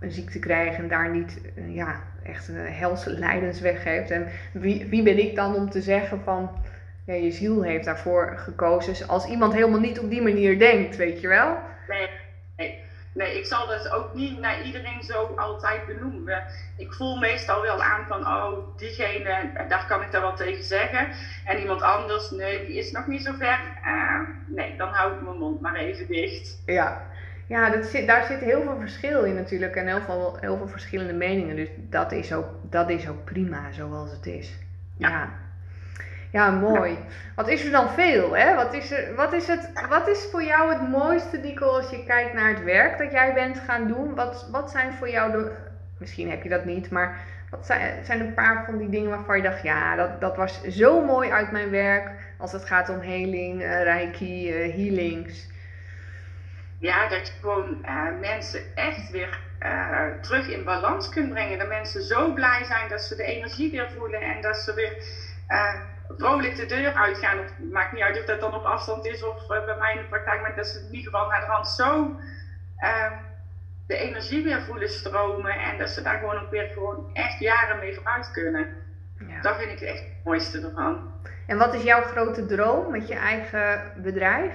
een 0.00 0.10
ziekte 0.10 0.38
krijgen 0.38 0.82
en 0.82 0.88
daar 0.88 1.10
niet 1.10 1.40
eh, 1.56 1.74
ja, 1.74 2.00
echt 2.22 2.48
een 2.48 2.56
helse 2.56 3.10
lijdensweg 3.18 3.84
heeft. 3.84 4.10
En 4.10 4.26
wie, 4.52 4.86
wie 4.86 5.02
ben 5.02 5.18
ik 5.18 5.34
dan 5.34 5.54
om 5.54 5.70
te 5.70 5.82
zeggen 5.82 6.20
van 6.20 6.50
ja, 7.06 7.14
je 7.14 7.30
ziel 7.30 7.62
heeft 7.62 7.84
daarvoor 7.84 8.32
gekozen 8.36 8.92
Dus 8.92 9.08
als 9.08 9.26
iemand 9.26 9.52
helemaal 9.52 9.80
niet 9.80 9.98
op 9.98 10.10
die 10.10 10.22
manier 10.22 10.58
denkt, 10.58 10.96
weet 10.96 11.20
je 11.20 11.28
wel? 11.28 11.58
Nee, 11.88 12.08
nee, 12.56 12.82
nee, 13.12 13.38
ik 13.38 13.46
zal 13.46 13.66
dat 13.66 13.90
ook 13.90 14.14
niet 14.14 14.38
naar 14.40 14.62
iedereen 14.62 15.02
zo 15.02 15.34
altijd 15.36 15.86
benoemen. 15.86 16.44
Ik 16.76 16.92
voel 16.92 17.16
meestal 17.16 17.62
wel 17.62 17.82
aan 17.82 18.06
van, 18.08 18.20
oh, 18.20 18.58
diegene, 18.76 19.50
daar 19.68 19.84
kan 19.88 20.02
ik 20.02 20.12
daar 20.12 20.20
wel 20.20 20.34
tegen 20.34 20.64
zeggen. 20.64 21.08
En 21.44 21.58
iemand 21.58 21.82
anders, 21.82 22.30
nee, 22.30 22.66
die 22.66 22.78
is 22.78 22.90
nog 22.90 23.06
niet 23.06 23.22
zo 23.22 23.32
ver. 23.38 23.60
Eh, 23.84 24.20
nee, 24.46 24.76
dan 24.76 24.88
hou 24.88 25.14
ik 25.14 25.22
mijn 25.22 25.38
mond 25.38 25.60
maar 25.60 25.74
even 25.74 26.06
dicht. 26.06 26.62
Ja, 26.64 27.06
ja 27.46 27.70
dat 27.70 27.84
zit, 27.84 28.06
daar 28.06 28.24
zit 28.24 28.40
heel 28.40 28.62
veel 28.62 28.78
verschil 28.78 29.22
in 29.22 29.34
natuurlijk 29.34 29.76
en 29.76 29.86
heel 29.86 30.00
veel, 30.00 30.36
heel 30.40 30.56
veel 30.56 30.68
verschillende 30.68 31.12
meningen. 31.12 31.56
Dus 31.56 31.68
dat 31.76 32.12
is 32.12 32.32
ook, 32.32 32.48
dat 32.62 32.90
is 32.90 33.08
ook 33.08 33.24
prima 33.24 33.72
zoals 33.72 34.10
het 34.10 34.26
is. 34.26 34.58
Ja. 34.98 35.08
Ja, 35.08 35.45
ja 36.30 36.50
mooi. 36.50 36.98
Wat 37.34 37.48
is 37.48 37.64
er 37.64 37.70
dan 37.70 37.90
veel? 37.90 38.36
Hè? 38.36 38.54
Wat, 38.54 38.72
is 38.72 38.90
er, 38.90 39.14
wat, 39.14 39.32
is 39.32 39.46
het, 39.46 39.70
wat 39.88 40.08
is 40.08 40.28
voor 40.30 40.42
jou 40.42 40.72
het 40.72 40.88
mooiste, 40.88 41.36
Nico, 41.36 41.66
als 41.66 41.90
je 41.90 42.04
kijkt 42.04 42.34
naar 42.34 42.48
het 42.48 42.64
werk 42.64 42.98
dat 42.98 43.12
jij 43.12 43.34
bent 43.34 43.58
gaan 43.58 43.88
doen? 43.88 44.14
Wat, 44.14 44.48
wat 44.50 44.70
zijn 44.70 44.92
voor 44.92 45.10
jou 45.10 45.32
de. 45.32 45.52
Misschien 45.98 46.30
heb 46.30 46.42
je 46.42 46.48
dat 46.48 46.64
niet, 46.64 46.90
maar 46.90 47.20
wat 47.50 47.66
zijn, 47.66 48.04
zijn 48.04 48.20
een 48.20 48.34
paar 48.34 48.64
van 48.64 48.78
die 48.78 48.88
dingen 48.88 49.10
waarvan 49.10 49.36
je 49.36 49.42
dacht: 49.42 49.62
ja, 49.62 49.96
dat, 49.96 50.20
dat 50.20 50.36
was 50.36 50.62
zo 50.62 51.04
mooi 51.04 51.30
uit 51.30 51.50
mijn 51.50 51.70
werk. 51.70 52.10
Als 52.38 52.52
het 52.52 52.64
gaat 52.64 52.88
om 52.88 53.00
heling, 53.00 53.62
eh, 53.62 53.82
reiki, 53.82 54.52
eh, 54.52 54.74
healings. 54.74 55.48
Ja, 56.78 57.08
dat 57.08 57.26
je 57.26 57.32
gewoon 57.40 57.84
eh, 57.84 58.02
mensen 58.20 58.60
echt 58.74 59.10
weer 59.10 59.38
terug 60.20 60.48
in 60.48 60.64
balans 60.64 61.08
kunt 61.08 61.30
brengen. 61.30 61.58
Dat 61.58 61.68
mensen 61.68 62.02
zo 62.02 62.32
blij 62.32 62.64
zijn 62.64 62.88
dat 62.88 63.00
ze 63.00 63.16
de 63.16 63.24
energie 63.24 63.70
weer 63.70 63.90
voelen 63.96 64.20
en 64.20 64.40
dat 64.40 64.56
ze 64.56 64.74
weer 64.74 64.96
vrolijk 66.08 66.56
de 66.56 66.66
deur 66.66 66.92
uitgaan. 66.92 67.38
Het 67.38 67.72
maakt 67.72 67.92
niet 67.92 68.02
uit 68.02 68.18
of 68.18 68.24
dat 68.24 68.40
dan 68.40 68.54
op 68.54 68.64
afstand 68.64 69.06
is 69.06 69.24
of 69.24 69.50
eh, 69.50 69.64
bij 69.64 69.76
mij 69.76 69.92
in 69.92 70.00
de 70.00 70.08
praktijk, 70.08 70.40
maar 70.40 70.56
dat 70.56 70.66
ze 70.66 70.78
in 70.78 70.94
ieder 70.94 71.10
geval 71.12 71.28
naar 71.28 71.40
de 71.40 71.46
hand 71.46 71.68
zo 71.68 72.16
eh, 72.76 73.12
de 73.86 73.96
energie 73.96 74.44
weer 74.44 74.62
voelen 74.62 74.88
stromen 74.88 75.58
en 75.58 75.78
dat 75.78 75.90
ze 75.90 76.02
daar 76.02 76.18
gewoon 76.18 76.38
ook 76.38 76.50
weer 76.50 76.70
gewoon 76.74 77.10
echt 77.12 77.38
jaren 77.38 77.78
mee 77.78 77.94
vooruit 77.94 78.30
kunnen. 78.30 78.66
Ja, 79.18 79.26
Ja. 79.28 79.40
Dat 79.40 79.56
vind 79.56 79.70
ik 79.70 79.80
echt 79.80 79.98
het 79.98 80.24
mooiste 80.24 80.60
ervan. 80.60 81.12
En 81.46 81.58
wat 81.58 81.74
is 81.74 81.82
jouw 81.82 82.02
grote 82.02 82.46
droom 82.46 82.90
met 82.90 83.08
je 83.08 83.14
eigen 83.14 83.92
bedrijf? 83.96 84.54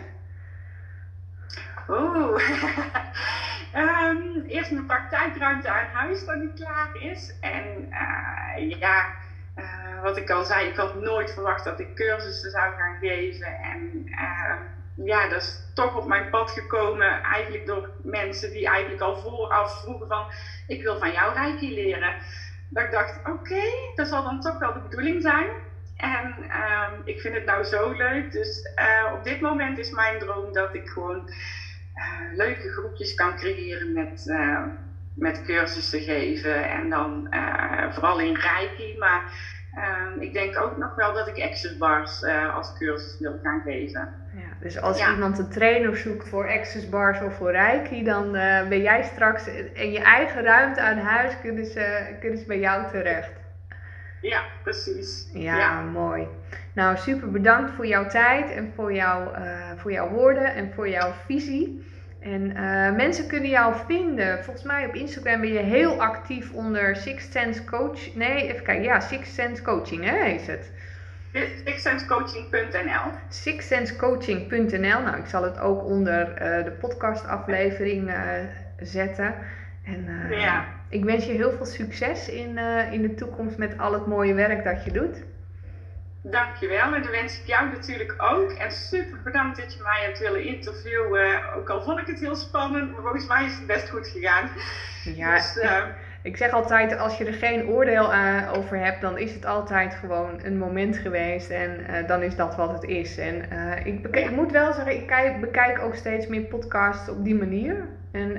Oeh, 1.88 2.41
um, 3.76 4.43
eerst 4.47 4.72
mijn 4.72 4.86
praktijkruimte 4.86 5.70
aan 5.70 5.88
huis 5.93 6.26
dat 6.26 6.39
die 6.39 6.54
klaar 6.54 6.89
is. 6.93 7.39
En 7.41 7.89
uh, 7.89 8.80
ja, 8.80 9.06
uh, 9.56 10.02
wat 10.02 10.18
ik 10.18 10.30
al 10.30 10.43
zei, 10.43 10.68
ik 10.68 10.76
had 10.76 10.95
nooit 10.95 11.34
verwacht 11.34 11.64
dat 11.64 11.80
ik 11.80 11.95
cursussen 11.95 12.52
zou 12.52 12.74
gaan 12.74 12.97
geven. 12.99 13.47
En 13.47 14.06
uh, 14.06 15.06
ja, 15.06 15.28
dat 15.28 15.41
is 15.41 15.72
toch 15.74 15.95
op 15.95 16.08
mijn 16.08 16.30
pad 16.30 16.52
gekomen, 16.52 17.24
eigenlijk 17.24 17.66
door 17.66 17.89
mensen 18.04 18.52
die 18.52 18.68
eigenlijk 18.68 19.02
al 19.02 19.18
vooraf 19.18 19.82
vroegen 19.82 20.08
van, 20.08 20.26
ik 20.68 20.82
wil 20.82 20.97
van 20.97 21.12
jou 21.12 21.34
Reiki 21.34 21.74
leren. 21.74 22.16
Dat 22.70 22.84
ik 22.84 22.91
dacht, 22.91 23.20
oké, 23.30 23.62
dat 23.95 24.08
zal 24.08 24.24
dan 24.24 24.41
toch 24.41 24.60
wel 24.60 24.74
de 24.74 24.80
bedoeling 24.80 25.22
zijn. 25.22 25.47
En 25.97 26.36
uh, 26.47 26.88
ik 27.04 27.20
vind 27.20 27.36
het 27.36 27.45
nou 27.45 27.64
zo 27.64 27.91
leuk. 27.91 28.32
Dus 28.32 28.70
uh, 28.80 29.14
op 29.14 29.24
dit 29.24 29.41
moment 29.41 29.78
is 29.78 29.91
mijn 29.91 30.20
droom 30.20 30.54
dat 30.54 30.76
ik 30.76 30.89
gewoon 30.89 31.30
uh, 31.95 32.36
leuke 32.36 32.70
groepjes 32.70 33.14
kan 33.14 33.36
creëren 33.36 33.93
met, 33.93 34.26
met 35.16 35.41
cursussen 35.41 36.01
geven. 36.01 36.70
En 36.70 36.89
dan 36.89 37.28
vooral 37.89 38.20
in 38.20 38.36
Reiki. 38.36 38.97
Maar 38.97 39.22
ehm, 39.74 40.20
ik 40.20 40.34
denk 40.34 40.59
ook 40.59 40.78
nog 40.78 40.95
wel 40.95 41.14
dat 41.14 41.28
ik 41.28 41.43
access 41.43 41.78
bars 41.78 42.24
als 42.53 42.78
cursus 42.78 43.20
wil 43.20 43.39
gaan 43.43 43.62
geven. 43.66 44.14
Ja, 44.34 44.57
dus 44.59 44.82
als 44.82 44.99
ja. 44.99 45.12
iemand 45.12 45.39
een 45.39 45.49
trainer 45.49 45.97
zoekt 45.97 46.30
voor 46.30 46.49
access 46.49 46.89
bars 46.89 47.22
of 47.22 47.36
voor 47.36 47.51
Reiki, 47.51 48.03
dan 48.03 48.32
ben 48.70 48.82
jij 48.82 49.03
straks 49.03 49.47
in 49.74 49.91
je 49.91 49.99
eigen 49.99 50.43
ruimte 50.43 50.82
aan 50.82 50.97
huis, 50.97 51.34
kunnen 51.41 51.66
ze, 51.66 52.16
kunnen 52.20 52.39
ze 52.39 52.45
bij 52.45 52.59
jou 52.59 52.89
terecht. 52.91 53.32
Ja, 54.22 54.41
precies. 54.64 55.30
Ja, 55.34 55.57
ja, 55.57 55.82
mooi. 55.82 56.28
Nou, 56.74 56.97
super 56.97 57.32
bedankt 57.32 57.72
voor 57.72 57.88
jouw 57.88 58.07
tijd 58.07 58.51
en 58.51 58.72
voor, 58.76 58.93
jou, 58.93 59.30
voor 59.78 59.91
jouw 59.91 60.09
woorden 60.09 60.55
en 60.55 60.72
voor 60.74 60.89
jouw 60.89 61.12
visie. 61.26 61.91
En 62.22 62.41
uh, 62.41 62.95
mensen 62.95 63.28
kunnen 63.28 63.49
jou 63.49 63.76
vinden. 63.88 64.43
Volgens 64.43 64.65
mij 64.65 64.86
op 64.86 64.93
Instagram 64.93 65.41
ben 65.41 65.53
je 65.53 65.59
heel 65.59 66.01
actief 66.01 66.53
onder 66.53 66.95
Six 66.95 67.32
Sense 67.32 67.63
Coach. 67.63 68.15
Nee, 68.15 68.51
even 68.51 68.63
kijken. 68.63 68.84
Ja, 68.84 68.99
Six 68.99 69.34
Sense 69.34 69.61
Coaching, 69.61 70.03
hè, 70.03 70.26
is 70.26 70.47
het? 70.47 70.72
Sixsensecoaching.nl 71.34 73.11
Sixsensecoaching.nl 73.30 75.01
Nou, 75.01 75.17
ik 75.17 75.26
zal 75.26 75.43
het 75.43 75.59
ook 75.59 75.86
onder 75.86 76.28
uh, 76.30 76.65
de 76.65 76.72
podcastaflevering 76.72 78.13
zetten. 78.80 79.34
En 79.86 80.07
ja. 80.30 80.65
ik 80.89 81.03
wens 81.03 81.26
je 81.26 81.32
heel 81.32 81.51
veel 81.51 81.65
succes 81.65 82.30
in, 82.30 82.57
in 82.91 83.01
de 83.01 83.13
toekomst 83.15 83.57
met 83.57 83.78
al 83.78 83.93
het 83.93 84.05
mooie 84.05 84.34
werk 84.34 84.63
dat 84.63 84.84
je 84.84 84.91
doet. 84.91 85.24
Dankjewel 86.24 86.93
en 86.93 87.01
dan 87.01 87.11
wens 87.11 87.39
ik 87.39 87.47
jou 87.47 87.69
natuurlijk 87.69 88.15
ook. 88.17 88.51
En 88.51 88.72
super 88.72 89.19
bedankt 89.24 89.57
dat 89.57 89.74
je 89.74 89.82
mij 89.82 90.01
hebt 90.05 90.19
willen 90.19 90.43
interviewen. 90.43 91.53
Ook 91.55 91.69
al 91.69 91.82
vond 91.82 91.99
ik 91.99 92.07
het 92.07 92.19
heel 92.19 92.36
spannend, 92.36 92.91
maar 92.91 93.01
volgens 93.01 93.28
mij 93.28 93.45
is 93.45 93.55
het 93.55 93.67
best 93.67 93.89
goed 93.89 94.07
gegaan. 94.07 94.49
Ja, 95.03 95.36
dus, 95.36 95.57
uh, 95.63 95.84
ik 96.22 96.38
zeg 96.38 96.51
altijd, 96.51 96.97
als 96.97 97.17
je 97.17 97.26
er 97.26 97.34
geen 97.34 97.67
oordeel 97.67 98.13
uh, 98.13 98.53
over 98.53 98.78
hebt, 98.78 99.01
dan 99.01 99.17
is 99.17 99.34
het 99.34 99.45
altijd 99.45 99.93
gewoon 99.93 100.39
een 100.43 100.57
moment 100.57 100.97
geweest. 100.97 101.49
En 101.49 101.80
uh, 101.89 102.07
dan 102.07 102.22
is 102.22 102.36
dat 102.36 102.55
wat 102.55 102.72
het 102.72 102.84
is. 102.84 103.17
En 103.17 103.36
ik, 103.84 104.07
ik, 104.07 104.32
moet 104.32 104.51
wel 104.51 104.74
zeggen, 104.74 104.93
ik 104.93 105.07
kijk, 105.07 105.39
bekijk 105.39 105.80
ook 105.80 105.95
steeds 105.95 106.28
meer 106.28 106.41
podcasts 106.41 107.09
op 107.09 107.24
die 107.24 107.36
manier. 107.36 107.88
En 108.11 108.38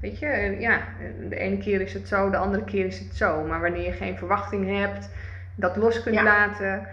weet 0.00 0.18
je, 0.18 0.56
ja, 0.58 0.80
de 1.28 1.36
ene 1.36 1.58
keer 1.58 1.80
is 1.80 1.92
het 1.92 2.08
zo, 2.08 2.30
de 2.30 2.36
andere 2.36 2.64
keer 2.64 2.86
is 2.86 2.98
het 2.98 3.16
zo. 3.16 3.44
Maar 3.44 3.60
wanneer 3.60 3.84
je 3.84 3.92
geen 3.92 4.18
verwachting 4.18 4.78
hebt, 4.78 5.10
dat 5.54 5.76
los 5.76 6.02
kunt 6.02 6.14
ja. 6.14 6.22
laten 6.22 6.88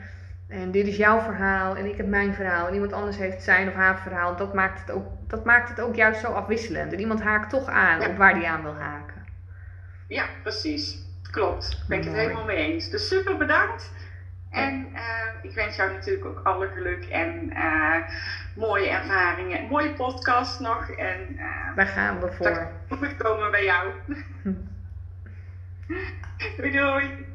en 0.48 0.72
dit 0.72 0.88
is 0.88 0.98
jouw 0.98 1.20
verhaal 1.20 1.76
en 1.76 1.86
ik 1.86 1.98
heb 1.98 2.08
mijn 2.08 2.34
verhaal. 2.34 2.68
En 2.68 2.74
iemand 2.74 2.93
anders 2.93 3.18
heeft 3.18 3.43
zijn 3.43 3.68
of 3.68 3.74
haar 3.74 4.00
verhaal. 4.00 4.36
Dat 4.36 4.54
maakt 4.54 4.80
het 4.80 4.91
ook, 4.91 5.06
dat 5.28 5.45
maakt 5.45 5.70
het 5.70 5.82
ook 5.82 5.95
juist 5.95 6.20
zo 6.22 6.32
afwisselend. 6.32 6.93
En 6.93 7.00
iemand 7.00 7.22
haakt 7.22 7.50
toch 7.50 7.68
aan 7.68 8.06
op 8.06 8.18
waar 8.18 8.34
die 8.34 8.48
aan 8.48 8.62
wil 8.62 8.76
haken. 8.76 9.26
Ja, 10.08 10.26
precies. 10.43 11.06
Klopt. 11.32 11.84
Ben 11.88 11.98
ik 11.98 12.04
het 12.04 12.14
helemaal 12.14 12.45
mee 12.45 12.74
eens. 12.74 12.89
Dus 12.89 13.08
super 13.08 13.38
bedankt. 13.38 13.91
En 14.50 14.88
uh, 14.93 15.02
ik 15.41 15.54
wens 15.54 15.76
jou 15.76 15.93
natuurlijk 15.93 16.26
ook 16.26 16.39
alle 16.43 16.68
geluk 16.68 17.06
en 17.06 17.50
uh, 17.54 17.95
mooie 18.56 18.89
ervaringen. 18.89 19.68
Mooie 19.68 19.93
podcast 19.93 20.60
nog. 20.60 20.89
En, 20.89 21.36
uh, 21.36 21.76
Daar 21.76 21.88
gaan 21.88 22.20
we 22.20 22.32
voor. 22.32 22.72
Goed 22.98 23.18
komen 23.18 23.52
bij 23.52 23.64
jou. 23.64 23.91
doei 26.58 26.72
doei. 26.72 27.26